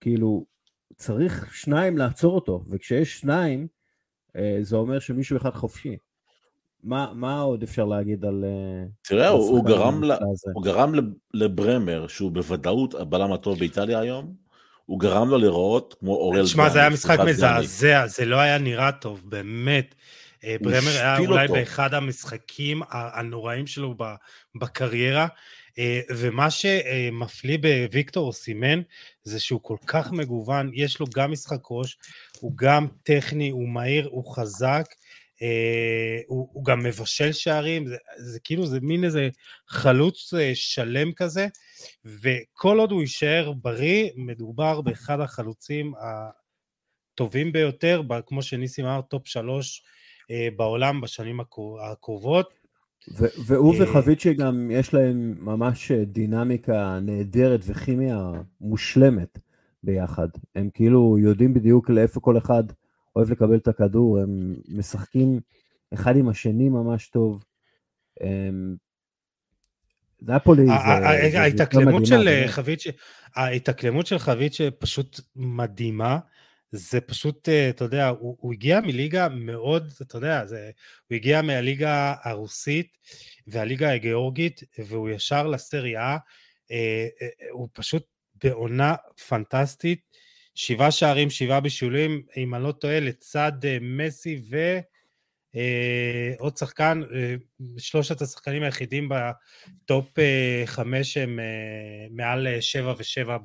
כאילו, 0.00 0.46
צריך 0.96 1.54
שניים 1.54 1.98
לעצור 1.98 2.34
אותו, 2.34 2.64
וכשיש 2.70 3.20
שניים, 3.20 3.66
אה, 4.36 4.58
זה 4.60 4.76
אומר 4.76 4.98
שמישהו 4.98 5.36
אחד 5.36 5.50
חופשי. 5.50 5.96
מה, 6.82 7.12
מה 7.14 7.40
עוד 7.40 7.62
אפשר 7.62 7.84
להגיד 7.84 8.24
על... 8.24 8.44
אה, 8.44 8.84
תראה, 9.02 9.28
הוא, 9.28 9.50
הוא, 9.50 9.64
גרם 9.64 10.04
ל, 10.04 10.12
הוא 10.54 10.64
גרם 10.64 10.92
לברמר, 11.34 12.06
שהוא 12.06 12.30
בוודאות 12.32 12.94
הבלם 12.94 13.32
הטוב 13.32 13.58
באיטליה 13.58 14.00
היום, 14.00 14.45
הוא 14.86 15.00
גרם 15.00 15.28
לו 15.28 15.38
לראות 15.38 15.94
כמו 16.00 16.14
אורל... 16.14 16.44
תשמע, 16.44 16.68
זה 16.68 16.78
היה 16.78 16.90
משחק 16.90 17.18
מזעזע, 17.26 18.06
זה 18.06 18.24
לא 18.24 18.36
היה 18.36 18.58
נראה 18.58 18.92
טוב, 18.92 19.20
באמת. 19.24 19.94
אה, 20.44 20.56
ברמר 20.60 20.90
היה 20.90 21.18
אולי 21.18 21.42
אותו. 21.42 21.54
באחד 21.54 21.94
המשחקים 21.94 22.82
הנוראים 22.90 23.66
שלו 23.66 23.94
בקריירה, 24.54 25.26
אה, 25.78 26.00
ומה 26.10 26.50
שמפליא 26.50 27.58
בוויקטור 27.58 28.32
סימן 28.32 28.80
זה 29.22 29.40
שהוא 29.40 29.60
כל 29.62 29.76
כך 29.86 30.12
מגוון, 30.12 30.70
יש 30.74 31.00
לו 31.00 31.06
גם 31.14 31.32
משחק 31.32 31.60
ראש, 31.70 31.98
הוא 32.40 32.52
גם 32.56 32.86
טכני, 33.02 33.50
הוא 33.50 33.68
מהיר, 33.68 34.08
הוא 34.12 34.34
חזק, 34.34 34.86
אה, 35.42 36.18
הוא, 36.26 36.48
הוא 36.52 36.64
גם 36.64 36.82
מבשל 36.82 37.32
שערים, 37.32 37.86
זה, 37.86 37.96
זה 38.16 38.40
כאילו 38.44 38.66
זה 38.66 38.80
מין 38.82 39.04
איזה 39.04 39.28
חלוץ 39.68 40.32
שלם 40.54 41.12
כזה, 41.12 41.46
וכל 42.04 42.78
עוד 42.78 42.90
הוא 42.90 43.00
יישאר 43.00 43.52
בריא, 43.52 44.10
מדובר 44.16 44.80
באחד 44.80 45.20
החלוצים 45.20 45.92
הטובים 47.14 47.52
ביותר, 47.52 48.02
כמו 48.26 48.42
שניסים 48.42 48.84
אמר, 48.84 49.00
top 49.00 49.26
שלוש 49.26 49.82
אה, 50.30 50.48
בעולם 50.56 51.00
בשנים 51.00 51.40
הקרובות. 51.90 52.54
והוא 53.46 53.74
וחביצ'ה 53.78 54.34
גם 54.34 54.70
יש 54.70 54.94
להם 54.94 55.34
ממש 55.40 55.92
דינמיקה 55.92 56.98
נהדרת 57.02 57.60
וכימיה 57.66 58.32
מושלמת 58.60 59.38
ביחד. 59.82 60.28
הם 60.54 60.70
כאילו 60.74 61.18
יודעים 61.18 61.54
בדיוק 61.54 61.90
לאיפה 61.90 62.20
כל 62.20 62.38
אחד 62.38 62.64
אוהב 63.16 63.30
לקבל 63.30 63.56
את 63.56 63.68
הכדור, 63.68 64.18
הם 64.18 64.56
משחקים 64.68 65.40
אחד 65.94 66.16
עם 66.16 66.28
השני 66.28 66.68
ממש 66.68 67.08
טוב. 67.08 67.44
נפולי 70.22 70.66
זה... 70.66 71.40
ההתאקלמות 71.40 72.06
של 72.06 72.44
חביצ'ה, 72.46 72.90
ההתאקלמות 73.34 74.06
של 74.06 74.18
חביצ'ה 74.18 74.68
פשוט 74.78 75.20
מדהימה. 75.36 76.18
זה 76.70 77.00
פשוט, 77.00 77.48
אה, 77.48 77.70
אתה 77.70 77.84
יודע, 77.84 78.08
הוא, 78.08 78.36
הוא 78.40 78.52
הגיע 78.52 78.80
מליגה 78.80 79.28
מאוד, 79.28 79.92
אתה 80.02 80.16
יודע, 80.16 80.46
זה, 80.46 80.70
הוא 81.08 81.16
הגיע 81.16 81.42
מהליגה 81.42 82.14
הרוסית 82.24 82.96
והליגה 83.46 83.92
הגיאורגית, 83.92 84.62
והוא 84.78 85.10
ישר 85.10 85.46
לסריה, 85.46 86.16
אה, 86.70 87.06
אה, 87.22 87.28
הוא 87.50 87.68
פשוט 87.72 88.02
בעונה 88.44 88.94
פנטסטית, 89.28 90.00
שבעה 90.54 90.90
שערים, 90.90 91.30
שבעה 91.30 91.60
בישולים, 91.60 92.22
אם 92.36 92.54
אני 92.54 92.64
לא 92.64 92.72
טועה, 92.72 93.00
לצד 93.00 93.52
אה, 93.64 93.78
מסי 93.80 94.40
ועוד 95.56 96.56
שחקן, 96.56 97.00
שלושת 97.78 98.22
השחקנים 98.22 98.62
היחידים 98.62 99.08
בטופ 99.08 100.18
חמש 100.66 101.16
הם 101.16 101.38
מעל 102.10 102.46
שבע 102.60 102.94
ושבע 102.98 103.38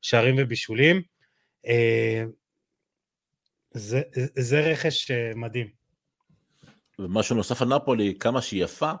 בשערים 0.00 0.34
ובישולים. 0.38 1.02
זה, 3.74 4.02
זה 4.38 4.60
רכש 4.60 5.10
מדהים. 5.34 5.66
ומשהו 6.98 7.36
נוסף 7.36 7.62
על 7.62 7.68
נפולי, 7.68 8.14
כמה 8.20 8.42
שהיא 8.42 8.64
יפה, 8.64 8.92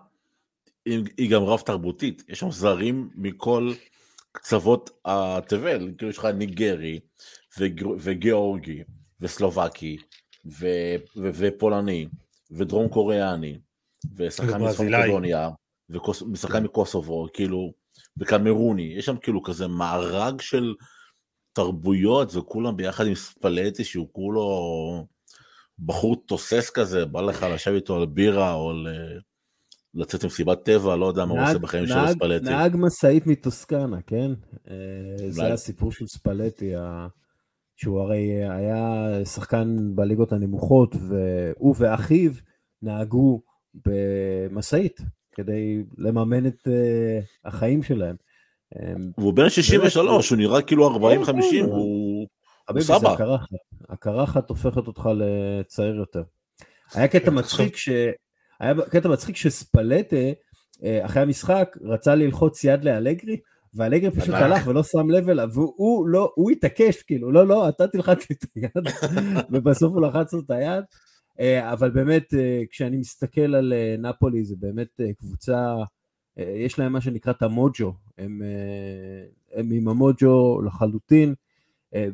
היא 0.86 1.30
גם 1.30 1.42
רב 1.42 1.60
תרבותית, 1.60 2.22
יש 2.28 2.38
שם 2.38 2.50
זרים 2.50 3.10
מכל 3.14 3.72
קצוות 4.32 4.90
התבל, 5.04 5.90
כאילו 5.98 6.10
יש 6.10 6.18
לך 6.18 6.24
ניגרי 6.24 7.00
וגיאורגי 7.98 8.82
וסלובקי 9.20 9.96
ופולני 11.16 12.06
ודרום 12.52 12.88
קוריאני 12.88 13.58
ושחקן 14.16 14.62
מספרדוניה 14.62 15.50
ושחקן 16.32 16.64
מקוסובו, 16.64 17.26
כאילו, 17.32 17.72
וקמרוני, 18.18 18.94
יש 18.96 19.06
שם 19.06 19.16
כאילו 19.16 19.42
כזה 19.42 19.66
מארג 19.66 20.40
של 20.40 20.74
תרבויות 21.52 22.36
וכולם 22.36 22.76
ביחד 22.76 23.06
עם 23.06 23.14
ספלטי 23.14 23.84
שהוא 23.84 24.08
כולו 24.12 24.48
בחור 25.78 26.16
תוסס 26.26 26.70
כזה, 26.70 27.04
בא 27.04 27.20
לך 27.20 27.46
לשבת 27.54 27.74
איתו 27.74 27.96
על 27.96 28.06
בירה 28.06 28.54
או 28.54 28.72
ל... 28.72 28.88
לצאת 29.94 30.24
למסיבת 30.24 30.64
טבע, 30.64 30.96
לא 30.96 31.06
יודע 31.06 31.24
מה 31.24 31.32
הוא 31.32 31.42
עושה 31.42 31.58
בחיים 31.58 31.86
של 31.86 31.94
ספלטי. 32.08 32.44
נהג 32.44 32.76
משאית 32.78 33.26
מטוסקנה, 33.26 34.02
כן? 34.06 34.30
אה, 34.70 35.30
זה 35.30 35.52
הסיפור 35.52 35.92
של 35.92 36.06
ספלטי, 36.06 36.72
שהוא 37.82 38.00
הרי 38.00 38.48
היה 38.48 39.06
שחקן 39.24 39.76
בליגות 39.94 40.32
הנמוכות, 40.32 40.94
והוא 41.08 41.74
ואחיו 41.78 42.30
נהגו 42.82 43.40
במשאית 43.74 45.00
כדי 45.32 45.82
לממן 45.98 46.46
את 46.46 46.68
אה, 46.68 47.20
החיים 47.44 47.82
שלהם. 47.82 48.16
והוא 49.18 49.32
בן 49.34 49.48
63, 49.48 50.30
הוא 50.30 50.38
נראה 50.38 50.62
כאילו 50.62 50.96
40-50, 50.96 51.26
כן, 51.26 51.32
כן. 51.50 51.64
הוא 51.70 52.26
סבא. 52.80 53.14
הקרחת 53.88 54.48
הופכת 54.50 54.86
אותך 54.86 55.08
לצעיר 55.16 55.94
יותר. 55.94 56.22
היה 56.94 57.08
קטע 57.08 57.30
מצחיק 57.30 57.76
ש... 57.76 57.88
היה 58.60 58.74
קטע 58.90 59.08
מצחיק 59.08 59.36
שספלטה, 59.36 60.16
אה, 60.84 61.06
אחרי 61.06 61.22
המשחק, 61.22 61.76
רצה 61.84 62.14
ללחוץ 62.14 62.64
יד 62.64 62.84
לאלגרי, 62.84 63.36
ואלגרי 63.74 64.10
פשוט 64.10 64.34
הלך 64.34 64.66
ולא 64.66 64.82
שם 64.82 65.10
לב 65.10 65.28
אליו, 65.28 65.48
והוא 65.52 66.06
לא, 66.06 66.32
הוא 66.34 66.50
התעקש, 66.50 67.02
כאילו, 67.02 67.32
לא, 67.32 67.46
לא, 67.46 67.68
אתה 67.68 67.88
תלחץ 67.88 68.30
לי 68.30 68.36
את 68.36 68.44
היד, 68.54 68.86
ובסוף 69.50 69.92
הוא 69.92 70.06
לחץ 70.06 70.32
לו 70.32 70.40
את 70.40 70.50
היד. 70.50 70.84
אה, 71.40 71.72
אבל 71.72 71.90
באמת, 71.90 72.34
אה, 72.34 72.62
כשאני 72.70 72.96
מסתכל 72.96 73.54
על 73.54 73.72
נפולי, 73.98 74.44
זה 74.44 74.54
באמת 74.58 75.00
קבוצה, 75.18 75.74
יש 76.36 76.78
להם 76.78 76.92
מה 76.92 77.00
שנקרא 77.00 77.32
את 77.32 77.42
המוג'ו, 77.42 77.92
הם, 78.18 78.42
הם 79.54 79.70
עם 79.70 79.88
המוג'ו 79.88 80.62
לחלוטין, 80.62 81.34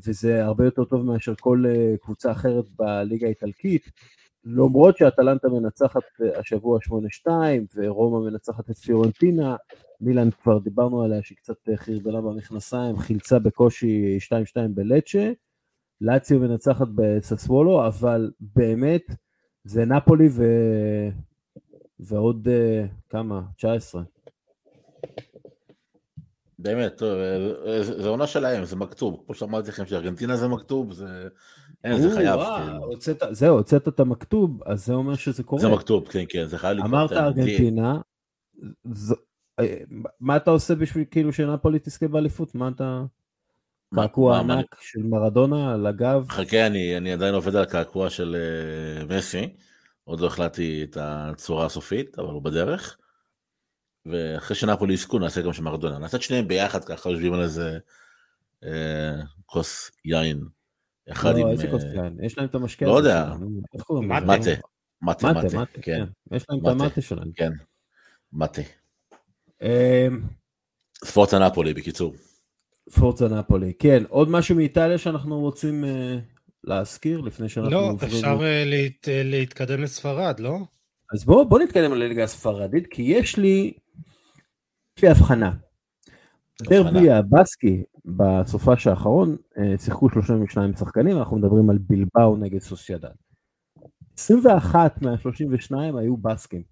וזה 0.06 0.44
הרבה 0.44 0.64
יותר 0.64 0.84
טוב 0.84 1.04
מאשר 1.04 1.34
כל 1.40 1.64
קבוצה 2.00 2.32
אחרת 2.32 2.64
בליגה 2.78 3.26
האיטלקית. 3.26 3.90
למרות 4.56 4.96
שאטלנטה 4.96 5.48
מנצחת 5.48 6.02
אה, 6.22 6.38
השבוע 6.40 6.78
8-2 7.26 7.30
ורומא 7.74 8.30
מנצחת 8.30 8.70
את 8.70 8.76
פיורנטינה, 8.76 9.56
מילאן 10.00 10.30
כבר 10.30 10.58
דיברנו 10.58 11.02
עליה 11.02 11.22
שהיא 11.22 11.36
קצת 11.36 11.68
אה, 11.68 11.76
חרבלה 11.76 12.20
במכנסיים, 12.20 12.98
חילצה 12.98 13.38
בקושי 13.38 14.18
2-2 14.54 14.58
בלצ'ה, 14.70 15.32
לאציו 16.00 16.40
מנצחת 16.40 16.86
בססוולו, 16.94 17.86
אבל 17.86 18.30
באמת 18.40 19.04
זה 19.64 19.84
נפולי 19.84 20.28
ו... 20.30 20.42
ועוד 22.00 22.48
uh, 22.48 22.88
כמה? 23.08 23.42
19. 23.56 24.02
באמת, 26.58 27.02
זה 27.82 28.08
עונה 28.08 28.26
שלהם, 28.26 28.64
זה 28.64 28.76
מכתוב, 28.76 29.22
כמו 29.26 29.34
שאמרתי 29.34 29.68
לכם 29.68 29.86
שארגנטינה 29.86 30.36
זה 30.36 30.48
מכתוב, 30.48 30.92
זה... 30.92 31.28
אין, 31.84 32.02
זה 32.02 32.14
חייב. 32.14 32.40
כאילו. 32.40 33.34
זהו, 33.34 33.56
הוצאת 33.56 33.88
את 33.88 34.00
המכתוב, 34.00 34.62
אז 34.66 34.86
זה 34.86 34.94
אומר 34.94 35.14
שזה 35.14 35.42
קורה. 35.42 35.62
זה 35.62 35.68
מכתוב, 35.68 36.08
כן, 36.08 36.24
כן, 36.28 36.46
זה 36.46 36.58
חייב 36.58 36.76
לקרות. 36.76 36.90
אמרת 36.90 37.12
ארגנטינה, 37.12 38.00
אה, 39.60 39.76
מה 40.20 40.36
אתה 40.36 40.50
עושה 40.50 40.74
בשביל 40.74 41.04
כאילו 41.10 41.32
שנפולי 41.32 41.78
תזכה 41.78 42.08
באליפות? 42.08 42.54
מה 42.54 42.68
אתה... 42.68 43.04
קעקוע 43.94 44.38
ענק 44.38 44.76
של 44.80 45.02
מרדונה 45.02 45.74
על 45.74 45.86
הגב? 45.86 46.26
חכה, 46.30 46.66
אני 46.66 47.12
עדיין 47.12 47.34
עובד 47.34 47.56
על 47.56 47.64
קעקוע 47.64 48.10
של 48.10 48.36
אה, 48.36 49.16
מסי, 49.16 49.56
עוד 50.04 50.20
לא 50.20 50.26
החלטתי 50.26 50.86
את 50.90 50.96
הצורה 51.00 51.66
הסופית, 51.66 52.18
אבל 52.18 52.28
הוא 52.28 52.42
בדרך. 52.42 52.98
ואחרי 54.06 54.56
שנפולי 54.56 54.94
יזכו 54.94 55.18
נעשה 55.18 55.42
גם 55.42 55.52
של 55.52 55.62
מרדונה. 55.62 55.98
נעשה 55.98 56.16
את 56.16 56.22
שניהם 56.22 56.48
ביחד, 56.48 56.84
ככה 56.84 57.10
יושבים 57.10 57.32
על 57.32 57.42
איזה 57.42 57.78
אה, 58.64 59.20
כוס 59.46 59.90
יין 60.04 60.40
אחד 61.10 61.34
לא, 61.34 61.38
עם... 61.38 61.48
איזה 61.48 61.68
כוס 61.70 61.82
יין? 61.82 62.16
יש 62.22 62.38
להם 62.38 62.46
את 62.46 62.54
המשקה 62.54 62.86
לא 62.86 62.96
יודע. 62.96 63.32
מטה. 64.02 64.50
מטה, 65.02 65.32
מטה, 65.32 65.48
כן. 65.48 65.82
כן. 65.82 66.04
יש 66.36 66.44
להם 66.50 66.60
את 66.60 66.66
המטה 66.66 67.00
שלהם. 67.00 67.30
כן, 67.34 67.50
מטה. 68.32 68.62
אמ, 69.62 70.22
ספורצה 71.04 71.38
נפולי, 71.38 71.74
בקיצור. 71.74 72.14
ספורצה 72.90 73.28
נפולי, 73.28 73.72
כן. 73.78 74.02
עוד 74.08 74.30
משהו 74.30 74.56
מאיטליה 74.56 74.98
שאנחנו 74.98 75.40
רוצים 75.40 75.84
אה, 75.84 76.18
להזכיר 76.64 77.20
לפני 77.20 77.48
שאנחנו... 77.48 77.70
לא, 77.70 77.94
אפשר 78.04 78.38
אה, 78.42 78.64
אה, 79.08 79.22
להתקדם 79.24 79.82
לספרד, 79.82 80.40
לא? 80.40 80.58
אז 81.14 81.24
בואו 81.24 81.58
נתקדם 81.58 81.94
לליגה 81.94 82.24
הספרדית, 82.24 82.86
כי 82.90 83.02
יש 83.02 83.36
לי, 83.36 83.72
יש 84.98 85.02
לי 85.02 85.08
הבחנה. 85.08 85.52
דרבי 86.62 87.10
הבסקי 87.10 87.82
בסופש 88.16 88.86
האחרון 88.86 89.36
אה, 89.58 89.78
שיחקו 89.78 90.10
32 90.10 90.74
שחקנים, 90.74 91.18
אנחנו 91.18 91.36
מדברים 91.36 91.70
על 91.70 91.78
בלבאו 91.78 92.36
נגד 92.36 92.60
סוסיידד. 92.60 93.14
21 94.18 95.02
מה-32 95.02 95.98
היו 95.98 96.16
בסקים. 96.16 96.62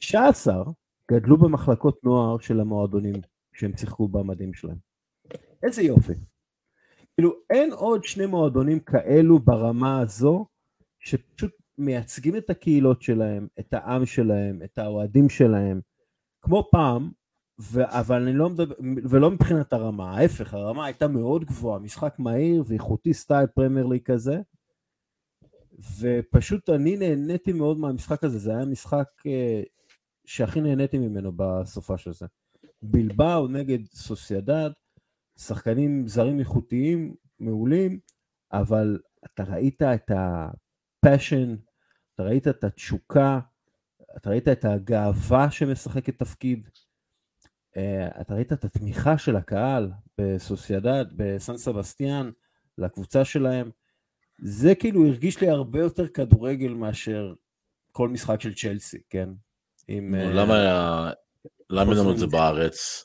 19 0.00 0.64
גדלו 1.10 1.36
במחלקות 1.36 2.04
נוער 2.04 2.38
של 2.38 2.60
המועדונים 2.60 3.14
שהם 3.52 3.76
שיחקו 3.76 4.08
במדים 4.08 4.54
שלהם. 4.54 4.76
איזה 5.62 5.82
יופי. 5.82 6.12
כאילו 7.14 7.32
אין 7.50 7.72
עוד 7.72 8.04
שני 8.04 8.26
מועדונים 8.26 8.80
כאלו 8.80 9.38
ברמה 9.38 10.00
הזו, 10.00 10.46
שפשוט 10.98 11.52
מייצגים 11.78 12.36
את 12.36 12.50
הקהילות 12.50 13.02
שלהם, 13.02 13.46
את 13.60 13.74
העם 13.74 14.06
שלהם, 14.06 14.60
את 14.64 14.78
האוהדים 14.78 15.28
שלהם, 15.28 15.80
כמו 16.40 16.68
פעם, 16.70 17.10
ו- 17.60 17.84
אבל 17.84 18.22
אני 18.22 18.32
לא 18.32 18.50
מדבר, 18.50 18.74
ולא 19.10 19.30
מבחינת 19.30 19.72
הרמה, 19.72 20.18
ההפך, 20.18 20.54
הרמה 20.54 20.84
הייתה 20.86 21.08
מאוד 21.08 21.44
גבוהה, 21.44 21.78
משחק 21.78 22.14
מהיר 22.18 22.64
ואיכותי 22.66 23.14
סטייל 23.14 23.46
פרמייר 23.46 23.86
ליג 23.86 24.02
כזה, 24.02 24.40
ופשוט 26.00 26.70
אני 26.70 26.96
נהניתי 26.96 27.52
מאוד 27.52 27.78
מהמשחק 27.78 28.24
הזה, 28.24 28.38
זה 28.38 28.56
היה 28.56 28.64
משחק 28.64 29.08
אה, 29.26 29.62
שהכי 30.24 30.60
נהניתי 30.60 30.98
ממנו 30.98 31.32
בסופ"ש 31.36 32.12
הזה. 32.12 32.26
בילבאו 32.82 33.48
נגד 33.48 33.78
סוסיידד, 33.86 34.70
שחקנים 35.38 36.08
זרים 36.08 36.40
איכותיים, 36.40 37.14
מעולים, 37.40 37.98
אבל 38.52 38.98
אתה 39.24 39.44
ראית 39.44 39.82
את 39.82 40.10
הפאשן, 40.10 41.56
אתה 42.14 42.22
ראית 42.22 42.48
את 42.48 42.64
התשוקה, 42.64 43.40
אתה 44.16 44.30
ראית 44.30 44.48
את 44.48 44.64
הגאווה 44.64 45.50
שמשחקת 45.50 46.18
תפקיד, 46.18 46.68
אתה 48.20 48.34
ראית 48.34 48.52
את 48.52 48.64
התמיכה 48.64 49.18
של 49.18 49.36
הקהל 49.36 49.90
בסוסיידד, 50.18 51.04
בסן 51.16 51.56
סבסטיאן, 51.56 52.30
לקבוצה 52.78 53.24
שלהם, 53.24 53.70
זה 54.38 54.74
כאילו 54.74 55.06
הרגיש 55.06 55.40
לי 55.40 55.48
הרבה 55.48 55.80
יותר 55.80 56.08
כדורגל 56.08 56.72
מאשר 56.74 57.34
כל 57.92 58.08
משחק 58.08 58.40
של 58.40 58.54
צ'לסי, 58.54 58.98
כן? 59.10 59.28
עם... 59.88 60.14
אה, 60.14 60.32
למה 60.32 60.60
היה... 60.60 61.10
למה 61.70 61.92
אין 61.92 62.00
לנו 62.00 62.12
את 62.12 62.18
זה 62.18 62.26
בארץ? 62.26 63.04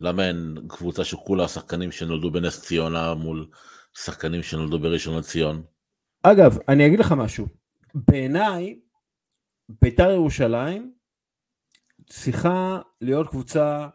למה 0.00 0.28
אין 0.28 0.56
קבוצה 0.68 1.04
שכולה 1.04 1.48
שחקנים 1.48 1.92
שנולדו 1.92 2.30
בנס 2.30 2.62
ציונה 2.62 3.14
מול 3.14 3.46
שחקנים 3.94 4.42
שנולדו 4.42 4.78
בראשון 4.78 5.18
לציון? 5.18 5.62
אגב, 6.22 6.58
אני 6.68 6.86
אגיד 6.86 7.00
לך 7.00 7.12
משהו. 7.12 7.46
בעיניי, 7.94 8.78
בית"ר 9.82 10.10
ירושלים 10.10 10.92
צריכה 12.06 12.80
להיות 13.00 13.28
קבוצה 13.28 13.88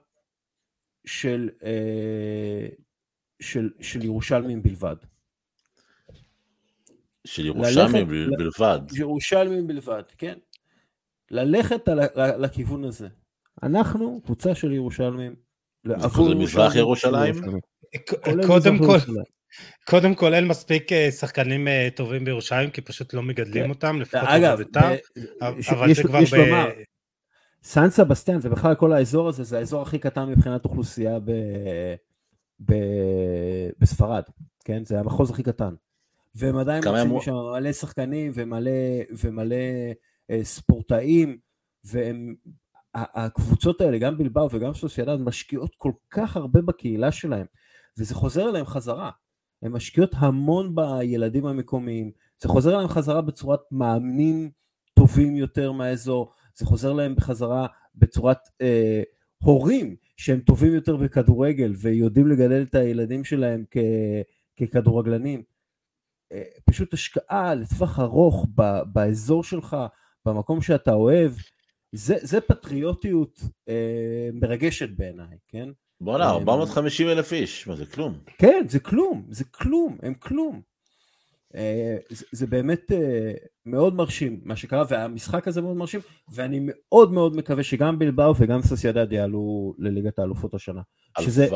של, 1.05 1.49
אה, 1.63 2.67
של, 3.39 3.69
של 3.81 4.03
ירושלמים 4.03 4.63
בלבד. 4.63 4.95
של 7.25 7.45
ירושלמים 7.45 8.07
בלבד. 8.07 8.79
ירושלמים 8.95 9.67
בלבד, 9.67 10.03
כן. 10.17 10.37
ללכת 11.31 11.87
על, 11.87 11.99
לכיוון 12.37 12.83
הזה. 12.83 13.07
אנחנו 13.63 14.21
קבוצה 14.25 14.55
של 14.55 14.71
ירושלמים. 14.71 15.35
עבור 15.85 16.33
מזרח 16.35 16.75
ירושלים? 16.75 17.33
קודם 18.47 18.77
כל, 18.77 18.97
קודם 19.85 20.15
כל 20.15 20.33
אין 20.33 20.47
מספיק 20.47 20.91
אה, 20.91 21.11
שחקנים 21.11 21.67
אה, 21.67 21.87
טובים 21.95 22.25
בירושלים, 22.25 22.69
כי 22.69 22.81
פשוט 22.81 23.13
לא 23.13 23.23
מגדלים 23.23 23.63
כן. 23.63 23.69
אותם, 23.69 24.01
לפחות 24.01 24.29
אגב, 24.29 24.53
בביתר, 24.61 24.95
אבל 25.69 25.89
יש- 25.91 25.97
זה 25.97 26.03
כבר 26.03 26.19
ב... 26.19 26.69
סן 27.65 27.89
סבסטיאן 27.89 28.39
ובכלל 28.41 28.75
כל 28.75 28.93
האזור 28.93 29.29
הזה 29.29 29.43
זה 29.43 29.57
האזור 29.57 29.81
הכי 29.81 29.99
קטן 29.99 30.29
מבחינת 30.29 30.65
אוכלוסייה 30.65 31.19
ב... 31.19 31.31
ב... 32.65 32.73
בספרד, 33.79 34.23
כן? 34.65 34.85
זה 34.85 34.99
המחוז 34.99 35.31
הכי 35.31 35.43
קטן. 35.43 35.73
והם 36.35 36.57
עדיין 36.57 36.83
מוצאים 36.85 37.07
אמרו- 37.07 37.21
שם 37.21 37.33
מלא 37.53 37.71
שחקנים 37.71 38.31
ומלא, 38.35 38.71
ומלא 39.23 39.55
אה, 40.31 40.39
ספורטאים, 40.43 41.37
והם, 41.83 42.35
הקבוצות 42.95 43.81
האלה, 43.81 43.97
גם 43.97 44.17
בלבאו 44.17 44.49
וגם 44.51 44.73
סוסיידד, 44.73 45.15
משקיעות 45.19 45.75
כל 45.75 45.91
כך 46.09 46.37
הרבה 46.37 46.61
בקהילה 46.61 47.11
שלהם, 47.11 47.45
וזה 47.97 48.15
חוזר 48.15 48.49
אליהם 48.49 48.65
חזרה. 48.65 49.11
הן 49.61 49.71
משקיעות 49.71 50.11
המון 50.17 50.75
בילדים 50.75 51.45
המקומיים, 51.45 52.11
זה 52.39 52.47
חוזר 52.49 52.75
אליהם 52.75 52.89
חזרה 52.89 53.21
בצורת 53.21 53.59
מאמנים 53.71 54.51
טובים 54.93 55.35
יותר 55.35 55.71
מהאזור, 55.71 56.33
זה 56.55 56.65
חוזר 56.65 56.93
להם 56.93 57.15
בחזרה 57.15 57.67
בצורת 57.95 58.49
אה, 58.61 59.03
הורים 59.43 59.95
שהם 60.17 60.39
טובים 60.39 60.73
יותר 60.73 60.95
בכדורגל 60.97 61.73
ויודעים 61.77 62.27
לגדל 62.27 62.61
את 62.69 62.75
הילדים 62.75 63.23
שלהם 63.23 63.63
כ, 63.71 63.77
ככדורגלנים. 64.59 65.43
אה, 66.31 66.43
פשוט 66.65 66.93
השקעה 66.93 67.55
לטווח 67.55 67.99
ארוך 67.99 68.47
ב, 68.55 68.79
באזור 68.93 69.43
שלך, 69.43 69.77
במקום 70.25 70.61
שאתה 70.61 70.93
אוהב, 70.93 71.31
זה, 71.91 72.15
זה 72.21 72.41
פטריוטיות 72.41 73.39
אה, 73.69 74.29
מרגשת 74.33 74.89
בעיניי, 74.89 75.37
כן? 75.47 75.69
בואנה, 76.01 76.23
אה, 76.23 76.29
450 76.29 77.07
אלף 77.09 77.33
איש, 77.33 77.67
מה 77.67 77.75
זה 77.75 77.85
כלום. 77.85 78.19
כן, 78.37 78.65
זה 78.69 78.79
כלום, 78.79 79.25
זה 79.29 79.43
כלום, 79.45 79.97
הם 80.01 80.13
כלום. 80.13 80.61
אה, 81.55 81.97
זה, 82.09 82.25
זה 82.31 82.47
באמת 82.47 82.91
אה, 82.91 83.31
מאוד 83.65 83.95
מרשים 83.95 84.39
מה 84.43 84.55
שקרה, 84.55 84.83
והמשחק 84.89 85.47
הזה 85.47 85.61
מאוד 85.61 85.77
מרשים, 85.77 85.99
ואני 86.33 86.59
מאוד 86.61 87.11
מאוד 87.11 87.35
מקווה 87.35 87.63
שגם 87.63 87.99
בלבאו 87.99 88.33
וגם 88.37 88.61
סוסיידד 88.61 89.11
יעלו 89.11 89.73
לליגת 89.79 90.19
האלופות 90.19 90.53
השנה. 90.53 90.81
שזה. 91.19 91.47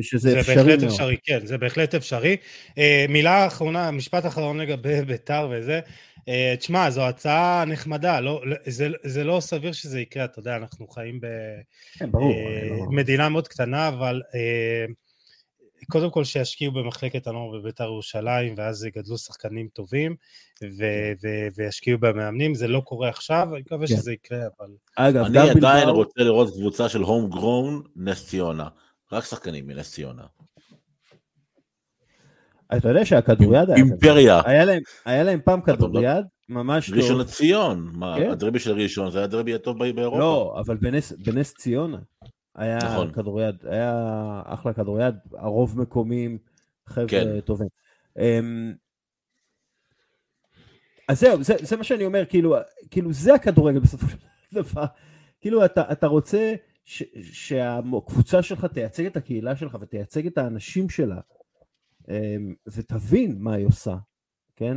שזה 0.00 0.30
זה 0.30 0.40
אפשרי 0.40 0.54
בהחלט 0.56 0.80
מאוד. 0.80 0.90
אפשרי, 0.92 1.16
כן, 1.24 1.46
זה 1.46 1.58
בהחלט 1.58 1.94
אפשרי. 1.94 2.36
אה, 2.78 3.06
מילה 3.08 3.46
אחרונה, 3.46 3.90
משפט 3.90 4.26
אחרון 4.26 4.60
לגבי 4.60 5.02
ביתר 5.06 5.48
וזה. 5.52 5.80
תשמע, 6.58 6.90
זו 6.90 7.02
הצעה 7.02 7.64
נחמדה, 7.66 8.20
לא, 8.20 8.42
לא- 8.46 8.56
זה, 8.66 8.88
זה 9.02 9.24
לא 9.24 9.40
סביר 9.40 9.72
שזה 9.72 10.00
יקרה, 10.00 10.24
אתה 10.24 10.38
יודע, 10.38 10.56
אנחנו 10.56 10.88
חיים 10.88 11.20
כן. 11.98 12.10
במדינה 12.12 13.22
אני 13.24 13.28
לא- 13.28 13.32
מאוד 13.32 13.48
קטנה, 13.48 13.88
אבל 13.88 14.22
אה, 14.34 14.84
קודם 15.84 16.10
כל 16.10 16.24
שישקיעו 16.24 16.72
במחלקת 16.72 17.26
הנוער 17.26 17.58
בביתר 17.58 17.84
ירושלים, 17.84 18.54
ואז 18.56 18.84
יגדלו 18.84 19.18
שחקנים 19.18 19.68
טובים, 19.72 20.16
ו- 20.62 21.12
ו- 21.22 21.48
וישקיעו 21.56 21.98
במאמנים, 21.98 22.54
זה 22.54 22.68
לא 22.68 22.80
קורה 22.80 23.08
עכשיו, 23.08 23.48
אני 23.52 23.60
מקווה 23.60 23.86
כן. 23.86 23.96
שזה 23.96 24.12
יקרה, 24.12 24.38
אבל... 24.38 24.68
אגב, 24.96 25.24
אני 25.24 25.38
עדיין 25.38 25.86
בלבאו, 25.86 25.94
רוצה 25.94 26.22
לראות 26.22 26.54
קבוצה 26.54 26.88
של 26.88 27.00
הום 27.00 27.30
גרון 27.30 27.82
נס 27.96 28.26
ציונה. 28.26 28.68
רק 29.12 29.24
שחקנים 29.24 29.66
מנס 29.66 29.92
ציונה. 29.92 30.22
אתה 32.76 32.88
יודע 32.88 33.04
שהכדוריד 33.04 33.70
היה. 33.70 33.76
אימפריה. 33.76 34.40
היה 34.44 34.64
להם, 34.64 34.82
היה 35.04 35.22
להם 35.22 35.40
פעם? 35.44 35.60
כדוריד 35.60 36.08
ממש 36.48 36.90
טוב. 36.90 36.98
ראשון 36.98 37.20
לציון. 37.20 37.90
מה, 37.92 38.16
כן. 38.18 38.30
הדרבי 38.30 38.58
של 38.58 38.72
ראשון 38.72 39.10
זה 39.10 39.18
היה 39.18 39.24
הדרבי 39.24 39.54
הטוב 39.54 39.78
באירופה. 39.78 40.18
לא, 40.18 40.56
אבל 40.58 40.76
בנס, 40.76 41.12
בנס 41.12 41.54
ציונה 41.54 41.98
היה 42.54 42.78
נכון. 42.78 43.12
כדוריד, 43.12 43.54
היה 43.64 44.42
אחלה 44.44 44.72
כדוריד, 44.72 45.14
הרוב 45.32 45.80
מקומיים, 45.80 46.38
חבר'ה 46.86 47.08
כן. 47.08 47.40
טובים. 47.40 47.68
אמ, 48.18 48.74
אז 51.08 51.20
זהו, 51.20 51.42
זה, 51.42 51.54
זה 51.62 51.76
מה 51.76 51.84
שאני 51.84 52.04
אומר, 52.04 52.24
כאילו, 52.24 52.56
כאילו 52.90 53.12
זה 53.12 53.34
הכדורגל 53.34 53.78
בסופו 53.78 54.06
של 54.08 54.16
דבר. 54.52 54.84
כאילו 55.40 55.64
אתה, 55.64 55.92
אתה 55.92 56.06
רוצה 56.06 56.54
ש, 56.84 57.02
שהקבוצה 57.32 58.42
שלך 58.42 58.64
תייצג 58.64 59.06
את 59.06 59.16
הקהילה 59.16 59.56
שלך 59.56 59.76
ותייצג 59.80 60.26
את 60.26 60.38
האנשים 60.38 60.88
שלה, 60.88 61.20
אמ, 62.08 62.54
ותבין 62.66 63.36
מה 63.38 63.54
היא 63.54 63.66
עושה, 63.66 63.96
כן? 64.56 64.76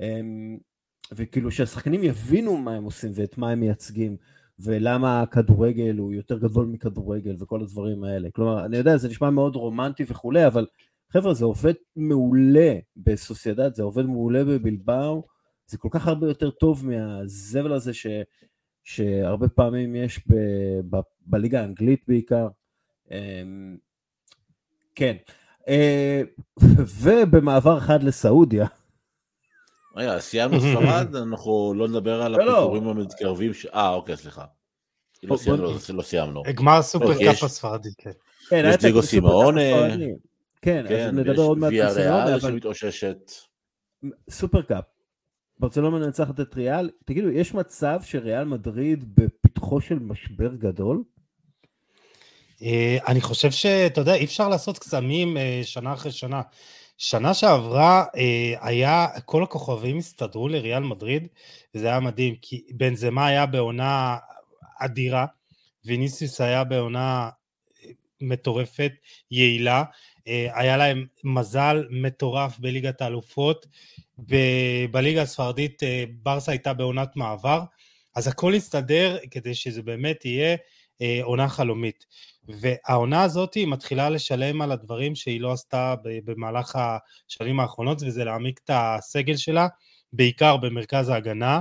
אמ, 0.00 0.58
וכאילו 1.12 1.50
שהשחקנים 1.50 2.04
יבינו 2.04 2.56
מה 2.56 2.74
הם 2.74 2.84
עושים 2.84 3.10
ואת 3.14 3.38
מה 3.38 3.50
הם 3.50 3.60
מייצגים. 3.60 4.16
ולמה 4.60 5.22
הכדורגל 5.22 5.96
הוא 5.98 6.12
יותר 6.12 6.38
גדול 6.38 6.66
מכדורגל 6.66 7.36
וכל 7.38 7.62
הדברים 7.62 8.04
האלה. 8.04 8.28
כלומר, 8.30 8.64
אני 8.64 8.76
יודע, 8.76 8.96
זה 8.96 9.08
נשמע 9.08 9.30
מאוד 9.30 9.56
רומנטי 9.56 10.04
וכולי, 10.08 10.46
אבל 10.46 10.66
חבר'ה, 11.10 11.34
זה 11.34 11.44
עובד 11.44 11.74
מעולה 11.96 12.74
בסוסיידד, 12.96 13.74
זה 13.74 13.82
עובד 13.82 14.06
מעולה 14.06 14.44
בבלבאו, 14.44 15.26
זה 15.66 15.78
כל 15.78 15.88
כך 15.90 16.06
הרבה 16.06 16.26
יותר 16.26 16.50
טוב 16.50 16.86
מהזבל 16.86 17.72
הזה 17.72 17.94
ש, 17.94 18.06
שהרבה 18.84 19.48
פעמים 19.48 19.96
יש 19.96 20.28
ב, 20.28 20.34
ב, 20.90 21.00
בליגה 21.26 21.60
האנגלית 21.60 22.04
בעיקר. 22.08 22.48
אמ, 23.10 23.76
כן. 24.94 25.16
אה, 25.68 26.22
ובמעבר 27.02 27.78
אחד 27.78 28.02
לסעודיה, 28.02 28.66
רגע, 29.96 30.18
סיימנו 30.18 30.60
ספרד, 30.74 31.16
אנחנו 31.16 31.74
לא 31.76 31.88
נדבר 31.88 32.22
על 32.22 32.32
לא, 32.32 32.38
לא. 32.38 32.52
הפיטורים 32.52 32.88
המתקרבים. 32.88 33.54
ש- 33.54 33.66
אה, 33.66 33.88
אוקיי, 33.94 34.16
סליחה. 34.16 34.44
לא 35.22 35.36
סיימנו, 35.36 35.62
לא- 35.94 36.02
סיימנו. 36.02 36.42
גמר 36.54 36.82
סופר 36.82 37.12
אוקיי, 37.12 37.28
הספרדי, 37.28 37.88
כן. 37.98 38.10
כן, 38.50 38.64
יש 38.68 38.76
דיגו. 38.76 38.98
הספרדי. 38.98 40.12
כן, 40.62 40.84
אז 40.86 40.88
כן, 40.92 41.16
נדבר 41.18 41.42
עוד 41.42 41.58
מעט 41.58 41.72
על 41.72 41.88
ריאל 41.88 42.10
אבל 42.34 42.40
שמתאוששת. 42.40 43.32
סופר 44.30 44.62
קאפ. 44.62 44.84
ברצלונה 45.58 45.98
מנצחת 45.98 46.40
את 46.40 46.54
ריאל, 46.54 46.90
תגידו, 47.04 47.28
יש 47.30 47.54
מצב 47.54 48.00
שריאל 48.02 48.44
מדריד 48.44 49.14
בפתחו 49.14 49.80
של 49.80 49.98
משבר 49.98 50.54
גדול? 50.54 51.02
אה, 52.62 52.98
אני 53.08 53.20
חושב 53.20 53.50
שאתה 53.50 54.00
יודע, 54.00 54.14
אי 54.14 54.24
אפשר 54.24 54.48
לעשות 54.48 54.78
קסמים 54.78 55.36
אה, 55.36 55.60
שנה 55.62 55.92
אחרי 55.92 56.12
שנה. 56.12 56.42
שנה 56.98 57.34
שעברה 57.34 58.04
אה, 58.16 58.54
היה, 58.60 59.06
כל 59.24 59.42
הכוכבים 59.42 59.98
הסתדרו 59.98 60.48
לריאל 60.48 60.82
מדריד, 60.82 61.28
וזה 61.74 61.86
היה 61.88 62.00
מדהים, 62.00 62.34
כי 62.42 62.64
בנזמה 62.70 63.26
היה 63.26 63.46
בעונה 63.46 64.16
אדירה, 64.80 65.26
ויניסיוס 65.84 66.40
היה 66.40 66.64
בעונה 66.64 67.30
אה, 67.84 67.90
מטורפת, 68.20 68.92
יעילה, 69.30 69.84
אה, 70.28 70.48
היה 70.54 70.76
להם 70.76 71.06
מזל 71.24 71.84
מטורף 71.90 72.58
בליגת 72.58 73.00
האלופות, 73.00 73.66
ב- 74.18 74.86
בליגה 74.90 75.22
הספרדית 75.22 75.82
ברסה 76.22 76.52
הייתה 76.52 76.72
בעונת 76.72 77.16
מעבר, 77.16 77.62
אז 78.14 78.28
הכל 78.28 78.54
הסתדר 78.54 79.18
כדי 79.30 79.54
שזה 79.54 79.82
באמת 79.82 80.24
יהיה 80.24 80.56
עונה 81.22 81.48
חלומית. 81.48 82.06
והעונה 82.48 83.22
הזאת 83.22 83.54
היא 83.54 83.66
מתחילה 83.66 84.10
לשלם 84.10 84.62
על 84.62 84.72
הדברים 84.72 85.14
שהיא 85.14 85.40
לא 85.40 85.52
עשתה 85.52 85.94
במהלך 86.04 86.78
השנים 87.28 87.60
האחרונות, 87.60 88.02
וזה 88.02 88.24
להעמיק 88.24 88.60
את 88.64 88.70
הסגל 88.74 89.36
שלה, 89.36 89.68
בעיקר 90.12 90.56
במרכז 90.56 91.08
ההגנה. 91.08 91.60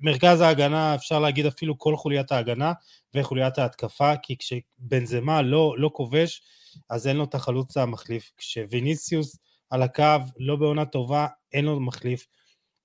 מרכז 0.00 0.40
ההגנה, 0.40 0.94
אפשר 0.94 1.18
להגיד 1.18 1.46
אפילו 1.46 1.78
כל 1.78 1.96
חוליית 1.96 2.32
ההגנה 2.32 2.72
וחוליית 3.14 3.58
ההתקפה, 3.58 4.16
כי 4.16 4.36
כשבנזמה 4.36 5.42
לא, 5.42 5.74
לא 5.78 5.90
כובש, 5.92 6.42
אז 6.90 7.06
אין 7.06 7.16
לו 7.16 7.24
את 7.24 7.34
החלוץ 7.34 7.76
המחליף. 7.76 8.32
כשוויניסיוס 8.36 9.38
על 9.70 9.82
הקו, 9.82 10.04
לא 10.38 10.56
בעונה 10.56 10.84
טובה, 10.84 11.26
אין 11.52 11.64
לו 11.64 11.80
מחליף. 11.80 12.26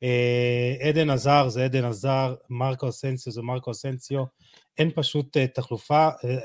אה, 0.04 0.88
עדן 0.89 1.10
עזר 1.10 1.50
זה 1.50 1.66
עדן 1.66 1.86
עזר, 1.86 2.36
מרקו 2.50 2.89
אסנסיו 2.89 3.34
זה 3.34 3.41
מרקו 3.41 3.72
אסנסיו, 3.72 4.24
אין 4.78 4.91
פשוט 4.95 5.38
אה, 5.38 5.47
תחלופה, 5.47 6.07
אה, 6.07 6.39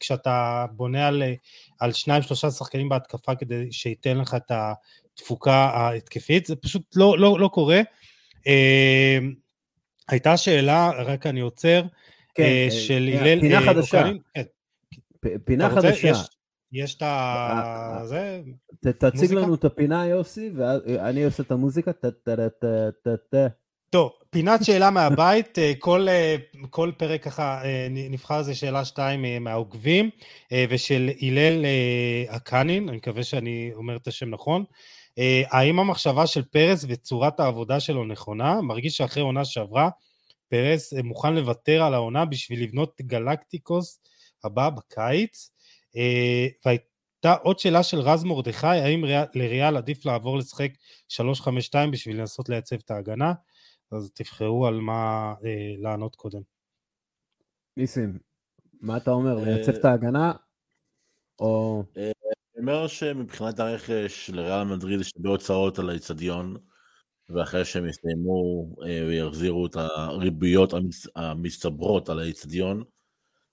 כשאתה 0.00 0.66
בונה 0.72 1.06
על, 1.06 1.22
אה, 1.22 1.34
על 1.80 1.92
שניים 1.92 2.22
שלושה 2.22 2.50
שחקנים 2.50 2.88
בהתקפה 2.88 3.34
כדי 3.34 3.72
שייתן 3.72 4.18
לך 4.18 4.34
את 4.34 4.50
התפוקה 4.50 5.54
ההתקפית, 5.54 6.46
זה 6.46 6.56
פשוט 6.56 6.96
לא, 6.96 7.18
לא, 7.18 7.40
לא 7.40 7.48
קורה. 7.48 7.80
אה, 8.46 9.18
הייתה 10.08 10.36
שאלה, 10.36 10.90
רק 10.90 11.26
אני 11.26 11.40
עוצר, 11.40 11.82
כן, 12.34 12.42
אה, 12.42 12.64
אה, 12.64 12.70
של 12.70 13.10
אה, 13.12 13.20
הלל 13.20 13.40
פינה 13.40 13.58
אה, 13.58 13.66
חדשה. 13.66 13.98
אוקנין. 13.98 14.18
כן, 14.34 14.42
פינה 15.44 15.68
רוצה? 15.68 15.80
חדשה. 15.80 16.08
יש, 16.08 16.18
יש 16.72 16.94
את 16.94 17.02
ה... 17.02 17.06
אה, 17.96 18.06
זה, 18.06 18.40
תציג 18.82 19.12
מוזיקה? 19.14 19.34
לנו 19.40 19.54
את 19.54 19.64
הפינה, 19.64 20.06
יוסי, 20.06 20.50
ואני 20.56 21.24
עושה 21.24 21.42
את 21.42 21.50
המוזיקה. 21.50 21.90
טוב, 23.90 24.12
פינת 24.30 24.64
שאלה 24.64 24.90
מהבית, 24.90 25.58
אה, 25.58 25.72
כל, 25.78 26.08
אה, 26.08 26.36
כל 26.70 26.92
פרק 26.96 27.22
ככה 27.22 27.64
אה, 27.64 27.86
נבחר 27.90 28.38
איזה 28.38 28.54
שאלה 28.54 28.84
שתיים 28.84 29.44
מהעוקבים, 29.44 30.10
ושל 30.70 31.10
הלל 31.22 31.64
הקנין, 32.28 32.88
אני 32.88 32.96
מקווה 32.96 33.22
שאני 33.22 33.70
אומר 33.74 33.96
את 33.96 34.06
השם 34.06 34.30
נכון. 34.30 34.64
האם 35.50 35.78
המחשבה 35.78 36.26
של 36.26 36.42
פרס 36.42 36.84
וצורת 36.88 37.40
העבודה 37.40 37.80
שלו 37.80 38.04
נכונה? 38.04 38.60
מרגיש 38.60 38.96
שאחרי 38.96 39.22
עונה 39.22 39.44
שעברה, 39.44 39.88
פרס 40.48 40.92
מוכן 41.04 41.34
לוותר 41.34 41.82
על 41.82 41.94
העונה 41.94 42.24
בשביל 42.24 42.62
לבנות 42.62 43.00
גלקטיקוס 43.00 44.00
הבא 44.44 44.70
בקיץ. 44.70 45.50
אה, 45.96 46.46
הייתה 46.64 47.34
עוד 47.42 47.58
שאלה 47.58 47.82
של 47.82 48.00
רז 48.00 48.24
מרדכי, 48.24 48.66
האם 48.66 49.04
לריאל 49.34 49.76
עדיף 49.76 50.06
לעבור 50.06 50.38
לשחק 50.38 50.70
3-5-2 51.08 51.16
בשביל 51.92 52.20
לנסות 52.20 52.48
לייצב 52.48 52.76
את 52.76 52.90
ההגנה? 52.90 53.32
אז 53.92 54.10
תבחרו 54.14 54.66
על 54.66 54.80
מה 54.80 55.34
אה, 55.44 55.74
לענות 55.78 56.16
קודם. 56.16 56.40
ניסים, 57.76 58.18
מה 58.80 58.96
אתה 58.96 59.10
אומר, 59.10 59.34
לייצב 59.34 59.74
את 59.74 59.84
ההגנה? 59.84 60.32
או... 61.40 61.82
אני 61.96 62.12
אומר 62.58 62.86
שמבחינת 62.86 63.60
הרכש 63.60 64.30
לריאל 64.30 64.64
מדריד 64.64 65.00
יש 65.00 65.12
הרבה 65.16 65.28
הוצאות 65.28 65.78
על 65.78 65.90
האיצטדיון, 65.90 66.56
ואחרי 67.28 67.64
שהם 67.64 67.88
יסיימו 67.88 68.74
ויחזירו 69.08 69.66
את 69.66 69.76
הריביות 69.76 70.72
המצטברות 71.16 72.08
על 72.08 72.18
האיצטדיון, 72.18 72.84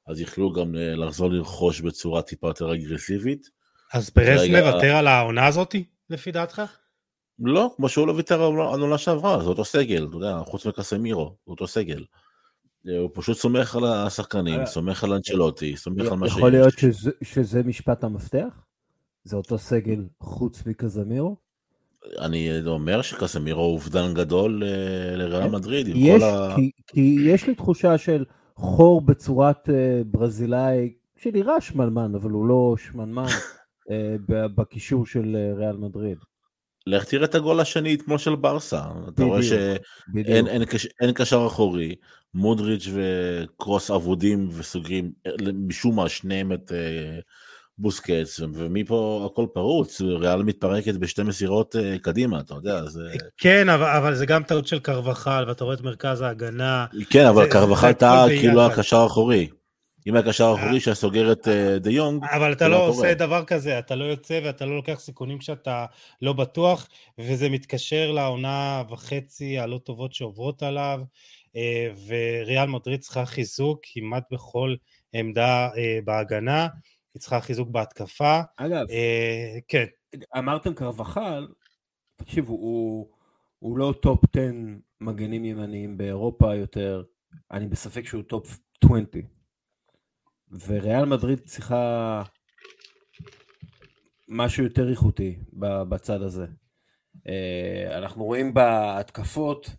אז 0.07 0.21
יכלו 0.21 0.53
גם 0.53 0.75
לחזור 0.75 1.29
לרכוש 1.29 1.81
בצורה 1.81 2.21
טיפה 2.21 2.47
יותר 2.47 2.73
אגרסיבית. 2.73 3.49
אז 3.93 4.09
פרס 4.09 4.41
מוותר 4.49 4.95
על 4.95 5.07
העונה 5.07 5.47
הזאתי, 5.47 5.85
לפי 6.09 6.31
דעתך? 6.31 6.61
לא, 7.39 7.73
כמו 7.75 7.89
שהוא 7.89 8.07
לא 8.07 8.11
ויתר 8.11 8.43
על 8.43 8.59
העונה 8.59 8.97
שעברה, 8.97 9.43
זה 9.43 9.49
אותו 9.49 9.65
סגל, 9.65 10.07
אתה 10.09 10.17
יודע, 10.17 10.39
חוץ 10.45 10.65
מקסמירו, 10.65 11.35
זה 11.45 11.51
אותו 11.51 11.67
סגל. 11.67 12.03
הוא 12.99 13.09
פשוט 13.13 13.37
סומך 13.37 13.75
על 13.75 13.85
השחקנים, 13.85 14.65
סומך 14.65 15.03
על 15.03 15.13
אנצ'לוטי, 15.13 15.77
סומך 15.77 16.11
על 16.11 16.17
מה 16.17 16.27
שיש. 16.27 16.37
יכול 16.37 16.51
להיות 16.51 16.73
שזה 17.21 17.63
משפט 17.63 18.03
המפתח? 18.03 18.63
זה 19.23 19.35
אותו 19.35 19.57
סגל 19.57 20.05
חוץ 20.19 20.65
מקזמירו? 20.65 21.35
אני 22.19 22.49
אומר 22.67 23.01
שקסמירו 23.01 23.61
הוא 23.61 23.73
אובדן 23.73 24.13
גדול 24.13 24.63
לריאל 25.15 25.43
כן. 25.43 25.51
מדריד. 25.51 25.87
יש, 25.95 26.23
ה... 26.23 26.55
כי, 26.55 26.71
כי 26.87 27.17
יש 27.25 27.47
לי 27.47 27.55
תחושה 27.55 27.97
של 27.97 28.25
חור 28.55 29.01
בצורת 29.01 29.69
ברזילאי, 30.05 30.93
שנראה 31.17 31.61
שמנמן, 31.61 32.15
אבל 32.15 32.31
הוא 32.31 32.47
לא 32.47 32.75
שמנמן, 32.77 33.25
בקישור 34.55 35.05
של 35.05 35.37
ריאל 35.57 35.77
מדריד. 35.77 36.17
לך 36.87 37.03
תראה 37.03 37.25
את 37.25 37.35
הגול 37.35 37.59
השני 37.59 37.95
אתמול 37.95 38.17
של 38.17 38.35
ברסה, 38.35 38.81
אתה 39.07 39.23
רואה 39.23 39.43
שאין 39.43 40.47
אין, 40.47 40.63
אין 41.01 41.11
קשר 41.13 41.47
אחורי, 41.47 41.95
מודריץ' 42.33 42.87
וקרוס 42.93 43.91
אבודים 43.91 44.49
וסוגרים 44.51 45.11
משום 45.67 45.95
מה 45.95 46.09
שניהם 46.09 46.53
את 46.53 46.71
uh, 46.71 47.21
בוסקץ, 47.77 48.39
ומפה 48.53 49.29
הכל 49.31 49.45
פרוץ, 49.53 50.01
ריאל 50.01 50.43
מתפרקת 50.43 50.95
בשתי 50.95 51.23
מסירות 51.23 51.75
uh, 51.75 51.99
קדימה, 52.01 52.39
אתה 52.39 52.53
יודע, 52.53 52.85
זה... 52.85 53.01
כן, 53.37 53.69
אבל, 53.69 53.87
אבל 53.87 54.15
זה 54.15 54.25
גם 54.25 54.43
טעות 54.43 54.67
של 54.67 54.79
קרבחל, 54.79 55.45
ואתה 55.47 55.63
רואה 55.63 55.75
את 55.75 55.81
מרכז 55.81 56.21
ההגנה. 56.21 56.85
כן, 57.09 57.25
אבל 57.25 57.47
קרבחל 57.51 57.91
טעה 57.91 58.27
כאילו 58.27 58.65
הקשר 58.65 58.97
האחורי. 58.97 59.47
אם 60.07 60.15
היה 60.15 60.23
קשר 60.23 60.53
אחורי 60.57 60.79
שהיה 60.79 60.95
סוגר 60.95 61.31
את 61.31 61.47
אה, 61.47 61.79
דה 61.79 61.89
יונג, 61.89 62.23
אבל 62.23 62.51
אתה 62.51 62.67
לא 62.67 62.87
עושה 62.87 63.13
דבר 63.13 63.45
כזה, 63.45 63.79
אתה 63.79 63.95
לא 63.95 64.03
יוצא 64.03 64.39
ואתה 64.43 64.65
לא 64.65 64.75
לוקח 64.75 64.99
סיכונים 64.99 65.41
שאתה 65.41 65.85
לא 66.21 66.33
בטוח, 66.33 66.87
וזה 67.17 67.49
מתקשר 67.49 68.11
לעונה 68.11 68.83
וחצי 68.89 69.59
הלא 69.59 69.77
טובות 69.77 70.13
שעוברות 70.13 70.63
עליו, 70.63 71.01
אה, 71.55 71.89
וריאל 72.07 72.65
מדריד 72.65 72.99
צריכה 72.99 73.25
חיזוק 73.25 73.79
כמעט 73.83 74.23
בכל 74.31 74.75
עמדה 75.13 75.69
אה, 75.77 75.99
בהגנה, 76.05 76.67
היא 77.13 77.19
צריכה 77.19 77.41
חיזוק 77.41 77.69
בהתקפה. 77.69 78.41
אגב, 78.57 78.85
כן. 79.67 79.85
אמרתם 80.37 80.73
קרבחל, 80.73 81.47
תקשיבו, 82.15 82.53
הוא, 82.53 83.07
הוא 83.59 83.77
לא 83.77 83.93
top 84.01 84.19
10 84.37 84.41
מגנים 85.01 85.45
ימניים 85.45 85.97
באירופה 85.97 86.55
יותר, 86.55 87.03
אני 87.51 87.67
בספק 87.67 88.05
שהוא 88.05 88.23
top 88.23 88.59
20. 88.83 89.36
וריאל 90.51 91.05
מדריד 91.05 91.39
צריכה 91.39 92.23
משהו 94.27 94.63
יותר 94.63 94.89
איכותי 94.89 95.39
בצד 95.89 96.21
הזה. 96.21 96.45
אה, 97.27 97.97
אנחנו 97.97 98.25
רואים 98.25 98.53
בהתקפות 98.53 99.69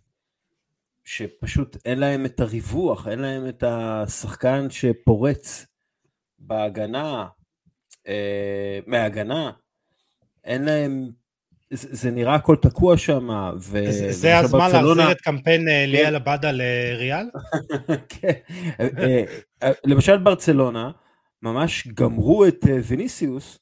שפשוט 1.03 1.77
אין 1.85 1.99
להם 1.99 2.25
את 2.25 2.39
הריווח, 2.39 3.07
אין 3.07 3.19
להם 3.19 3.49
את 3.49 3.63
השחקן 3.67 4.69
שפורץ 4.69 5.65
בהגנה, 6.39 7.27
אה, 8.07 8.79
מההגנה, 8.87 9.51
אין 10.43 10.65
להם 10.65 11.11
זה 11.73 12.11
נראה 12.11 12.35
הכל 12.35 12.55
תקוע 12.55 12.97
שם. 12.97 13.29
זה 14.09 14.37
הזמן 14.37 14.59
להחזיר 14.71 15.11
את 15.11 15.21
קמפיין 15.21 15.67
אה, 15.67 15.83
כן. 15.85 15.89
ליאל 15.89 16.15
עבדה 16.15 16.51
לריאל? 16.51 17.25
כן. 18.09 18.33
אה, 18.79 19.23
אה, 19.63 19.71
למשל 19.85 20.17
ברצלונה, 20.17 20.91
ממש 21.41 21.87
גמרו 21.87 22.45
את 22.45 22.65
ויניסיוס, 22.83 23.59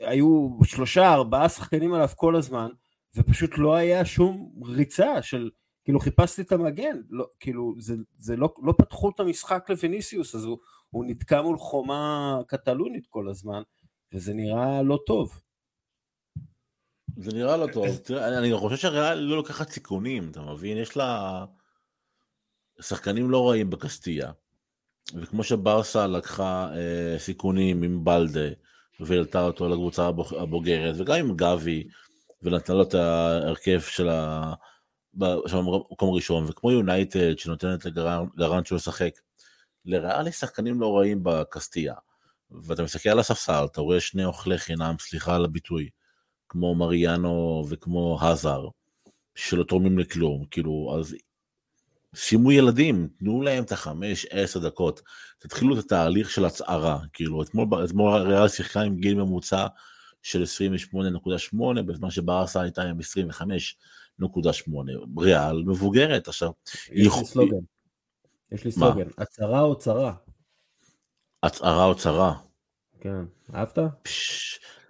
היו 0.00 0.48
שלושה, 0.64 1.12
ארבעה 1.12 1.48
שחקנים 1.48 1.94
עליו 1.94 2.08
כל 2.16 2.36
הזמן, 2.36 2.68
ופשוט 3.16 3.50
לא 3.56 3.74
היה 3.74 4.04
שום 4.04 4.52
ריצה 4.64 5.22
של, 5.22 5.50
כאילו 5.84 6.00
חיפשתי 6.00 6.42
את 6.42 6.52
המגן, 6.52 6.96
לא, 7.10 7.26
כאילו 7.40 7.74
זה, 7.78 7.94
זה 8.18 8.36
לא, 8.36 8.54
לא 8.62 8.74
פתחו 8.78 9.10
את 9.10 9.20
המשחק 9.20 9.70
לוויניסיוס, 9.70 10.34
אז 10.34 10.44
הוא, 10.44 10.58
הוא 10.90 11.04
נתקע 11.08 11.42
מול 11.42 11.58
חומה 11.58 12.38
קטלונית 12.46 13.06
כל 13.06 13.28
הזמן, 13.28 13.62
וזה 14.12 14.34
נראה 14.34 14.82
לא 14.82 14.98
טוב. 15.06 15.40
זה 17.16 17.32
נראה 17.32 17.56
לא 17.56 17.66
טוב. 17.72 17.96
תראה, 17.96 18.38
אני 18.38 18.56
חושב 18.56 18.76
שהריאל 18.76 19.18
לא 19.18 19.36
לוקחת 19.36 19.70
סיכונים, 19.70 20.30
אתה 20.30 20.40
מבין? 20.40 20.76
יש 20.76 20.96
לה 20.96 21.44
שחקנים 22.80 23.30
לא 23.30 23.50
רעים 23.50 23.70
בקסטיה. 23.70 24.32
וכמו 25.14 25.44
שברסה 25.44 26.06
לקחה 26.06 26.68
אה, 26.74 27.18
סיכונים 27.18 27.82
עם 27.82 28.04
בלדה 28.04 28.48
והעלתה 29.00 29.40
אותו 29.40 29.68
לקבוצה 29.68 30.10
הבוגרת, 30.38 30.94
וגם 30.98 31.16
עם 31.16 31.36
גבי, 31.36 31.84
ונתנה 32.42 32.76
לו 32.76 32.82
את 32.82 32.94
ההרכב 32.94 33.80
של 33.80 34.08
המקום 34.08 36.12
הראשון, 36.12 36.44
וכמו 36.48 36.70
יונייטד 36.70 37.38
שנותנת 37.38 37.84
לגרנצ'ו 37.84 38.74
לשחק. 38.74 39.12
לריאל 39.84 40.26
יש 40.26 40.36
שחקנים 40.36 40.80
לא 40.80 40.98
רעים 40.98 41.20
בקסטיה. 41.22 41.94
ואתה 42.50 42.82
מסתכל 42.82 43.08
על 43.08 43.18
הספסל, 43.18 43.64
אתה 43.72 43.80
רואה 43.80 44.00
שני 44.00 44.24
אוכלי 44.24 44.58
חינם, 44.58 44.94
סליחה 45.00 45.36
על 45.36 45.44
הביטוי. 45.44 45.88
כמו 46.56 46.74
מריאנו 46.74 47.64
וכמו 47.68 48.18
האזר, 48.20 48.68
שלא 49.34 49.64
תורמים 49.64 49.98
לכלום, 49.98 50.44
כאילו, 50.50 50.96
אז 50.98 51.14
שימו 52.14 52.52
ילדים, 52.52 53.08
תנו 53.18 53.42
להם 53.42 53.64
את 53.64 53.72
החמש, 53.72 54.26
עשר 54.30 54.60
דקות, 54.60 55.02
תתחילו 55.38 55.78
את 55.78 55.84
התהליך 55.84 56.30
של 56.30 56.44
הצערה, 56.44 56.98
כאילו, 57.12 57.42
אתמול, 57.42 57.84
אתמול 57.84 58.12
ריאל 58.12 58.48
שיחקה 58.48 58.80
עם 58.80 58.96
גיל 58.96 59.14
ממוצע 59.14 59.66
של 60.22 60.42
28.8, 60.42 61.82
בזמן 61.82 62.10
שברסה 62.10 62.60
הייתה 62.60 62.82
עם 62.82 62.98
25.8, 64.20 64.24
ריאל 65.18 65.62
מבוגרת, 65.66 66.28
עכשיו. 66.28 66.50
יש 66.92 67.12
לי 67.18 67.24
סלוגן, 67.24 67.64
יש 68.52 68.64
לי 68.64 68.72
סלוגן, 68.72 69.08
הצהרה 69.18 69.60
או 69.60 69.78
צרה? 69.78 70.14
הצהרה 71.42 71.84
או 71.84 71.94
צרה. 71.94 72.45
כן, 73.06 73.54
אהבת? 73.54 73.78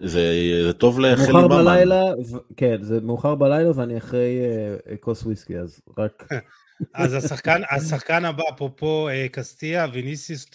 זה, 0.00 0.32
זה 0.66 0.72
טוב 0.72 1.00
לחלי 1.00 1.32
מאוחר 1.32 1.48
בלילה, 1.48 2.02
ו... 2.30 2.36
כן, 2.56 2.82
זה 2.82 3.00
מאוחר 3.00 3.34
בלילה 3.34 3.70
ואני 3.74 3.98
אחרי 3.98 4.38
אה, 4.92 4.96
כוס 5.00 5.22
וויסקי, 5.22 5.58
אז 5.58 5.80
רק... 5.98 6.28
אז 6.94 7.14
השחקן, 7.14 7.60
השחקן 7.70 8.24
הבא, 8.24 8.42
אפרופו 8.54 9.08
אה, 9.08 9.28
קסטיה, 9.32 9.86
ויניסיוס 9.92 10.46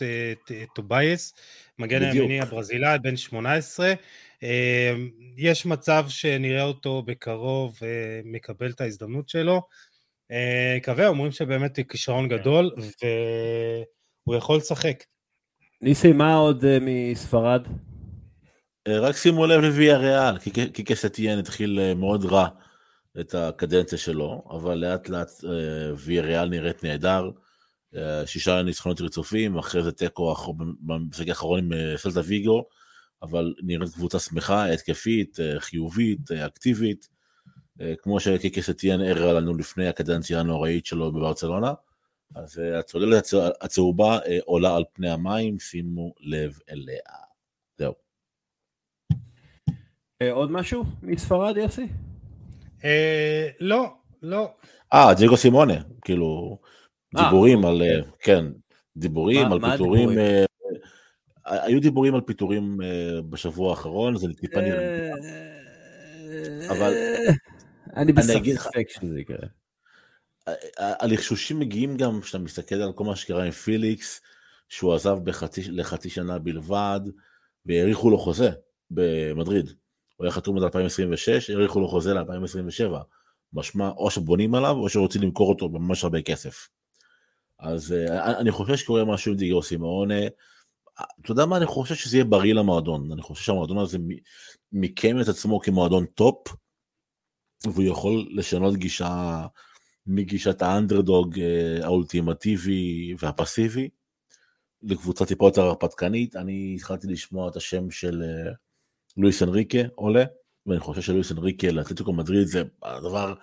טובייס, 0.75 1.33
מגן 1.79 2.03
הימיני 2.03 2.41
הברזילאי, 2.41 2.99
בן 2.99 3.17
18. 3.17 3.93
אה, 3.93 4.45
יש 5.37 5.65
מצב 5.65 6.05
שנראה 6.07 6.63
אותו 6.63 7.03
בקרוב 7.03 7.75
אה, 7.75 7.81
מקבל 8.23 8.69
את 8.69 8.81
ההזדמנות 8.81 9.29
שלו. 9.29 9.61
מקווה, 10.77 11.07
אומרים 11.07 11.31
שבאמת 11.31 11.77
הוא 11.77 11.85
כישרון 11.85 12.29
כן. 12.29 12.37
גדול, 12.37 12.71
והוא 14.27 14.35
יכול 14.35 14.57
לשחק. 14.57 15.03
ניסי, 15.83 16.11
מה 16.11 16.33
עוד 16.33 16.65
מספרד? 16.81 17.67
אה, 18.87 18.99
רק 18.99 19.15
שימו 19.15 19.45
לב 19.45 19.61
לוויה 19.61 19.97
ריאל, 19.97 20.37
כי 20.73 20.83
קסטיאן 20.83 21.39
התחיל 21.39 21.79
אה, 21.79 21.93
מאוד 21.93 22.25
רע 22.25 22.47
את 23.19 23.35
הקדנציה 23.35 23.97
שלו, 23.97 24.43
אבל 24.49 24.77
לאט 24.77 25.09
לאט 25.09 25.29
אה, 25.43 25.93
ויה 25.95 26.21
ריאל 26.21 26.49
נראית 26.49 26.83
נהדר. 26.83 27.29
שישה 28.25 28.61
ניצחונות 28.61 29.01
רצופים, 29.01 29.57
אחרי 29.57 29.83
זה 29.83 29.91
תיקו 29.91 30.35
במשחק 30.81 31.27
האחרון 31.27 31.59
עם 31.59 31.97
סלטה 31.97 32.21
ויגו, 32.25 32.65
אבל 33.23 33.53
נראית 33.63 33.93
קבוצה 33.93 34.19
שמחה, 34.19 34.65
התקפית, 34.65 35.37
חיובית, 35.57 36.31
אקטיבית, 36.31 37.09
כמו 38.01 38.19
שקיקי 38.19 38.61
סטיאן 38.61 39.01
הראה 39.01 39.33
לנו 39.33 39.57
לפני 39.57 39.87
הקדנציה 39.87 40.39
הנוראית 40.39 40.85
שלו 40.85 41.11
בברצלונה. 41.11 41.73
אז 42.35 42.61
הצוללת 42.79 43.27
הצהובה 43.61 44.19
עולה 44.45 44.75
על 44.75 44.83
פני 44.93 45.09
המים, 45.09 45.59
שימו 45.59 46.13
לב 46.19 46.59
אליה. 46.69 47.01
זהו. 47.77 47.93
אה, 50.21 50.31
עוד 50.31 50.51
משהו 50.51 50.83
מספרד, 51.01 51.57
יוסי? 51.57 51.87
אה, 52.83 53.47
לא, 53.59 53.93
לא. 54.21 54.51
אה, 54.93 55.13
ג'יגו 55.17 55.37
סימונה, 55.37 55.73
כאילו, 56.01 56.59
אה, 57.17 57.23
דיבורים 57.23 57.65
על, 57.65 57.81
אוקיי. 57.81 58.01
כן, 58.19 58.45
דיבורים 58.97 59.51
על 59.51 59.59
פיטורים, 59.71 60.09
היו 61.45 61.81
דיבורים 61.81 62.15
על 62.15 62.21
פיטורים 62.21 62.77
בשבוע 63.29 63.69
האחרון, 63.69 64.17
זה 64.17 64.27
טיפה 64.33 64.61
נראה. 64.61 65.09
אבל... 66.69 66.93
אני 67.95 68.13
בספק 68.13 68.89
שזה 68.89 69.19
יקרה. 69.19 69.47
הלחשושים 70.77 71.59
מגיעים 71.59 71.97
גם 71.97 72.21
כשאתה 72.21 72.37
מסתכל 72.37 72.75
על 72.75 72.93
כל 72.93 73.03
מה 73.03 73.15
שקרה 73.15 73.43
עם 73.43 73.51
פיליקס, 73.51 74.21
שהוא 74.69 74.93
עזב 74.93 75.17
בחצי, 75.23 75.61
לחצי 75.71 76.09
שנה 76.09 76.39
בלבד, 76.39 76.99
והאריכו 77.65 78.09
לו 78.09 78.17
חוזה 78.17 78.49
במדריד. 78.91 79.71
הוא 80.15 80.25
היה 80.25 80.31
חתום 80.31 80.57
עד 80.57 80.63
2026, 80.63 81.49
האריכו 81.49 81.79
לו 81.79 81.87
חוזה 81.87 82.13
ל-2027. 82.13 82.97
משמע, 83.53 83.89
או 83.89 84.11
שבונים 84.11 84.55
עליו, 84.55 84.75
או 84.75 84.89
שרוצים 84.89 85.21
למכור 85.21 85.49
אותו 85.49 85.69
בממש 85.69 86.03
הרבה 86.03 86.21
כסף. 86.21 86.69
אז 87.59 87.91
uh, 87.91 88.11
אני 88.11 88.51
חושב 88.51 88.75
שקורה 88.75 89.05
משהו 89.05 89.31
עם 89.31 89.37
דיגו 89.37 89.63
סימאונה. 89.63 90.19
אתה 91.21 91.31
יודע 91.31 91.45
מה, 91.45 91.57
אני 91.57 91.65
חושב 91.65 91.95
שזה 91.95 92.17
יהיה 92.17 92.25
בריא 92.25 92.53
למועדון. 92.53 93.11
אני 93.11 93.21
חושב 93.21 93.43
שהמועדון 93.43 93.77
הזה 93.77 93.97
מיקם 94.71 95.21
את 95.21 95.27
עצמו 95.27 95.59
כמועדון 95.59 96.05
top, 96.05 96.47
והוא 97.63 97.83
יכול 97.83 98.27
לשנות 98.31 98.75
גישה 98.75 99.45
מגישת 100.05 100.61
האנדרדוג 100.61 101.39
אה, 101.39 101.79
האולטימטיבי 101.83 103.15
והפסיבי 103.19 103.89
לקבוצה 104.83 105.25
טיפה 105.25 105.47
יותר 105.47 105.61
הרפתקנית. 105.61 106.35
אני 106.35 106.73
התחלתי 106.75 107.07
לשמוע 107.07 107.49
את 107.49 107.55
השם 107.55 107.91
של 107.91 108.23
אה, 108.23 108.51
לואיס 109.17 109.43
אנריקה 109.43 109.77
עולה, 109.95 110.23
ואני 110.65 110.79
חושב 110.79 111.01
שלואיס 111.01 111.31
אנריקה 111.31 111.67
לאתלטיקו 111.71 112.13
מדריד 112.13 112.47
זה 112.47 112.63
הדבר 112.83 113.33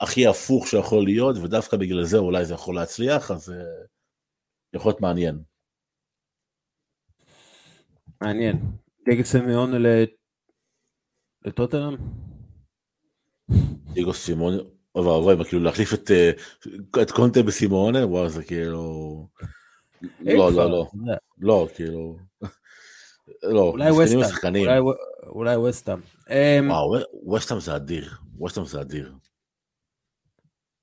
הכי 0.00 0.26
הפוך 0.26 0.66
שיכול 0.66 1.04
להיות, 1.04 1.36
ודווקא 1.36 1.76
בגלל 1.76 2.04
זה 2.04 2.18
אולי 2.18 2.44
זה 2.44 2.54
יכול 2.54 2.74
להצליח, 2.74 3.30
אז 3.30 3.50
אה, 3.50 3.56
יכול 4.74 4.90
להיות 4.90 5.00
מעניין. 5.00 5.42
מעניין. 8.22 8.56
דגל 9.08 9.24
סמיון 9.24 9.70
לטוטנאם? 11.44 11.96
דיגו 13.92 14.14
סימון, 14.14 14.54
אוי 14.94 15.06
ואבוי, 15.06 15.44
כאילו 15.44 15.62
להחליף 15.62 15.94
את, 15.94 16.10
אה, 16.10 16.30
את 17.02 17.10
קונטה 17.10 17.42
בסימונה, 17.42 18.06
וואו 18.06 18.28
זה 18.28 18.44
כאילו... 18.44 19.26
לא, 20.20 20.52
לא, 20.52 20.70
לא, 20.70 20.86
לא, 21.38 21.68
כאילו... 21.74 22.16
לא, 23.42 23.62
אולי 23.62 23.90
ווסטאם, 23.90 24.54
אולי 25.26 25.56
ווסטאם. 25.56 26.00
אמ, 26.30 26.70
וואו, 26.70 26.94
ווסטאם 27.22 27.60
זה 27.60 27.76
אדיר, 27.76 28.14
ווסטאם 28.36 28.64
זה 28.64 28.80
אדיר. 28.80 29.14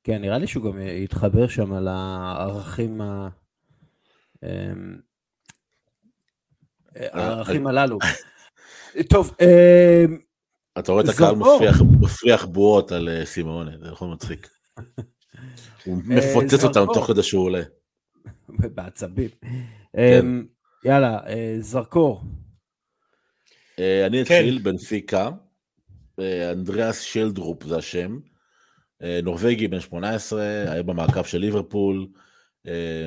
כן, 0.03 0.21
נראה 0.21 0.37
לי 0.37 0.47
שהוא 0.47 0.63
גם 0.63 0.79
יתחבר 0.79 1.47
שם 1.47 1.73
על 1.73 1.87
הערכים 1.87 3.01
ה... 3.01 3.29
אמ, 4.43 4.97
אה, 6.95 7.07
הערכים 7.13 7.67
הללו. 7.67 7.97
טוב, 9.09 9.35
אמ, 9.41 10.17
אתה 10.79 10.91
רואה 10.91 11.03
את 11.03 11.09
הקהל 11.09 11.35
מפריח 12.01 12.45
בועות 12.45 12.91
על 12.91 13.09
אה, 13.09 13.25
סימאונה, 13.25 13.71
זה 13.81 13.87
יכול 13.87 14.07
מצחיק. 14.07 14.49
הוא 15.85 16.01
אה, 16.11 16.17
מפוצץ 16.17 16.63
אותם 16.63 16.85
תוך 16.93 17.07
כדי 17.07 17.23
שהוא 17.23 17.43
עולה. 17.43 17.63
בעצבים. 18.75 19.29
כן. 19.39 20.19
אמ, 20.19 20.45
יאללה, 20.85 21.19
אה, 21.27 21.55
זרקור. 21.59 22.23
אני 23.77 24.17
כן. 24.17 24.21
אתחיל, 24.21 24.59
בנפיקה. 24.63 25.29
אנדריאס 26.51 27.01
שלדרופ 27.01 27.63
זה 27.63 27.77
השם. 27.77 28.19
נורבגי 29.23 29.67
בן 29.67 29.79
18, 29.79 30.41
היה 30.67 30.83
במעקב 30.83 31.23
של 31.23 31.37
ליברפול. 31.37 32.07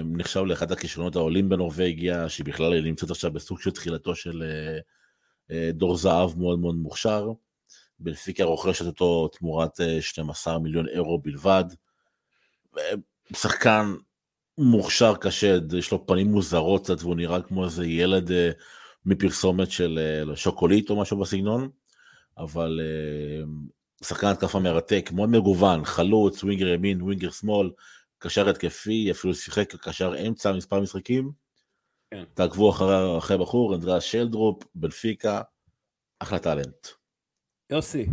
נחשב 0.04 0.40
לאחד 0.40 0.72
הכישרונות 0.72 1.16
העולים 1.16 1.48
בנורבגיה, 1.48 2.28
שהיא 2.28 2.46
בכלל 2.46 2.80
נמצאת 2.80 3.10
עכשיו 3.10 3.32
בסוג 3.32 3.60
של 3.60 3.70
תחילתו 3.70 4.14
של 4.14 4.42
דור 5.72 5.96
זהב 5.96 6.38
מאוד 6.38 6.58
מאוד 6.58 6.74
מוכשר. 6.74 7.32
בנפיקה 8.00 8.44
רוכשת 8.44 8.86
אותו 8.86 9.28
תמורת 9.28 9.80
12 10.00 10.54
אה, 10.54 10.58
מיליון 10.58 10.88
אירו 10.88 11.18
בלבד. 11.18 11.64
שחקן 13.32 13.94
מוכשר 14.58 15.14
קשה, 15.16 15.58
יש 15.78 15.92
לו 15.92 16.06
פנים 16.06 16.32
מוזרות 16.32 16.84
קצת 16.84 17.02
והוא 17.02 17.16
נראה 17.16 17.42
כמו 17.42 17.64
איזה 17.64 17.86
ילד 17.86 18.32
אה, 18.32 18.50
מפרסומת 19.06 19.70
של 19.70 19.98
אה, 20.30 20.36
שוקולית 20.36 20.90
או 20.90 21.00
משהו 21.00 21.16
בסגנון, 21.16 21.68
אבל 22.38 22.80
שחקן 24.04 24.26
התקפה 24.26 24.58
מרתק, 24.58 25.10
מאוד 25.14 25.28
מגוון, 25.28 25.84
חלוץ, 25.84 26.44
winger 26.44 26.68
ימין, 26.68 27.02
winger 27.02 27.30
שמאל, 27.30 27.70
קשר 28.18 28.48
התקפי, 28.48 29.10
אפילו 29.10 29.34
שיחק 29.34 29.74
קשר 29.74 30.26
אמצע 30.26 30.52
מספר 30.52 30.80
משחקים. 30.80 31.32
כן. 32.10 32.24
תעקבו 32.34 32.70
אחרי, 32.70 33.18
אחרי 33.18 33.38
בחור, 33.38 33.74
אנדריאס 33.74 34.02
שלדרופ, 34.02 34.64
בנפיקה, 34.74 35.42
אחלה 36.18 36.38
טאלנט. 36.38 36.99
יוסי. 37.70 38.06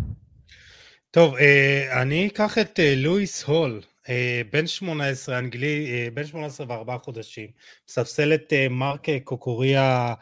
טוב, 1.12 1.36
אה, 1.36 2.02
אני 2.02 2.28
אקח 2.28 2.58
את 2.58 2.80
אה, 2.80 2.94
לואיס 2.98 3.44
הול, 3.44 3.82
אה, 4.10 4.42
בן 4.52 4.68
18, 4.68 5.40
אנגלי, 5.40 6.10
בן 6.14 6.26
18 6.26 6.66
וארבעה 6.70 6.98
חודשים, 6.98 7.48
מספסל 7.90 8.34
את 8.34 8.54
מרק 8.70 9.06
קוקוריה 9.24 10.14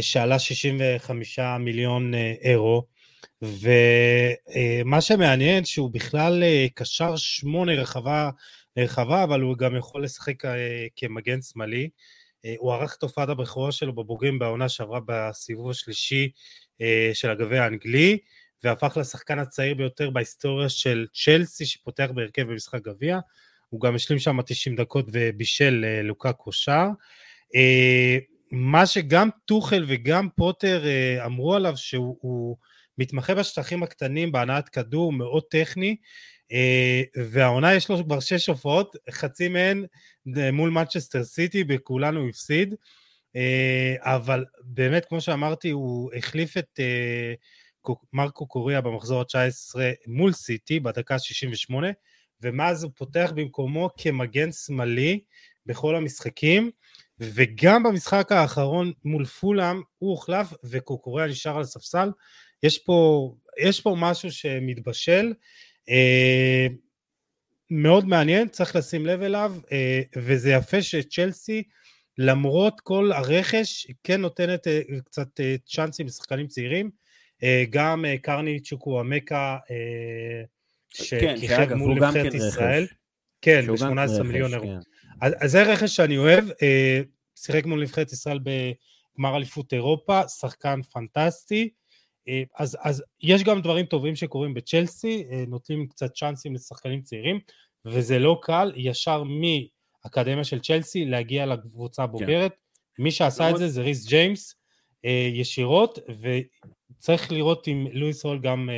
שעלה 0.00 0.38
65 0.38 1.38
מיליון 1.60 2.12
אירו, 2.42 2.86
ומה 3.42 5.00
שמעניין 5.00 5.64
שהוא 5.64 5.90
בכלל 5.90 6.42
קשר 6.74 7.16
שמונה 7.16 7.72
רחבה, 7.72 8.30
רחבה, 8.78 9.24
אבל 9.24 9.40
הוא 9.40 9.56
גם 9.56 9.76
יכול 9.76 10.04
לשחק 10.04 10.42
כמגן 10.96 11.42
שמאלי. 11.42 11.88
הוא 12.58 12.72
ערך 12.72 12.96
את 12.98 13.02
הופעת 13.02 13.28
הבכורה 13.28 13.72
שלו 13.72 13.92
בבוגרים 13.92 14.38
בעונה 14.38 14.68
שעברה 14.68 15.00
בסיבוב 15.06 15.70
השלישי 15.70 16.30
של 17.12 17.30
הגביע 17.30 17.64
האנגלי. 17.64 18.18
והפך 18.64 18.96
לשחקן 18.96 19.38
הצעיר 19.38 19.74
ביותר 19.74 20.10
בהיסטוריה 20.10 20.68
של 20.68 21.06
צ'לסי 21.24 21.66
שפותח 21.66 22.08
בהרכב 22.14 22.42
במשחק 22.42 22.82
גביע. 22.82 23.18
הוא 23.68 23.80
גם 23.80 23.94
השלים 23.94 24.18
שם 24.18 24.42
90 24.46 24.76
דקות 24.76 25.06
ובישל 25.12 25.84
אה, 25.88 26.02
לוקה 26.02 26.32
קושר. 26.32 26.86
אה, 27.54 28.18
מה 28.50 28.86
שגם 28.86 29.28
טוחל 29.44 29.84
וגם 29.88 30.28
פוטר 30.36 30.86
אה, 30.86 31.26
אמרו 31.26 31.54
עליו 31.54 31.76
שהוא 31.76 32.56
מתמחה 32.98 33.34
בשטחים 33.34 33.82
הקטנים 33.82 34.32
בהנעת 34.32 34.68
כדור, 34.68 35.12
מאוד 35.12 35.42
טכני, 35.50 35.96
והעונה 37.16 37.74
יש 37.74 37.88
לו 37.88 38.04
כבר 38.04 38.20
שש 38.20 38.48
הופעות, 38.48 38.96
חצי 39.10 39.48
מהן 39.48 39.84
מול 40.52 40.70
מנצ'סטר 40.70 41.24
סיטי, 41.24 41.64
בכולנו 41.64 42.20
הוא 42.20 42.28
הפסיד, 42.28 42.74
אבל 43.98 44.44
באמת, 44.60 45.04
כמו 45.04 45.20
שאמרתי, 45.20 45.70
הוא 45.70 46.10
החליף 46.16 46.56
את 46.56 46.80
מרקו 48.12 48.46
קוריאה 48.46 48.80
במחזור 48.80 49.20
ה-19 49.20 49.78
מול 50.06 50.32
סיטי 50.32 50.80
בדקה 50.80 51.18
68, 51.18 51.88
ומאז 52.42 52.84
הוא 52.84 52.92
פותח 52.96 53.32
במקומו 53.34 53.90
כמגן 53.96 54.52
שמאלי 54.52 55.20
בכל 55.66 55.96
המשחקים, 55.96 56.70
וגם 57.20 57.82
במשחק 57.82 58.32
האחרון 58.32 58.92
מול 59.04 59.24
פולאם 59.24 59.82
הוא 59.98 60.10
הוחלף 60.10 60.52
וקוקוריה 60.64 61.26
נשאר 61.26 61.56
על 61.56 61.62
הספסל. 61.62 62.10
יש 62.62 62.78
פה, 62.78 63.30
יש 63.58 63.80
פה 63.80 63.96
משהו 63.98 64.32
שמתבשל, 64.32 65.32
אה, 65.88 66.66
מאוד 67.70 68.04
מעניין, 68.04 68.48
צריך 68.48 68.76
לשים 68.76 69.06
לב 69.06 69.22
אליו, 69.22 69.54
אה, 69.72 70.00
וזה 70.16 70.50
יפה 70.50 70.82
שצ'לסי, 70.82 71.62
למרות 72.18 72.80
כל 72.80 73.12
הרכש, 73.12 73.86
כן 74.04 74.20
נותנת 74.20 74.66
אה, 74.66 74.80
קצת 75.04 75.40
אה, 75.40 75.56
צ'אנסים 75.66 76.06
לשחקנים 76.06 76.46
צעירים. 76.46 76.90
אה, 77.42 77.64
גם 77.70 78.04
אה, 78.04 78.18
קרני 78.18 78.60
צ'וקוואמקה, 78.60 79.56
אה, 79.70 80.42
כן, 80.90 81.04
שכיכב 81.04 81.74
מול 81.74 81.94
נבחרת 81.94 82.32
כן 82.32 82.36
ישראל. 82.36 82.86
כן, 83.40 83.66
ב-18 83.66 84.22
מיליון 84.22 84.54
אירו. 84.54 84.66
כן. 84.66 84.78
אז 85.20 85.52
זה 85.52 85.62
רכש 85.62 85.96
שאני 85.96 86.18
אוהב, 86.18 86.44
שיחק 87.36 87.66
מול 87.66 87.82
נבחרת 87.82 88.12
ישראל 88.12 88.38
בגמר 88.38 89.36
אליפות 89.36 89.72
אירופה, 89.72 90.28
שחקן 90.28 90.82
פנטסטי. 90.82 91.68
אז, 92.58 92.76
אז 92.82 93.04
יש 93.22 93.44
גם 93.44 93.60
דברים 93.60 93.86
טובים 93.86 94.16
שקורים 94.16 94.54
בצ'לסי, 94.54 95.24
נותנים 95.48 95.86
קצת 95.86 96.14
צ'אנסים 96.14 96.54
לשחקנים 96.54 97.02
צעירים, 97.02 97.40
וזה 97.84 98.18
לא 98.18 98.40
קל, 98.42 98.72
ישר 98.76 99.22
מאקדמיה 99.24 100.44
של 100.44 100.60
צ'לסי 100.60 101.04
להגיע 101.04 101.46
לקבוצה 101.46 102.02
הבוגרת. 102.02 102.52
כן. 102.52 103.02
מי 103.02 103.10
שעשה 103.10 103.50
את 103.50 103.58
זה 103.58 103.68
זה 103.68 103.82
ריס 103.82 104.06
ג'יימס, 104.06 104.54
ישירות, 105.32 105.98
צריך 106.98 107.32
לראות 107.32 107.68
אם 107.68 107.86
לואיס 107.92 108.24
הול 108.24 108.38
גם 108.38 108.68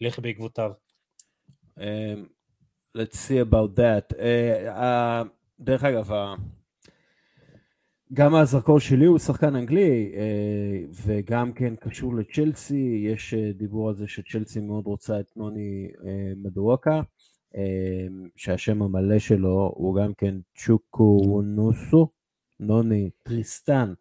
ילך 0.00 0.18
uh, 0.18 0.20
בעקבותיו. 0.20 0.70
Um, 1.78 1.82
let's 2.98 3.16
see 3.16 3.38
about 3.40 3.76
that. 3.76 4.12
Uh, 4.12 4.76
uh, 4.76 5.28
דרך 5.60 5.84
אגב, 5.84 6.10
uh, 6.10 6.14
גם 8.12 8.34
הזרקור 8.34 8.80
שלי 8.80 9.04
הוא 9.04 9.18
שחקן 9.18 9.56
אנגלי, 9.56 10.12
uh, 10.14 10.16
וגם 11.06 11.52
כן 11.52 11.76
קשור 11.76 12.14
לצ'לסי, 12.14 13.04
יש 13.12 13.34
uh, 13.34 13.58
דיבור 13.58 13.88
על 13.88 13.94
זה 13.94 14.08
שצ'לסי 14.08 14.60
מאוד 14.60 14.86
רוצה 14.86 15.20
את 15.20 15.36
נוני 15.36 15.88
uh, 15.94 16.04
מדואקה, 16.36 17.00
uh, 17.54 17.58
שהשם 18.36 18.82
המלא 18.82 19.18
שלו 19.18 19.72
הוא 19.76 19.96
גם 19.96 20.14
כן 20.14 20.34
צ'וקו 20.54 21.42
נוסו, 21.44 22.08
נוני 22.60 23.10
טריסטן 23.22 23.92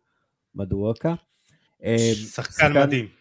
מדואקה. 0.56 1.14
שחקן 2.14 2.74
מדהים. 2.74 3.21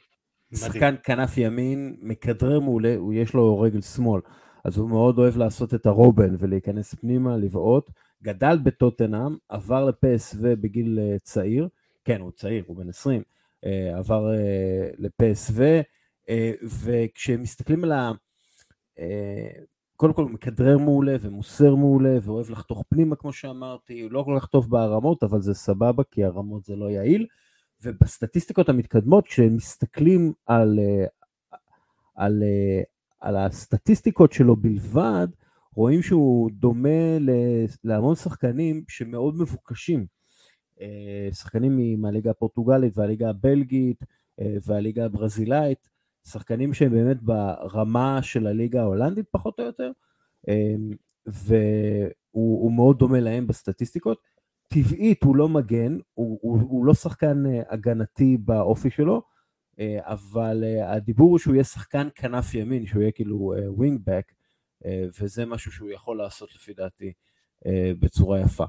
שחקן 0.55 0.94
כנף 1.03 1.38
ימין, 1.38 1.96
מכדרר 2.03 2.61
מעולה, 2.61 2.94
הוא 2.96 3.14
יש 3.14 3.34
לו 3.34 3.61
רגל 3.61 3.80
שמאל, 3.80 4.20
אז 4.64 4.76
הוא 4.76 4.88
מאוד 4.88 5.18
אוהב 5.18 5.36
לעשות 5.36 5.74
את 5.74 5.86
הרובן 5.86 6.34
ולהיכנס 6.38 6.94
פנימה, 6.94 7.36
לבעוט. 7.36 7.90
גדל 8.22 8.59
בטוטנאם, 8.62 9.36
עבר 9.48 9.84
לפסו 9.84 10.38
בגיל 10.42 10.98
צעיר, 11.22 11.68
כן, 12.05 12.20
הוא 12.20 12.30
צעיר, 12.30 12.64
הוא 12.66 12.76
בן 12.76 12.88
20, 12.88 13.22
עבר 13.94 14.30
לפסו, 14.98 15.62
וכשמסתכלים 16.62 17.84
על 17.84 17.92
ה... 17.92 18.12
קודם 19.96 20.12
כל 20.12 20.22
הוא 20.22 20.30
מכדרר 20.30 20.78
מעולה 20.78 21.16
ומוסר 21.20 21.74
מעולה 21.74 22.18
ואוהב 22.22 22.51
לחתוך 22.51 22.84
פנימה 22.88 23.16
כמו 23.16 23.32
שאמרתי, 23.32 24.01
הוא 24.01 24.11
לא 24.11 24.22
כל 24.22 24.36
כך 24.40 24.46
טוב 24.46 24.70
בהרמות 24.70 25.22
אבל 25.22 25.40
זה 25.40 25.55
סבבה 25.55 26.03
כי 26.11 26.24
הרמות 26.24 26.64
זה 26.64 26.76
לא 26.76 26.90
יעיל 26.90 27.26
ובסטטיסטיקות 27.83 28.68
המתקדמות 28.68 29.26
כשמסתכלים 29.26 30.33
על, 30.47 30.78
על, 32.14 32.43
על 33.20 33.37
הסטטיסטיקות 33.37 34.33
שלו 34.33 34.57
בלבד 34.57 35.28
רואים 35.74 36.03
שהוא 36.03 36.51
דומה 36.51 37.18
להמון 37.85 38.14
שחקנים 38.14 38.85
שמאוד 38.89 39.35
מבוקשים 39.37 40.07
שחקנים 41.33 42.03
מהליגה 42.03 42.31
הפורטוגלית 42.31 42.99
והליגה 42.99 43.31
הבלגית 43.31 44.05
והליגה 44.39 45.05
הברזילאית 45.05 45.89
שחקנים 46.24 46.74
שהם 46.74 46.91
באמת 46.91 47.22
ברמה 47.22 48.22
של 48.22 48.47
הליגה 48.47 48.81
ההולנדית 48.81 49.26
פחות 49.31 49.61
או 49.61 49.64
יותר, 49.64 49.91
והוא 51.26 52.72
מאוד 52.72 52.99
דומה 52.99 53.20
להם 53.20 53.47
בסטטיסטיקות. 53.47 54.18
טבעית 54.75 55.23
הוא 55.23 55.37
לא 55.37 55.49
מגן, 55.49 55.99
הוא, 56.14 56.39
הוא, 56.43 56.61
הוא 56.61 56.85
לא 56.85 56.95
שחקן 56.95 57.47
אה, 57.47 57.62
הגנתי 57.68 58.37
באופי 58.37 58.91
שלו, 58.91 59.23
אה, 59.81 59.99
אבל 60.03 60.64
אה, 60.64 60.93
הדיבור 60.93 61.31
הוא 61.31 61.39
שהוא 61.39 61.55
יהיה 61.55 61.64
שחקן 61.64 62.09
כנף 62.14 62.55
ימין, 62.55 62.87
שהוא 62.87 63.03
יהיה 63.03 63.12
כאילו 63.12 63.55
wing 63.66 64.01
back, 64.05 64.32
וזה 65.21 65.47
משהו 65.47 65.73
שהוא 65.73 65.91
יכול 65.91 66.18
לעשות 66.18 66.55
לפי 66.55 66.75
דעתי 66.75 67.12
בצורה 68.01 68.41
יפה. 68.41 68.64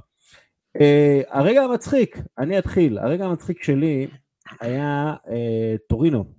הרגע 1.27 1.61
המצחיק, 1.61 2.17
אני 2.37 2.59
אתחיל, 2.59 2.97
הרגע 2.97 3.25
המצחיק 3.25 3.63
שלי 3.63 4.07
היה 4.59 5.15
טורינו. 5.89 6.33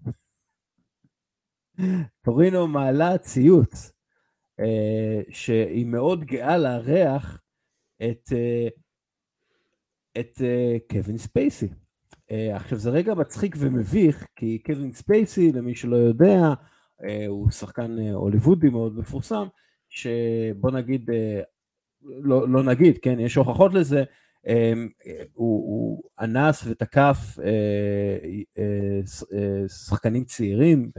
טורינו 2.25 2.67
מעלה 2.67 3.19
ציוץ 3.19 3.93
שהיא 5.31 5.87
מאוד 5.87 6.25
גאה 6.25 6.59
לארח 6.59 7.41
את, 8.03 8.33
את 10.21 10.43
אה, 10.45 10.77
קווין 10.91 11.19
ספייסי. 11.19 11.69
עכשיו 12.55 12.79
זה 12.79 12.91
רגע 12.91 13.15
מצחיק 13.15 13.57
ומביך, 13.59 14.27
כי 14.37 14.59
קווין 14.59 14.93
ספייסי, 14.93 15.53
למי 15.53 15.75
שלא 15.75 15.97
יודע, 15.97 16.55
הוא 17.29 17.51
שחקן 17.51 17.99
הוליוודי 17.99 18.69
מאוד 18.69 18.99
מפורסם, 18.99 19.47
שבוא 19.89 20.71
נגיד, 20.71 21.11
לא, 22.03 22.49
לא 22.49 22.63
נגיד, 22.63 22.99
כן, 23.03 23.21
יש 23.21 23.35
הוכחות 23.35 23.75
לזה, 23.75 24.05
הוא, 25.33 25.69
הוא 25.69 26.03
אנס 26.21 26.67
ותקף 26.67 27.39
אה, 27.45 28.19
אה, 28.59 29.01
אה, 29.33 29.69
שחקנים 29.69 30.25
צעירים, 30.25 30.91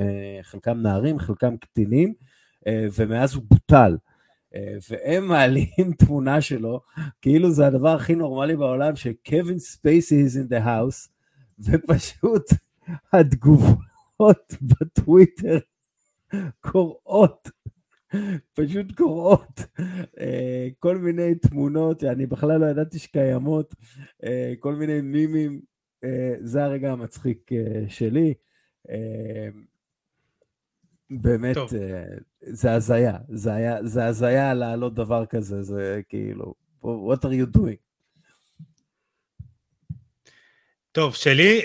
חלקם 0.41 0.81
נערים, 0.81 1.19
חלקם 1.19 1.57
קטינים, 1.57 2.13
ומאז 2.95 3.35
הוא 3.35 3.43
בוטל. 3.49 3.97
והם 4.89 5.27
מעלים 5.27 5.93
תמונה 6.05 6.41
שלו, 6.41 6.81
כאילו 7.21 7.51
זה 7.51 7.67
הדבר 7.67 7.89
הכי 7.89 8.15
נורמלי 8.15 8.55
בעולם, 8.55 8.95
שקווין 8.95 9.59
ספייסי 9.59 10.25
is 10.25 10.29
in 10.29 10.51
the 10.53 10.65
house, 10.65 11.09
ופשוט 11.59 12.45
התגובות 13.13 14.53
בטוויטר 14.69 15.59
קוראות 16.59 17.49
פשוט 18.53 18.91
קורות 18.95 19.65
אה, 20.19 20.67
כל 20.79 20.97
מיני 20.97 21.35
תמונות, 21.35 22.03
אני 22.03 22.25
בכלל 22.25 22.59
לא 22.59 22.65
ידעתי 22.65 22.99
שקיימות, 22.99 23.75
אה, 24.23 24.53
כל 24.59 24.75
מיני 24.75 25.01
מימים, 25.01 25.61
אה, 26.03 26.35
זה 26.39 26.63
הרגע 26.63 26.91
המצחיק 26.91 27.51
שלי. 27.87 28.33
באמת, 31.09 31.55
טוב. 31.55 31.69
זה 32.45 32.73
הזיה, 32.73 33.17
זה, 33.29 33.53
היה, 33.53 33.83
זה 33.83 34.05
הזיה 34.05 34.53
להעלות 34.53 34.95
דבר 34.95 35.25
כזה, 35.25 35.63
זה 35.63 36.01
כאילו, 36.09 36.53
what 36.83 37.25
are 37.25 37.53
you 37.53 37.57
doing? 37.57 37.77
טוב, 40.91 41.15
שלי, 41.15 41.61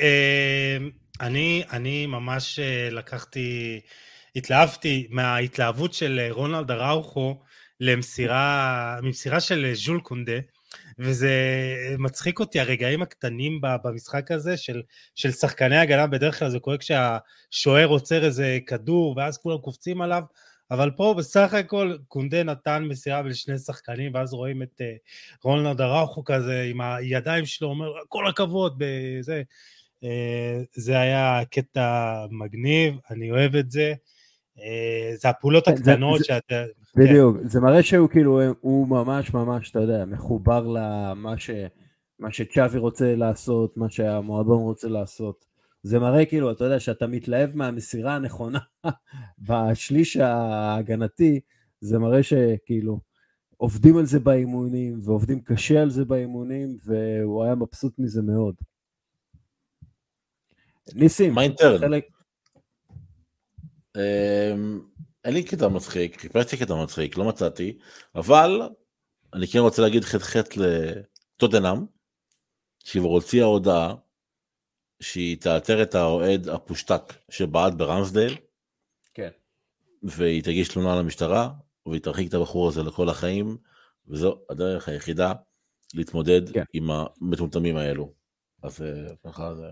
אני, 1.21 1.63
אני 1.71 2.07
ממש 2.07 2.59
לקחתי 2.91 3.81
התלהבתי 4.37 5.07
מההתלהבות 5.11 5.95
של 5.95 6.21
אה, 6.23 6.33
רונלד 6.33 6.71
אראוכו 6.71 7.41
למסירה, 7.81 8.99
ממסירה 9.03 9.41
של 9.41 9.65
אה, 9.65 9.75
ז'ול 9.75 10.01
קונדה, 10.01 10.39
וזה 10.99 11.31
מצחיק 11.99 12.41
אותי 12.41 12.61
הרגעים 12.61 13.03
הקטנים 13.03 13.61
במשחק 13.85 14.31
הזה 14.31 14.57
של, 14.57 14.83
של 15.15 15.31
שחקני 15.31 15.77
הגנה, 15.77 16.07
בדרך 16.07 16.39
כלל 16.39 16.51
זה 16.51 16.59
קורה 16.59 16.77
כשהשוער 16.79 17.87
עוצר 17.87 18.25
איזה 18.25 18.59
כדור 18.67 19.15
ואז 19.17 19.39
כולם 19.39 19.59
קופצים 19.59 20.01
עליו, 20.01 20.23
אבל 20.71 20.91
פה 20.91 21.15
בסך 21.19 21.55
הכל 21.55 21.97
קונדה 22.09 22.43
נתן 22.43 22.85
מסירה 22.89 23.23
לשני 23.23 23.59
שחקנים, 23.59 24.15
ואז 24.15 24.33
רואים 24.33 24.63
את 24.63 24.81
אה, 24.81 24.95
רונלד 25.45 25.81
אראוכו 25.81 26.25
כזה 26.25 26.63
עם 26.71 26.81
הידיים 26.81 27.47
שלו, 27.47 27.69
אומר 27.69 27.93
כל 28.09 28.29
הכבוד, 28.29 28.75
בזה. 28.79 29.43
זה 30.75 30.99
היה 30.99 31.43
קטע 31.51 32.15
מגניב, 32.31 32.95
אני 33.11 33.31
אוהב 33.31 33.57
את 33.57 33.71
זה. 33.71 33.95
אה, 34.59 35.17
זה 35.17 35.29
הפעולות 35.29 35.65
כן, 35.65 35.73
הקטנות 35.73 36.25
שאתה... 36.25 36.65
בדיוק, 36.97 37.37
זה 37.45 37.61
מראה 37.61 37.83
שהוא 37.83 38.09
כאילו, 38.09 38.41
הוא 38.61 38.89
ממש 38.89 39.35
ממש, 39.35 39.71
אתה 39.71 39.81
יודע, 39.81 40.05
מחובר 40.05 40.67
למה 40.67 41.39
ש... 41.39 41.51
מה 42.19 42.33
שצ'אבי 42.33 42.79
רוצה 42.79 43.15
לעשות, 43.17 43.77
מה 43.77 43.91
שהמועדון 43.91 44.63
רוצה 44.63 44.89
לעשות. 44.89 45.45
זה 45.83 45.99
מראה 45.99 46.27
כאילו, 46.27 46.53
אתה 46.53 46.65
יודע, 46.65 46.81
שאתה 46.81 47.07
מתלהב 47.07 47.57
מהמסירה 47.57 48.15
הנכונה. 48.15 48.59
בשליש 49.39 50.17
ההגנתי, 50.17 51.41
זה 51.81 51.99
מראה 51.99 52.23
שכאילו 52.23 53.01
עובדים 53.57 53.97
על 53.97 54.07
זה 54.07 54.21
באימונים, 54.21 55.01
ועובדים 55.03 55.41
קשה 55.41 55.83
על 55.83 55.91
זה 55.91 56.05
באימונים, 56.05 56.77
והוא 56.85 57.45
היה 57.45 57.55
מבסוט 57.55 57.99
מזה 57.99 58.23
מאוד. 58.23 58.55
ניסים, 60.95 61.35
חלק, 61.81 62.05
אמ, 63.97 64.81
אין 65.25 65.35
לי 65.35 65.43
קטע 65.43 65.69
מצחיק, 65.69 66.21
חיפשתי 66.21 66.57
קטע 66.57 66.75
מצחיק, 66.83 67.17
לא 67.17 67.29
מצאתי, 67.29 67.79
אבל 68.15 68.63
אני 69.35 69.47
כן 69.47 69.59
רוצה 69.59 69.83
להגיד 69.83 70.05
חטא 70.05 70.61
לטוטנאם, 70.61 71.85
שהיא 72.85 73.03
הוציאה 73.03 73.45
הודעה 73.45 73.95
שהיא 75.01 75.37
תאתר 75.41 75.83
את 75.83 75.95
האוהד 75.95 76.49
הפושטק 76.49 77.15
שבעט 77.29 77.75
ברמסדייל, 77.75 78.37
כן. 79.15 79.29
והיא 80.03 80.43
תגיש 80.43 80.69
תלונה 80.69 80.97
למשטרה, 80.97 81.51
והיא 81.87 82.01
תרחיק 82.01 82.29
את 82.29 82.35
הבחור 82.35 82.69
הזה 82.69 82.83
לכל 82.83 83.09
החיים, 83.09 83.57
וזו 84.09 84.39
הדרך 84.51 84.89
היחידה 84.89 85.33
להתמודד 85.95 86.53
כן. 86.53 86.63
עם 86.73 86.91
המטומטמים 86.91 87.77
האלו. 87.77 88.13
אז 88.63 88.83
אה, 88.83 89.15
ככה 89.25 89.55
זה, 89.55 89.67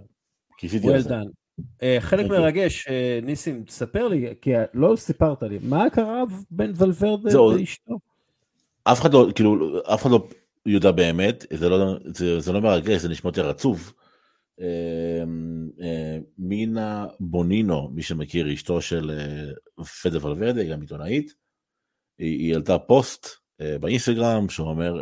כיסיתי 0.59 0.93
על 0.93 1.01
זה. 1.01 1.15
אה, 1.83 1.97
חלק 2.01 2.27
מרגש, 2.27 2.89
אה, 2.89 3.19
ניסים, 3.23 3.65
תספר 3.65 4.09
לי, 4.09 4.35
כי 4.41 4.51
לא 4.75 4.97
סיפרת 4.97 5.43
לי, 5.43 5.59
מה 5.63 5.91
קרה 5.91 6.23
בין 6.51 6.73
ולוורדה 6.77 7.31
לאשתו? 7.59 7.99
אף 8.85 9.01
אחד 9.01 9.13
לא, 9.13 9.29
כאילו, 9.35 9.81
אף 9.95 10.03
אחד 10.03 10.11
לא 10.11 10.29
יודע 10.67 10.91
באמת, 10.91 11.47
זה 11.53 11.69
לא, 11.69 11.97
זה, 12.05 12.41
זה 12.41 12.53
לא 12.53 12.61
מרגש, 12.61 13.01
זה 13.01 13.09
נשמע 13.09 13.29
יותר 13.29 13.51
עצוב. 13.51 13.93
אה, 14.61 16.17
מינה 16.39 17.07
בונינו, 17.21 17.91
מי 17.95 18.03
שמכיר, 18.03 18.55
אשתו 18.55 18.81
של 18.81 19.21
פדה 20.03 20.27
ולוורדה, 20.27 20.65
גם 20.65 20.81
עיתונאית, 20.81 21.35
היא, 22.19 22.39
היא 22.39 22.53
העלתה 22.53 22.79
פוסט 22.79 23.27
באינסטגרם 23.81 24.49
שאומר, 24.49 24.95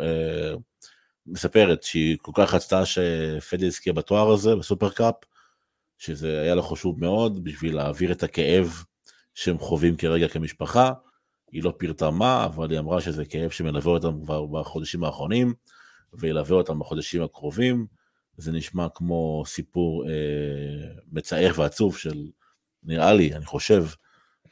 מספרת 1.27 1.83
שהיא 1.83 2.17
כל 2.21 2.31
כך 2.35 2.53
רצתה 2.53 2.85
שפדה 2.85 3.65
יזכה 3.65 3.93
בתואר 3.93 4.31
הזה, 4.31 4.55
בסופר 4.55 4.89
קאפ, 4.89 5.15
שזה 5.97 6.41
היה 6.41 6.55
לו 6.55 6.63
חשוב 6.63 6.99
מאוד 6.99 7.43
בשביל 7.43 7.75
להעביר 7.75 8.11
את 8.11 8.23
הכאב 8.23 8.83
שהם 9.33 9.59
חווים 9.59 9.97
כרגע 9.97 10.27
כמשפחה. 10.27 10.93
היא 11.51 11.63
לא 11.63 11.73
פירטה 11.77 12.11
מה, 12.11 12.45
אבל 12.45 12.71
היא 12.71 12.79
אמרה 12.79 13.01
שזה 13.01 13.25
כאב 13.25 13.49
שמלווה 13.49 13.91
אותם 13.91 14.21
כבר 14.23 14.45
בחודשים 14.45 15.03
האחרונים, 15.03 15.53
וילווה 16.13 16.57
אותם 16.57 16.79
בחודשים 16.79 17.23
הקרובים. 17.23 17.85
זה 18.37 18.51
נשמע 18.51 18.87
כמו 18.95 19.43
סיפור 19.45 20.05
אה, 20.09 20.11
מצער 21.11 21.51
ועצוב 21.55 21.97
של, 21.97 22.27
נראה 22.83 23.13
לי, 23.13 23.33
אני 23.33 23.45
חושב, 23.45 23.85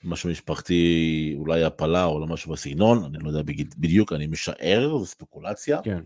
משהו 0.04 0.30
משפחתי, 0.30 1.34
אולי 1.38 1.64
הפלה 1.64 2.06
או 2.06 2.20
לא 2.20 2.28
משהו 2.28 2.52
בסגנון, 2.52 3.04
אני 3.04 3.24
לא 3.24 3.30
יודע 3.30 3.42
בדיוק, 3.78 4.14
אני 4.14 4.28
משער, 4.28 4.98
זו 4.98 5.06
ספקולציה. 5.06 5.82
כן. 5.84 6.02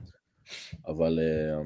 אבל 0.88 1.20
אה, 1.22 1.62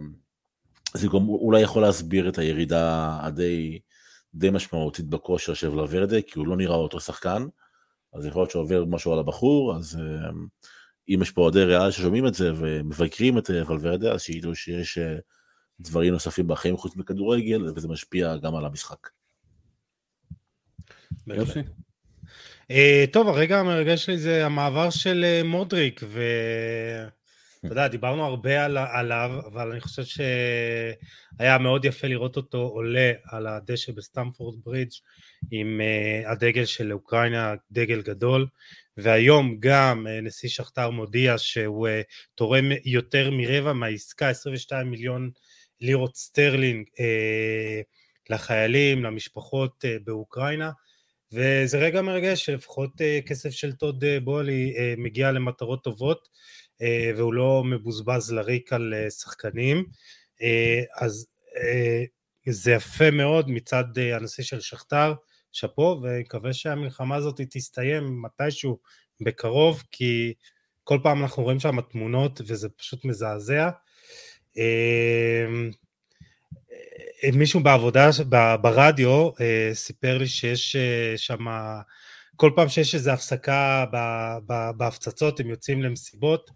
זה 0.93 1.07
גם 1.07 1.27
אולי 1.27 1.61
יכול 1.61 1.81
להסביר 1.81 2.29
את 2.29 2.37
הירידה 2.37 3.17
הדי 3.21 3.79
די 4.33 4.49
משמעותית 4.49 5.05
בכושר 5.05 5.53
של 5.53 5.69
ולוורדה, 5.69 6.21
כי 6.21 6.39
הוא 6.39 6.47
לא 6.47 6.57
נראה 6.57 6.75
אותו 6.75 6.99
שחקן, 6.99 7.45
אז 8.13 8.25
יכול 8.25 8.41
להיות 8.41 8.51
שעובר 8.51 8.85
משהו 8.85 9.13
על 9.13 9.19
הבחור, 9.19 9.75
אז 9.75 9.99
אם 11.09 11.19
יש 11.21 11.31
פה 11.31 11.41
אוהדי 11.41 11.63
ריאל 11.63 11.91
ששומעים 11.91 12.27
את 12.27 12.33
זה 12.33 12.51
ומבקרים 12.55 13.37
את 13.37 13.49
ולוורדה, 13.67 14.13
אז 14.13 14.21
שידעו 14.21 14.55
שיש 14.55 14.99
דברים 15.81 16.13
נוספים 16.13 16.47
בחיים 16.47 16.77
חוץ 16.77 16.95
מכדורגל, 16.95 17.71
וזה 17.75 17.87
משפיע 17.87 18.37
גם 18.37 18.55
על 18.55 18.65
המשחק. 18.65 19.09
יופי. 21.27 21.59
אה, 22.71 22.73
טוב, 23.11 23.27
הרגע 23.27 23.59
המרגש 23.59 24.05
שלי 24.05 24.17
זה 24.17 24.45
המעבר 24.45 24.89
של 24.89 25.25
אה, 25.41 25.47
מודריק, 25.47 26.01
ואתה 26.03 27.73
יודע, 27.73 27.87
דיברנו 27.87 28.25
הרבה 28.25 28.65
על, 28.65 28.77
עליו, 28.77 29.31
אבל 29.45 29.71
אני 29.71 29.81
חושב 29.81 30.03
שהיה 30.03 31.57
מאוד 31.57 31.85
יפה 31.85 32.07
לראות 32.07 32.37
אותו 32.37 32.57
עולה 32.57 33.11
על 33.25 33.47
הדשא 33.47 33.91
בסטמפורד 33.91 34.59
ברידג' 34.63 34.91
עם 35.51 35.81
אה, 35.81 36.29
הדגל 36.29 36.65
של 36.65 36.93
אוקראינה, 36.93 37.53
דגל 37.71 38.01
גדול, 38.01 38.47
והיום 38.97 39.57
גם 39.59 40.07
אה, 40.07 40.25
נשיא 40.25 40.49
שכתר 40.49 40.89
מודיע 40.89 41.37
שהוא 41.37 41.87
אה, 41.87 41.91
תורם 42.35 42.65
יותר 42.85 43.31
מרבע 43.31 43.73
מהעסקה, 43.73 44.29
22 44.29 44.91
מיליון 44.91 45.31
לירות 45.81 46.15
סטרלינג 46.15 46.87
אה, 46.87 47.83
לחיילים, 48.29 49.03
למשפחות 49.03 49.85
uh, 49.85 50.03
באוקראינה. 50.03 50.71
וזה 51.33 51.77
רגע 51.77 52.01
מרגש 52.01 52.45
שלפחות 52.45 52.91
uh, 53.01 53.27
כסף 53.27 53.49
של 53.49 53.73
טוד 53.73 54.03
uh, 54.03 54.23
בולי 54.23 54.73
uh, 54.75 54.99
מגיע 54.99 55.31
למטרות 55.31 55.83
טובות 55.83 56.27
uh, 56.81 57.17
והוא 57.17 57.33
לא 57.33 57.63
מבוזבז 57.65 58.31
לריק 58.33 58.73
על 58.73 58.93
uh, 58.93 59.09
שחקנים 59.09 59.85
uh, 60.39 61.03
אז 61.05 61.27
uh, 61.49 62.51
זה 62.51 62.71
יפה 62.71 63.11
מאוד 63.11 63.49
מצד 63.49 63.83
uh, 63.95 64.15
הנשיא 64.15 64.43
של 64.43 64.61
שכתר, 64.61 65.13
שאפו 65.51 65.99
ומקווה 66.03 66.53
שהמלחמה 66.53 67.15
הזאת 67.15 67.41
תסתיים 67.49 68.21
מתישהו 68.21 68.79
בקרוב 69.21 69.83
כי 69.91 70.33
כל 70.83 70.99
פעם 71.03 71.21
אנחנו 71.21 71.43
רואים 71.43 71.59
שם 71.59 71.81
תמונות 71.81 72.41
וזה 72.47 72.69
פשוט 72.69 73.05
מזעזע 73.05 73.69
מישהו 77.33 77.59
בעבודה, 77.59 78.09
ברדיו, 78.61 79.29
אה, 79.41 79.69
סיפר 79.73 80.17
לי 80.17 80.27
שיש 80.27 80.75
אה, 80.75 81.13
שם, 81.17 81.45
כל 82.35 82.51
פעם 82.55 82.69
שיש 82.69 82.95
איזו 82.95 83.11
הפסקה 83.11 83.85
בהפצצות, 84.77 85.39
הם 85.39 85.49
יוצאים 85.49 85.83
למסיבות 85.83 86.51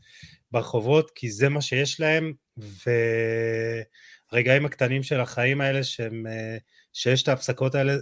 ברחובות, 0.51 1.11
כי 1.15 1.31
זה 1.31 1.49
מה 1.49 1.61
שיש 1.61 1.99
להם, 1.99 2.33
והרגעים 2.57 4.65
הקטנים 4.65 5.03
של 5.03 5.19
החיים 5.19 5.61
האלה, 5.61 5.83
שהם, 5.83 6.27
אה, 6.27 6.57
שיש 6.93 7.23
את 7.23 7.27
ההפסקות 7.27 7.75
האלה, 7.75 7.93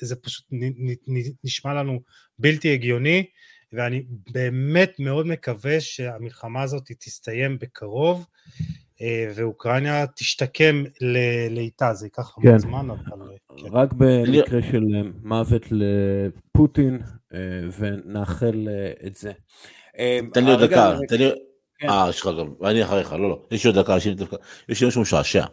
זה 0.00 0.16
פשוט 0.16 0.46
נשמע 1.44 1.74
לנו 1.74 2.00
בלתי 2.38 2.72
הגיוני, 2.72 3.24
ואני 3.72 4.02
באמת 4.32 4.92
מאוד 4.98 5.26
מקווה 5.26 5.80
שהמלחמה 5.80 6.62
הזאת 6.62 6.90
תסתיים 6.98 7.58
בקרוב. 7.58 8.26
אה, 9.00 9.32
ואוקראינה 9.34 10.06
תשתקם 10.06 10.84
לאיטה, 11.50 11.94
זה 11.94 12.06
ייקח 12.06 12.38
המון 12.38 12.52
כן. 12.52 12.58
זמן, 12.58 12.90
אבל... 12.90 13.28
אה, 13.30 13.56
כן. 13.56 13.66
רק 13.72 13.92
במקרה 13.92 14.62
של 14.62 14.82
אה, 14.94 15.02
מוות 15.22 15.62
לפוטין, 15.70 17.00
ונאחל 17.78 18.68
את 19.06 19.16
זה. 19.16 19.32
תן 20.32 20.44
לי 20.44 20.50
עוד 20.50 20.64
דקה, 20.64 20.96
תן 21.08 21.16
לי... 21.16 21.30
כן. 21.78 21.88
אה, 21.88 22.06
יש 22.08 22.20
לך 22.20 22.26
גם, 22.38 22.68
אני 22.68 22.84
אחריך, 22.84 23.12
לא, 23.12 23.28
לא, 23.28 23.42
יש 23.50 23.64
לי 23.64 23.70
עוד 23.70 23.78
דקה, 23.78 23.96
יש 24.68 24.82
לי 24.82 24.88
משהו 24.88 25.02
משעשע. 25.02 25.44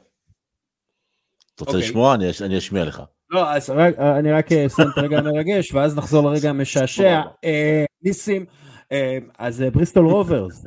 אתה 1.56 1.64
רוצה 1.64 1.72
אוקיי. 1.72 1.90
לשמוע? 1.90 2.16
אני 2.42 2.58
אשמיע 2.58 2.86
לך. 2.86 3.04
לא, 3.30 3.52
אז 3.52 3.70
אני 4.20 4.32
רק 4.32 4.52
אסיים 4.52 4.90
את 4.94 4.98
הרגע 4.98 5.18
המרגש, 5.18 5.74
ואז 5.74 5.98
נחזור 5.98 6.30
לרגע 6.30 6.50
המשעשע. 6.56 7.22
ניסים, 8.04 8.46
אז 9.40 9.64
בריסטול 9.74 10.06
רוברס, 10.06 10.66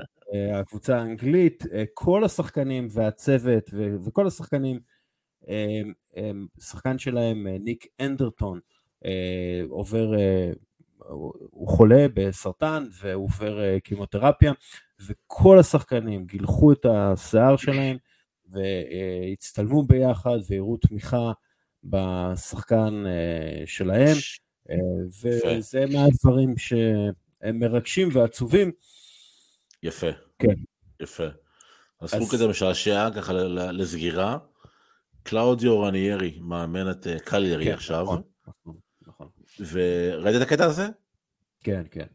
הקבוצה 0.54 0.98
האנגלית, 0.98 1.64
אה, 1.72 1.84
כל 1.94 2.24
השחקנים 2.24 2.88
והצוות 2.90 3.70
וכל 4.04 4.26
השחקנים, 4.26 4.80
אה, 5.48 5.82
שחקן 6.60 6.98
שלהם, 6.98 7.46
ניק 7.46 7.86
אנדרטון, 8.00 8.60
עובר, 9.68 10.12
הוא 11.50 11.68
חולה 11.68 12.06
בסרטן 12.14 12.86
והוא 13.02 13.24
עובר 13.24 13.78
קימותרפיה, 13.78 14.52
וכל 15.06 15.58
השחקנים 15.58 16.24
גילחו 16.24 16.72
את 16.72 16.86
השיער 16.86 17.56
שלהם 17.56 17.96
והצטלמו 18.46 19.82
ביחד 19.82 20.38
והראו 20.48 20.76
תמיכה 20.76 21.32
בשחקן 21.84 23.04
שלהם, 23.66 24.16
וזה 25.22 25.84
מהדברים 25.92 26.56
שהם 26.56 27.58
מרגשים 27.58 28.08
ועצובים. 28.12 28.70
יפה. 29.82 30.23
כן. 30.38 30.54
יפה. 31.00 31.26
אז 32.00 32.14
חוק 32.14 32.32
כזה 32.32 32.48
משעשע 32.48 33.08
ככה 33.16 33.32
לסגירה. 33.72 34.38
קלאודיו 35.22 35.80
רניירי 35.80 36.38
מאמן 36.40 36.90
את 36.90 37.06
אה, 37.06 37.18
קליירי 37.18 37.64
כן, 37.64 37.72
עכשיו. 37.72 38.02
נכון, 38.02 38.22
נכון, 38.46 38.76
נכון. 39.06 39.28
וראית 39.72 40.36
את 40.36 40.42
הקטע 40.42 40.64
הזה? 40.64 40.88
כן, 41.62 41.82
כן. 41.90 42.06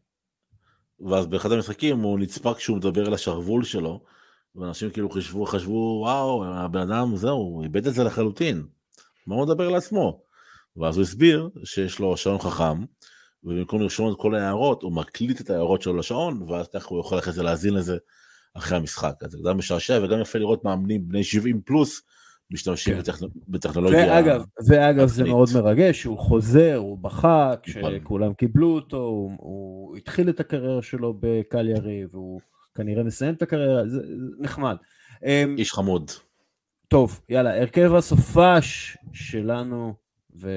ואז 0.99 1.27
באחד 1.27 1.51
המשחקים 1.51 1.99
הוא 1.99 2.19
נצפה 2.19 2.53
כשהוא 2.53 2.77
מדבר 2.77 3.07
על 3.07 3.13
השרוול 3.13 3.63
שלו, 3.63 4.03
ואנשים 4.55 4.89
כאילו 4.89 5.09
חשבו, 5.09 5.45
חשבו, 5.45 5.99
וואו, 6.03 6.45
הבן 6.45 6.79
אדם, 6.91 7.15
זהו, 7.15 7.63
איבד 7.63 7.87
את 7.87 7.93
זה 7.93 8.03
לחלוטין. 8.03 8.67
מה 9.27 9.35
הוא 9.35 9.45
מדבר 9.45 9.67
על 9.67 9.75
עצמו? 9.75 10.21
ואז 10.77 10.95
הוא 10.97 11.03
הסביר 11.03 11.49
שיש 11.63 11.99
לו 11.99 12.17
שעון 12.17 12.39
חכם, 12.39 12.85
ובמקום 13.43 13.81
לרשום 13.81 14.11
את 14.11 14.17
כל 14.17 14.35
ההערות, 14.35 14.83
הוא 14.83 14.91
מקליט 14.91 15.41
את 15.41 15.49
ההערות 15.49 15.81
שלו 15.81 15.97
לשעון, 15.97 16.41
ואז 16.41 16.67
ככה 16.67 16.89
הוא 16.89 16.99
יכול 16.99 17.19
אחרי 17.19 17.33
זה 17.33 17.43
להאזין 17.43 17.73
לזה 17.73 17.97
אחרי 18.53 18.77
המשחק. 18.77 19.13
אז 19.21 19.31
זה 19.31 19.37
גם 19.49 19.57
משעשע 19.57 19.99
וגם 20.03 20.21
יפה 20.21 20.39
לראות 20.39 20.63
מאמנים 20.65 21.07
בני 21.07 21.23
70 21.23 21.61
פלוס 21.65 22.01
משתמשים 22.51 22.93
כן. 22.93 22.99
בטכנ... 22.99 23.25
בטכנולוגיה. 23.47 24.07
ואגב, 24.07 24.43
ואגב 24.67 25.07
זה 25.07 25.23
מאוד 25.23 25.49
מרגש, 25.55 26.03
הוא 26.03 26.17
חוזר, 26.17 26.75
הוא 26.75 26.97
בכה 26.97 27.53
כשכולם 27.63 28.23
נכון. 28.23 28.33
קיבלו 28.33 28.75
אותו, 28.75 28.97
הוא, 28.97 29.31
הוא 29.37 29.97
התחיל 29.97 30.29
את 30.29 30.39
הקריירה 30.39 30.81
שלו 30.81 31.17
בקליירי, 31.19 32.05
והוא 32.11 32.41
כנראה 32.75 33.03
מסיים 33.03 33.33
את 33.33 33.41
הקריירה, 33.41 33.87
זה 33.87 34.01
נחמד. 34.39 34.75
אמ, 35.25 35.55
איש 35.57 35.73
חמוד. 35.73 36.11
טוב, 36.87 37.21
יאללה, 37.29 37.61
הרכב 37.61 37.95
הסופש 37.95 38.97
שלנו, 39.13 39.93
ו... 40.35 40.49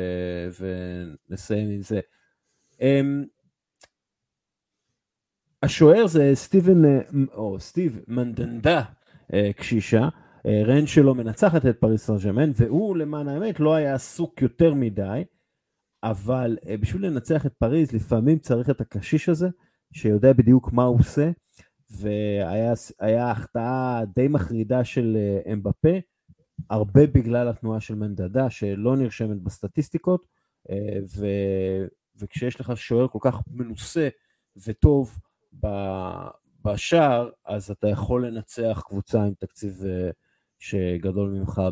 ונסיים 1.30 1.70
עם 1.70 1.82
זה. 1.82 2.00
Um, 2.82 3.26
השוער 5.62 6.06
זה 6.06 6.30
סטיבן, 6.34 6.84
אה, 6.84 7.00
או 7.34 7.60
סטיב 7.60 8.00
מנדנדה 8.08 8.82
אה, 9.32 9.50
קשישה, 9.56 10.08
אה, 10.46 10.62
רן 10.66 10.86
שלו 10.86 11.14
מנצחת 11.14 11.66
את 11.66 11.80
פריס 11.80 12.06
סרג'מן, 12.06 12.50
והוא 12.54 12.96
למען 12.96 13.28
האמת 13.28 13.60
לא 13.60 13.74
היה 13.74 13.94
עסוק 13.94 14.42
יותר 14.42 14.74
מדי, 14.74 15.24
אבל 16.02 16.56
בשביל 16.80 17.06
לנצח 17.06 17.46
את 17.46 17.52
פריז 17.52 17.92
לפעמים 17.92 18.38
צריך 18.38 18.70
את 18.70 18.80
הקשיש 18.80 19.28
הזה, 19.28 19.48
שיודע 19.92 20.32
בדיוק 20.32 20.72
מה 20.72 20.84
הוא 20.84 20.98
עושה, 20.98 21.30
והיה 21.90 23.30
החטאה 23.30 24.02
די 24.14 24.28
מחרידה 24.28 24.84
של 24.84 25.16
אמבפה, 25.52 25.98
הרבה 26.70 27.06
בגלל 27.06 27.48
התנועה 27.48 27.80
של 27.80 27.94
מנדדה 27.94 28.50
שלא 28.50 28.96
נרשמת 28.96 29.42
בסטטיסטיקות. 29.42 30.26
וכשיש 32.22 32.60
לך 32.60 32.72
שוער 32.76 33.08
כל 33.08 33.18
כך 33.20 33.40
מנוסה 33.50 34.08
וטוב 34.66 35.18
בשער, 36.64 37.30
אז 37.46 37.70
אתה 37.70 37.88
יכול 37.88 38.26
לנצח 38.26 38.82
קבוצה 38.86 39.22
עם 39.22 39.34
תקציב 39.34 39.84
אה, 39.84 40.10
שגדול 40.58 41.30
ממך, 41.30 41.62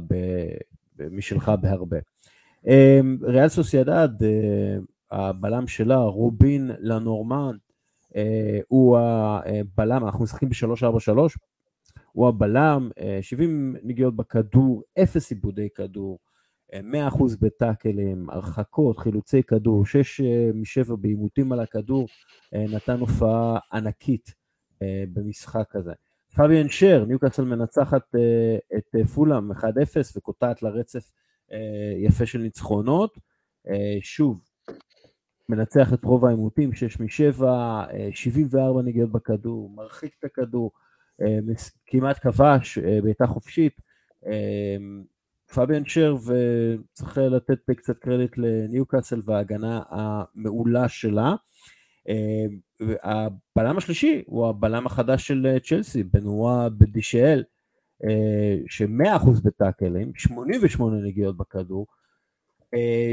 משלך 1.11 1.53
בהרבה. 1.61 1.99
אמ, 2.67 3.19
ריאל 3.23 3.49
סוסיידד, 3.49 4.09
אה, 4.23 4.77
הבלם 5.11 5.67
שלה, 5.67 5.97
רובין 5.97 6.71
לנורמן, 6.79 7.57
אה, 8.17 8.59
הוא 8.69 8.99
הבלם, 8.99 10.05
אנחנו 10.05 10.25
משחקים 10.25 10.49
ב-343, 10.49 11.39
הוא 12.13 12.29
הבלם, 12.29 12.91
70 13.21 13.77
נגיעות 13.83 14.17
בכדור, 14.17 14.83
אפס 15.03 15.31
עיבודי 15.31 15.69
כדור, 15.75 16.19
100% 16.73 17.23
בטאקלים, 17.41 18.31
הרחקות, 18.31 18.99
חילוצי 18.99 19.43
כדור, 19.43 19.87
6 19.87 20.21
מ-7 20.55 20.97
בעימותים 20.97 21.53
על 21.53 21.61
הכדור, 21.61 22.09
אה, 22.55 22.65
נתן 22.73 23.01
הופעה 23.01 23.59
ענקית 23.73 24.35
אה, 24.83 25.05
במשחק 25.13 25.77
הזה. 25.77 25.93
פביאן 26.35 26.69
שר, 26.69 27.05
ניוקאסל 27.05 27.45
מנצחת 27.45 28.15
אה, 28.15 28.79
את 28.79 29.07
פולאם 29.15 29.53
1-0 29.53 29.65
וקוטעת 30.17 30.63
לרצף 30.63 31.11
יפה 31.97 32.27
של 32.27 32.39
ניצחונות. 32.39 33.19
שוב, 34.01 34.41
מנצח 35.49 35.93
את 35.93 36.05
רוב 36.05 36.25
העימותים, 36.25 36.73
6 36.73 37.01
מ-7, 37.01 37.45
74 38.13 38.83
נגיעות 38.83 39.13
בכדור, 39.13 39.71
מרחיק 39.71 40.15
את 40.19 40.25
הכדור, 40.25 40.71
כמעט 41.87 42.19
כבש, 42.23 42.79
בעיטה 42.79 43.27
חופשית. 43.27 43.81
פביאן 45.55 45.85
שר, 45.85 46.17
וצריך 46.17 47.19
לתת 47.19 47.71
קצת 47.71 47.99
קרדיט 47.99 48.33
לניוקאסל 48.37 49.21
וההגנה 49.25 49.83
המעולה 49.89 50.89
שלה. 50.89 51.35
הבלם 53.03 53.77
השלישי 53.77 54.23
הוא 54.27 54.47
הבלם 54.47 54.87
החדש 54.87 55.29
של 55.29 55.57
צ'לסי, 55.65 56.03
בנועה 56.03 56.69
בדישאל, 56.69 57.45
ש-100% 58.67 59.31
בטאקלים, 59.45 60.13
88 60.15 60.97
נגיעות 60.97 61.37
בכדור, 61.37 61.87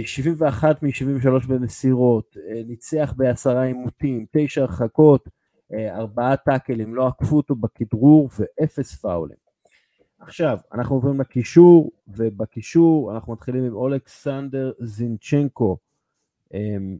71 0.05 0.83
מ-73 0.83 1.47
במסירות, 1.47 2.37
ניצח 2.67 3.13
בעשרה 3.17 3.63
עימותים, 3.63 4.25
תשע 4.31 4.61
הרחקות, 4.61 5.29
ארבעה 5.73 6.37
טאקלים, 6.37 6.95
לא 6.95 7.07
עקפו 7.07 7.37
אותו 7.37 7.55
בכדרור 7.55 8.29
ואפס 8.39 8.95
פאולים. 8.95 9.46
עכשיו, 10.19 10.57
אנחנו 10.73 10.95
עוברים 10.95 11.19
לקישור, 11.19 11.91
ובקישור 12.07 13.13
אנחנו 13.13 13.33
מתחילים 13.33 13.63
עם 13.63 13.73
אולכסנדר 13.73 14.71
זינצ'נקו. 14.79 15.77
אמ, 16.53 16.97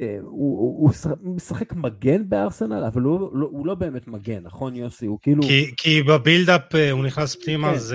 אה, 0.00 0.16
הוא, 0.22 0.90
הוא 1.22 1.34
משחק 1.34 1.72
מגן 1.72 2.28
בארסנל, 2.28 2.84
אבל 2.84 3.02
הוא 3.02 3.20
לא, 3.40 3.46
הוא 3.50 3.66
לא 3.66 3.74
באמת 3.74 4.06
מגן, 4.08 4.42
נכון 4.42 4.76
יוסי? 4.76 5.06
הוא 5.06 5.18
כאילו... 5.22 5.42
כי, 5.42 5.74
כי 5.76 6.02
בבילדאפ 6.02 6.74
אה, 6.74 6.90
הוא 6.90 7.04
נכנס 7.04 7.36
פנימה, 7.44 7.68
כן. 7.68 7.74
אז 7.74 7.94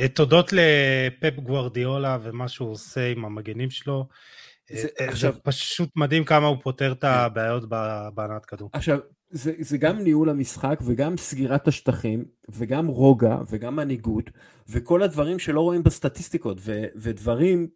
uh, 0.00 0.08
תודות 0.08 0.52
לפפ 0.52 1.40
גוורדיולה 1.40 2.18
ומה 2.22 2.48
שהוא 2.48 2.70
עושה 2.70 3.10
עם 3.10 3.24
המגנים 3.24 3.70
שלו, 3.70 4.06
זה, 4.70 4.88
זה 4.98 5.08
עכשיו, 5.08 5.34
פשוט 5.42 5.90
מדהים 5.96 6.24
כמה 6.24 6.46
הוא 6.46 6.56
פותר 6.62 6.92
את 6.92 7.00
כן. 7.00 7.06
הבעיות 7.06 7.68
בהנעת 8.14 8.46
כדור. 8.46 8.70
עכשיו, 8.72 8.98
זה, 9.30 9.52
זה 9.58 9.78
גם 9.78 9.98
ניהול 9.98 10.30
המשחק 10.30 10.80
וגם 10.84 11.16
סגירת 11.16 11.68
השטחים 11.68 12.24
וגם 12.48 12.86
רוגע 12.86 13.36
וגם 13.50 13.76
מנהיגות 13.76 14.30
וכל 14.68 15.02
הדברים 15.02 15.38
שלא 15.38 15.60
רואים 15.60 15.82
בסטטיסטיקות 15.82 16.58
ו, 16.60 16.84
ודברים 16.96 17.68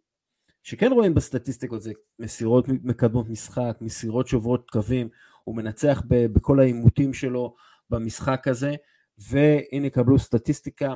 שכן 0.63 0.91
רואים 0.91 1.13
בסטטיסטיקות 1.13 1.81
זה 1.81 1.91
מסירות 2.19 2.67
מקדמות 2.67 3.29
משחק, 3.29 3.77
מסירות 3.81 4.27
שוברות 4.27 4.71
קווים, 4.71 5.09
הוא 5.43 5.55
מנצח 5.55 6.01
ב, 6.07 6.25
בכל 6.25 6.59
העימותים 6.59 7.13
שלו 7.13 7.55
במשחק 7.89 8.47
הזה. 8.47 8.75
והנה 9.17 9.89
קבלו 9.89 10.19
סטטיסטיקה, 10.19 10.93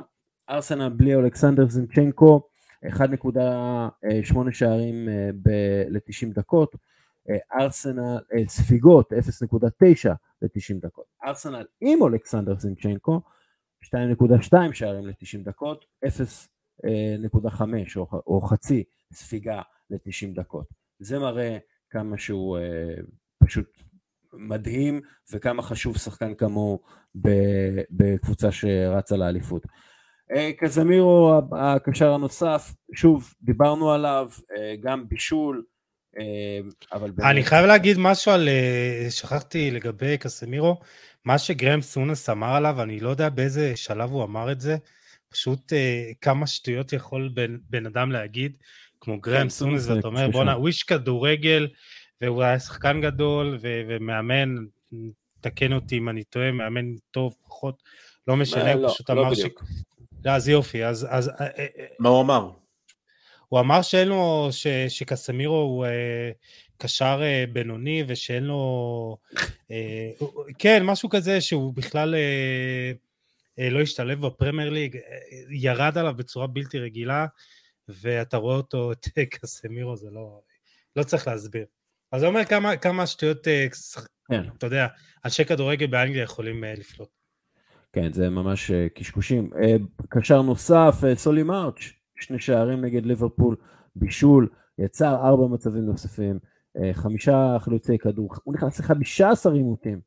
ארסנל 0.50 0.88
בלי 0.88 1.14
אלכסנדר 1.14 1.68
זינצ'נקו 1.68 2.48
1.8 2.86 4.52
שערים 4.52 5.08
אה, 5.08 5.30
ל-90 5.88 6.34
דקות, 6.34 6.76
ארסנל, 7.60 8.18
אה, 8.34 8.48
ספיגות 8.48 9.12
0.9 9.12 10.10
ל-90 10.42 10.80
דקות. 10.80 11.04
ארסנל 11.24 11.64
עם 11.80 12.00
אולכסנדר 12.00 12.56
זינצ'נקו 12.56 13.20
2.2 13.84 14.54
שערים 14.72 15.06
ל-90 15.06 15.44
דקות, 15.44 15.84
0.5 16.06 17.62
או, 17.96 18.06
או 18.26 18.40
חצי 18.40 18.84
ספיגה 19.12 19.62
ל-90 19.90 20.34
דקות. 20.34 20.66
זה 20.98 21.18
מראה 21.18 21.58
כמה 21.90 22.18
שהוא 22.18 22.58
uh, 22.58 22.62
פשוט 23.44 23.82
מדהים 24.32 25.00
וכמה 25.32 25.62
חשוב 25.62 25.96
שחקן 25.96 26.34
כמוהו 26.34 26.82
בקבוצה 27.90 28.52
שרצה 28.52 29.16
לאליפות. 29.16 29.66
Uh, 30.32 30.36
קזמירו 30.58 31.40
הקשר 31.52 32.12
הנוסף, 32.12 32.74
שוב 32.94 33.34
דיברנו 33.42 33.90
עליו, 33.90 34.28
uh, 34.32 34.54
גם 34.80 35.08
בישול, 35.08 35.64
אבל... 36.92 37.10
אני 37.22 37.44
חייב 37.44 37.66
להגיד 37.66 37.98
משהו 37.98 38.32
על, 38.32 38.48
שכחתי 39.10 39.70
לגבי 39.70 40.18
קסמירו, 40.18 40.80
מה 41.24 41.38
שגרם 41.38 41.82
סונס 41.82 42.30
אמר 42.30 42.54
עליו, 42.54 42.82
אני 42.82 43.00
לא 43.00 43.08
יודע 43.08 43.28
באיזה 43.28 43.76
שלב 43.76 44.10
הוא 44.10 44.24
אמר 44.24 44.52
את 44.52 44.60
זה, 44.60 44.76
פשוט 45.28 45.72
כמה 46.20 46.46
שטויות 46.46 46.92
יכול 46.92 47.30
בן, 47.34 47.56
בן 47.70 47.86
אדם 47.86 48.12
להגיד, 48.12 48.56
כמו 49.00 49.20
גרם 49.20 49.42
כן, 49.42 49.48
סונס, 49.48 49.88
ואתה 49.88 50.08
אומר 50.08 50.30
בואנה, 50.30 50.52
הוא 50.52 50.68
איש 50.68 50.82
כדורגל, 50.82 51.68
והוא 52.20 52.42
היה 52.42 52.58
שחקן 52.58 53.00
גדול, 53.00 53.58
ו- 53.62 53.82
ומאמן, 53.88 54.56
תקן 55.40 55.72
אותי 55.72 55.98
אם 55.98 56.08
אני 56.08 56.24
טועה, 56.24 56.52
מאמן 56.52 56.94
טוב, 57.10 57.34
פחות, 57.42 57.82
לא 58.28 58.36
משנה, 58.36 58.72
הוא 58.72 58.82
לא, 58.82 58.88
פשוט 58.88 59.10
לא 59.10 59.20
אמר 59.20 59.34
ש... 59.34 59.40
לא, 60.24 60.30
אז 60.30 60.48
יופי, 60.48 60.84
אז... 60.84 61.06
אז 61.10 61.28
אה, 61.28 61.34
אה, 61.40 61.66
אה, 61.78 61.86
מה 61.98 62.08
הוא 62.08 62.20
אמר? 62.20 62.50
הוא 63.50 63.60
אמר 63.60 63.82
שאין 63.82 64.08
לו, 64.08 64.48
ש, 64.50 64.66
שקסמירו 64.88 65.56
הוא 65.56 65.86
אה, 65.86 66.30
קשר 66.78 67.20
אה, 67.22 67.44
בינוני 67.52 68.04
ושאין 68.06 68.44
לו, 68.44 69.16
אה, 69.70 70.10
כן, 70.58 70.82
משהו 70.82 71.08
כזה 71.08 71.40
שהוא 71.40 71.74
בכלל 71.74 72.14
אה, 72.14 72.92
אה, 73.58 73.70
לא 73.70 73.80
השתלב 73.80 74.26
בפרמייר 74.26 74.70
ליג, 74.70 74.96
אה, 74.96 75.00
ירד 75.50 75.98
עליו 75.98 76.14
בצורה 76.16 76.46
בלתי 76.46 76.78
רגילה, 76.78 77.26
ואתה 77.88 78.36
רואה 78.36 78.56
אותו, 78.56 78.92
את 78.92 79.08
קסמירו, 79.30 79.96
זה 79.96 80.10
לא, 80.10 80.40
לא 80.96 81.02
צריך 81.02 81.28
להסביר. 81.28 81.64
אז 82.12 82.20
זה 82.20 82.26
אומר 82.26 82.44
כמה, 82.44 82.76
כמה 82.76 83.06
שטויות, 83.06 83.48
אה, 83.48 83.66
כן. 84.28 84.42
אתה 84.58 84.66
יודע, 84.66 84.86
אנשי 85.24 85.44
כדורגל 85.44 85.86
באנגליה 85.86 86.22
יכולים 86.22 86.64
אה, 86.64 86.74
לפלוט. 86.74 87.08
כן, 87.92 88.12
זה 88.12 88.30
ממש 88.30 88.70
אה, 88.70 88.88
קשקושים. 88.94 89.50
קשר 90.08 90.42
נוסף, 90.42 90.94
סולי 91.14 91.42
מרץ', 91.42 91.80
שני 92.20 92.38
שערים 92.38 92.84
נגד 92.84 93.06
ליברפול, 93.06 93.56
בישול, 93.96 94.48
יצר 94.78 95.14
ארבע 95.14 95.46
מצבים 95.46 95.86
נוספים, 95.86 96.38
חמישה 96.92 97.56
חילוצי 97.58 97.98
כדור, 97.98 98.30
הוא 98.44 98.54
נכנס 98.54 98.80
ל-15 98.80 99.50
עימותים. 99.52 100.00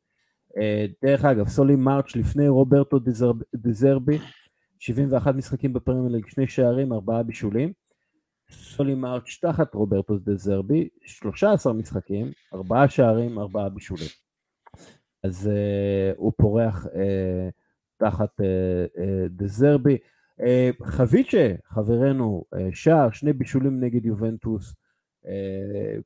דרך 1.02 1.24
אגב, 1.24 1.48
סולי 1.48 1.76
מרץ' 1.76 2.16
לפני 2.16 2.48
רוברטו 2.48 2.98
דזרבי, 3.54 4.18
71 4.78 5.34
משחקים 5.34 5.72
בפרמייר 5.72 6.08
ליג, 6.08 6.28
שני 6.28 6.46
שערים, 6.46 6.92
ארבעה 6.92 7.22
בישולים. 7.22 7.72
סולי 8.50 8.94
מרץ' 8.94 9.38
תחת 9.42 9.74
רוברטו 9.74 10.22
דה 10.22 10.36
זרבי, 10.36 10.88
13 11.04 11.72
משחקים, 11.72 12.32
ארבעה 12.54 12.88
שערים, 12.88 13.38
ארבעה 13.38 13.68
בישולים. 13.68 14.08
אז 15.24 15.50
אה, 15.50 16.16
הוא 16.16 16.32
פורח 16.36 16.86
אה, 16.86 16.88
תחת 17.98 18.40
אה, 18.40 18.98
אה, 18.98 19.28
דה 19.28 19.46
זרבי. 19.46 19.94
אה, 19.94 20.13
חביצ'ה, 20.84 21.54
חברנו, 21.66 22.44
אה, 22.54 22.58
שער, 22.72 23.10
שני 23.10 23.32
בישולים 23.32 23.80
נגד 23.80 24.06
יובנטוס, 24.06 24.74
uh, 25.24 25.28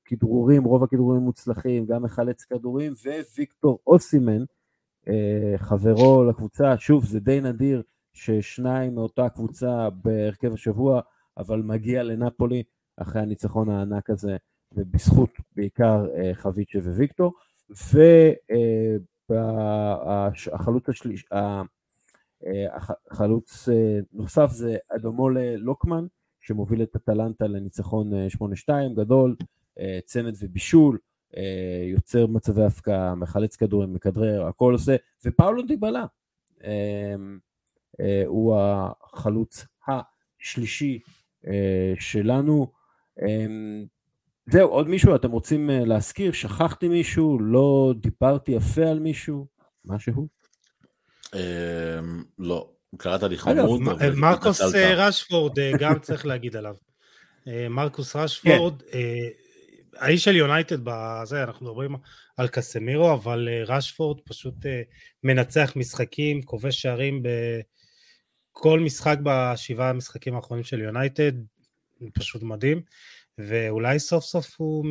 כדרורים, 0.05 0.65
רוב 0.65 0.85
הכדרורים 0.85 1.23
מוצלחים, 1.23 1.87
גם 1.87 2.03
מחלץ 2.03 2.45
כדורים, 2.45 2.93
וויקטור 3.37 3.79
אוסימן, 3.87 4.45
חברו 5.57 6.25
לקבוצה, 6.25 6.79
שוב, 6.79 7.05
זה 7.05 7.21
די 7.21 7.41
נדיר, 7.41 7.83
ששניים 8.13 8.95
מאותה 8.95 9.29
קבוצה 9.29 9.89
בהרכב 9.91 10.53
השבוע, 10.53 11.01
אבל 11.39 11.63
מגיע 11.63 12.03
לנפולי 12.03 12.63
אחרי 12.97 13.23
הניצחון 13.23 13.69
הענק 13.69 14.11
הזה, 14.11 14.37
ובזכות 14.73 15.31
בעיקר 15.57 16.07
אה, 16.17 16.35
חביצ'ה 16.35 16.79
וויקטור, 16.79 17.33
והחלוץ 19.31 20.89
השליש, 20.89 21.25
החלוץ 23.11 23.69
אה, 23.69 23.99
נוסף 24.13 24.51
זה 24.51 24.77
אדמול 24.97 25.39
לוקמן, 25.57 26.07
שמוביל 26.41 26.83
את 26.83 26.97
אטלנטה 26.97 27.47
לניצחון 27.47 28.13
8-2 28.69 28.71
גדול, 28.97 29.37
צמד 30.05 30.33
ובישול, 30.43 30.99
יוצר 31.93 32.27
מצבי 32.27 32.65
הפקעה, 32.65 33.15
מחלץ 33.15 33.57
כדורים, 33.57 33.93
מכדרר, 33.93 34.47
הכל 34.47 34.73
עושה, 34.73 34.97
ופאולו 35.25 35.63
דיבלה. 35.63 36.05
אה, 38.01 38.23
הוא 38.27 38.57
החלוץ 38.57 39.67
השלישי 39.89 41.01
אה, 41.47 41.93
שלנו. 41.99 42.73
זהו, 44.47 44.69
עוד 44.69 44.89
מישהו 44.89 45.15
אתם 45.15 45.31
רוצים 45.31 45.71
אה, 45.71 45.85
להזכיר? 45.85 46.33
שכחתי 46.33 46.89
מישהו? 46.89 47.39
לא 47.41 47.95
דיברתי 48.01 48.53
יפה 48.53 48.87
על 48.87 48.99
מישהו? 48.99 49.47
משהו? 49.85 50.29
אמ, 51.35 52.25
לא, 52.39 52.71
קראת 52.97 53.23
לי 53.23 53.39
חמוד. 53.39 53.81
מרקוס 54.15 54.61
רשפורד, 54.75 55.59
גם 55.81 55.99
צריך 56.07 56.27
להגיד 56.27 56.57
עליו. 56.57 56.75
מרקוס 57.71 58.17
רשפורד, 58.17 58.83
כן. 58.83 58.99
האיש 59.97 60.25
של 60.25 60.37
יונייטד 60.37 60.79
בזה, 60.85 61.43
אנחנו 61.43 61.67
מדברים 61.67 61.97
על 62.37 62.49
קסמירו, 62.49 63.13
אבל 63.13 63.49
רשפורד 63.67 64.21
פשוט 64.21 64.55
מנצח 65.25 65.73
משחקים, 65.77 66.43
כובש 66.43 66.83
שערים 66.83 67.23
כל 68.53 68.81
משחק 68.81 69.19
בשבעה 69.23 69.91
המשחקים 69.91 70.35
האחרונים 70.35 70.65
של 70.65 70.81
יונייטד, 70.81 71.33
פשוט 72.15 72.43
מדהים, 72.43 72.83
ואולי 73.39 73.99
סוף 73.99 74.25
סוף 74.25 74.55
הוא 74.57 74.85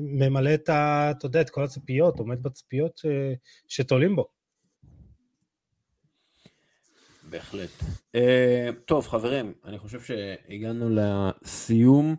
ממלא 0.00 0.54
את, 0.54 0.68
ה, 0.68 1.10
אתה 1.10 1.26
יודע, 1.26 1.40
את 1.40 1.50
כל 1.50 1.64
הציפיות, 1.64 2.18
עומד 2.18 2.42
בציפיות 2.42 2.98
ש, 2.98 3.06
שתולים 3.68 4.16
בו. 4.16 4.28
בהחלט. 7.32 7.70
Uh, 8.16 8.20
טוב, 8.84 9.08
חברים, 9.08 9.52
אני 9.64 9.78
חושב 9.78 10.00
שהגענו 10.00 10.88
לסיום. 10.90 12.16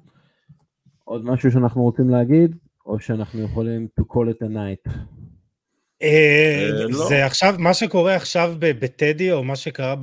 עוד 1.03 1.25
משהו 1.25 1.51
שאנחנו 1.51 1.83
רוצים 1.83 2.09
להגיד, 2.09 2.55
או 2.85 2.99
שאנחנו 2.99 3.43
יכולים 3.43 3.87
to 3.99 4.03
call 4.03 4.33
it 4.33 4.43
a 4.43 4.49
night? 4.49 4.91
אה, 6.01 6.69
לא. 6.89 7.07
זה 7.07 7.25
עכשיו, 7.25 7.55
מה 7.59 7.73
שקורה 7.73 8.15
עכשיו 8.15 8.55
בטדי, 8.59 9.31
או 9.31 9.43
מה 9.43 9.55
שקרה 9.55 9.95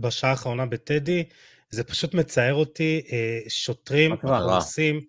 בשעה 0.00 0.30
האחרונה 0.30 0.66
בטדי, 0.66 1.24
זה 1.70 1.84
פשוט 1.84 2.14
מצער 2.14 2.54
אותי, 2.54 3.02
שוטרים 3.48 4.12
הורסים 4.22 5.00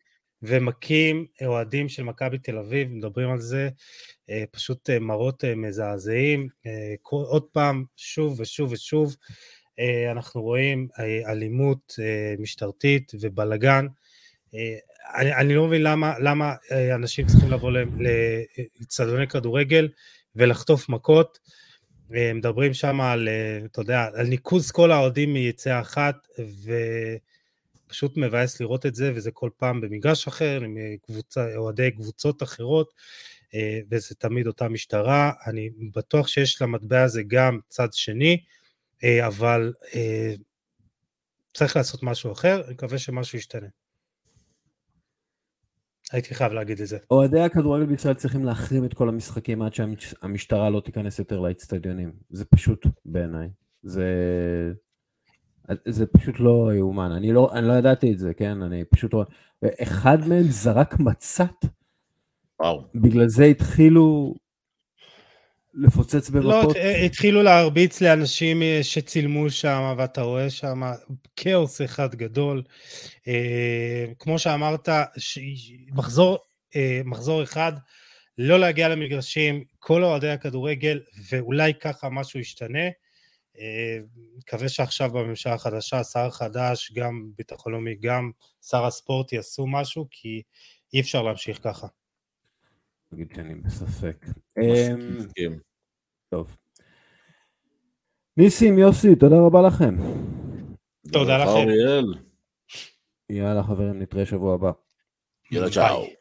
ומכים 0.43 1.25
אוהדים 1.45 1.89
של 1.89 2.03
מכבי 2.03 2.37
תל 2.37 2.57
אביב, 2.57 2.87
מדברים 2.91 3.31
על 3.31 3.39
זה, 3.39 3.69
פשוט 4.51 4.89
מראות 4.89 5.43
מזעזעים, 5.55 6.47
עוד 7.01 7.43
פעם, 7.43 7.83
שוב 7.97 8.39
ושוב 8.39 8.71
ושוב, 8.71 9.15
אנחנו 10.11 10.41
רואים 10.41 10.87
אלימות 11.27 11.95
משטרתית 12.39 13.11
ובלגן. 13.21 13.87
אני, 15.15 15.33
אני 15.35 15.55
לא 15.55 15.67
מבין 15.67 15.83
למה, 15.83 16.19
למה 16.19 16.53
אנשים 16.95 17.27
צריכים 17.27 17.51
לבוא 17.51 17.71
לאצטדיוני 18.79 19.27
כדורגל 19.27 19.89
ולחטוף 20.35 20.89
מכות. 20.89 21.39
מדברים 22.09 22.73
שם 22.73 23.01
על, 23.01 23.29
אתה 23.65 23.81
יודע, 23.81 24.07
על 24.13 24.27
ניקוז 24.27 24.71
כל 24.71 24.91
האוהדים 24.91 25.33
מיציאה 25.33 25.81
אחת, 25.81 26.15
ופשוט 27.91 28.17
מבאס 28.17 28.61
לראות 28.61 28.85
את 28.85 28.95
זה, 28.95 29.11
וזה 29.15 29.31
כל 29.31 29.49
פעם 29.57 29.81
במגרש 29.81 30.27
אחר, 30.27 30.61
עם 30.61 30.77
קבוצה, 31.01 31.55
אוהדי 31.55 31.91
קבוצות 31.91 32.43
אחרות, 32.43 32.93
וזה 33.91 34.15
תמיד 34.15 34.47
אותה 34.47 34.69
משטרה. 34.69 35.31
אני 35.47 35.69
בטוח 35.95 36.27
שיש 36.27 36.61
למטבע 36.61 37.03
הזה 37.03 37.23
גם 37.27 37.59
צד 37.67 37.87
שני, 37.91 38.43
אבל 39.27 39.73
צריך 41.53 41.75
לעשות 41.75 42.03
משהו 42.03 42.31
אחר, 42.31 42.61
אני 42.65 42.73
מקווה 42.73 42.97
שמשהו 42.97 43.37
ישתנה. 43.37 43.67
הייתי 46.11 46.35
חייב 46.35 46.53
להגיד 46.53 46.81
את 46.81 46.87
זה. 46.87 46.97
אוהדי 47.11 47.39
הכדורגל 47.39 47.85
בישראל 47.85 48.13
צריכים 48.13 48.45
להחרים 48.45 48.85
את 48.85 48.93
כל 48.93 49.09
המשחקים 49.09 49.61
עד 49.61 49.73
שהמשטרה 49.73 50.69
לא 50.69 50.81
תיכנס 50.85 51.19
יותר 51.19 51.39
לאצטדיונים. 51.39 52.11
זה 52.29 52.45
פשוט 52.45 52.85
בעיניי. 53.05 53.49
זה... 53.83 54.05
זה 55.85 56.05
פשוט 56.05 56.35
לא 56.39 56.71
יאומן. 56.75 57.11
אני 57.11 57.31
לא, 57.33 57.51
אני 57.53 57.67
לא 57.67 57.73
ידעתי 57.73 58.11
את 58.11 58.19
זה, 58.19 58.33
כן? 58.33 58.61
אני 58.61 58.83
פשוט... 58.85 59.13
אחד 59.83 60.27
מהם 60.27 60.43
זרק 60.43 60.99
מצת. 60.99 61.65
וואו. 62.59 62.83
בגלל 62.95 63.27
זה 63.27 63.45
התחילו 63.45 64.35
לפוצץ 65.73 66.29
במכות? 66.29 66.75
לא, 66.75 66.81
התחילו 67.05 67.43
להרביץ 67.43 68.01
לאנשים 68.01 68.63
אה, 68.63 68.79
שצילמו 68.83 69.49
שם, 69.49 69.95
ואתה 69.97 70.21
רואה 70.21 70.49
שם 70.49 70.81
כאוס 71.35 71.81
אחד 71.81 72.15
גדול. 72.15 72.63
אה, 73.27 74.05
כמו 74.19 74.39
שאמרת, 74.39 74.89
מחזור, 75.91 76.37
אה, 76.75 77.01
מחזור 77.05 77.43
אחד, 77.43 77.73
לא 78.37 78.59
להגיע 78.59 78.89
למגרשים, 78.89 79.63
כל 79.79 80.03
אוהדי 80.03 80.29
הכדורגל, 80.29 80.99
ואולי 81.31 81.73
ככה 81.73 82.09
משהו 82.09 82.39
ישתנה. 82.39 82.89
מקווה 84.37 84.69
שעכשיו 84.69 85.09
בממשלה 85.09 85.53
החדשה, 85.53 86.03
שר 86.03 86.29
חדש, 86.29 86.91
גם 86.95 87.31
ביטחון 87.35 87.73
לאומי, 87.73 87.95
גם 87.95 88.31
שר 88.61 88.85
הספורט 88.85 89.33
יעשו 89.33 89.67
משהו, 89.67 90.07
כי 90.11 90.41
אי 90.93 90.99
אפשר 90.99 91.21
להמשיך 91.21 91.63
ככה. 91.63 91.87
נגיד 93.11 93.27
שאני 93.35 93.55
בספק. 93.55 94.25
אמ, 94.57 95.27
טוב. 96.29 96.57
ניסים, 98.37 98.79
יוסי, 98.79 99.15
תודה 99.15 99.35
רבה 99.35 99.61
לכם. 99.61 99.95
תודה 101.11 101.37
לכם. 101.37 101.67
יאללה 103.29 103.63
חברים, 103.63 104.01
נתראה 104.01 104.25
שבוע 104.25 104.53
הבא. 104.53 104.71
יאללה 105.51 105.69
צ'או. 105.71 106.20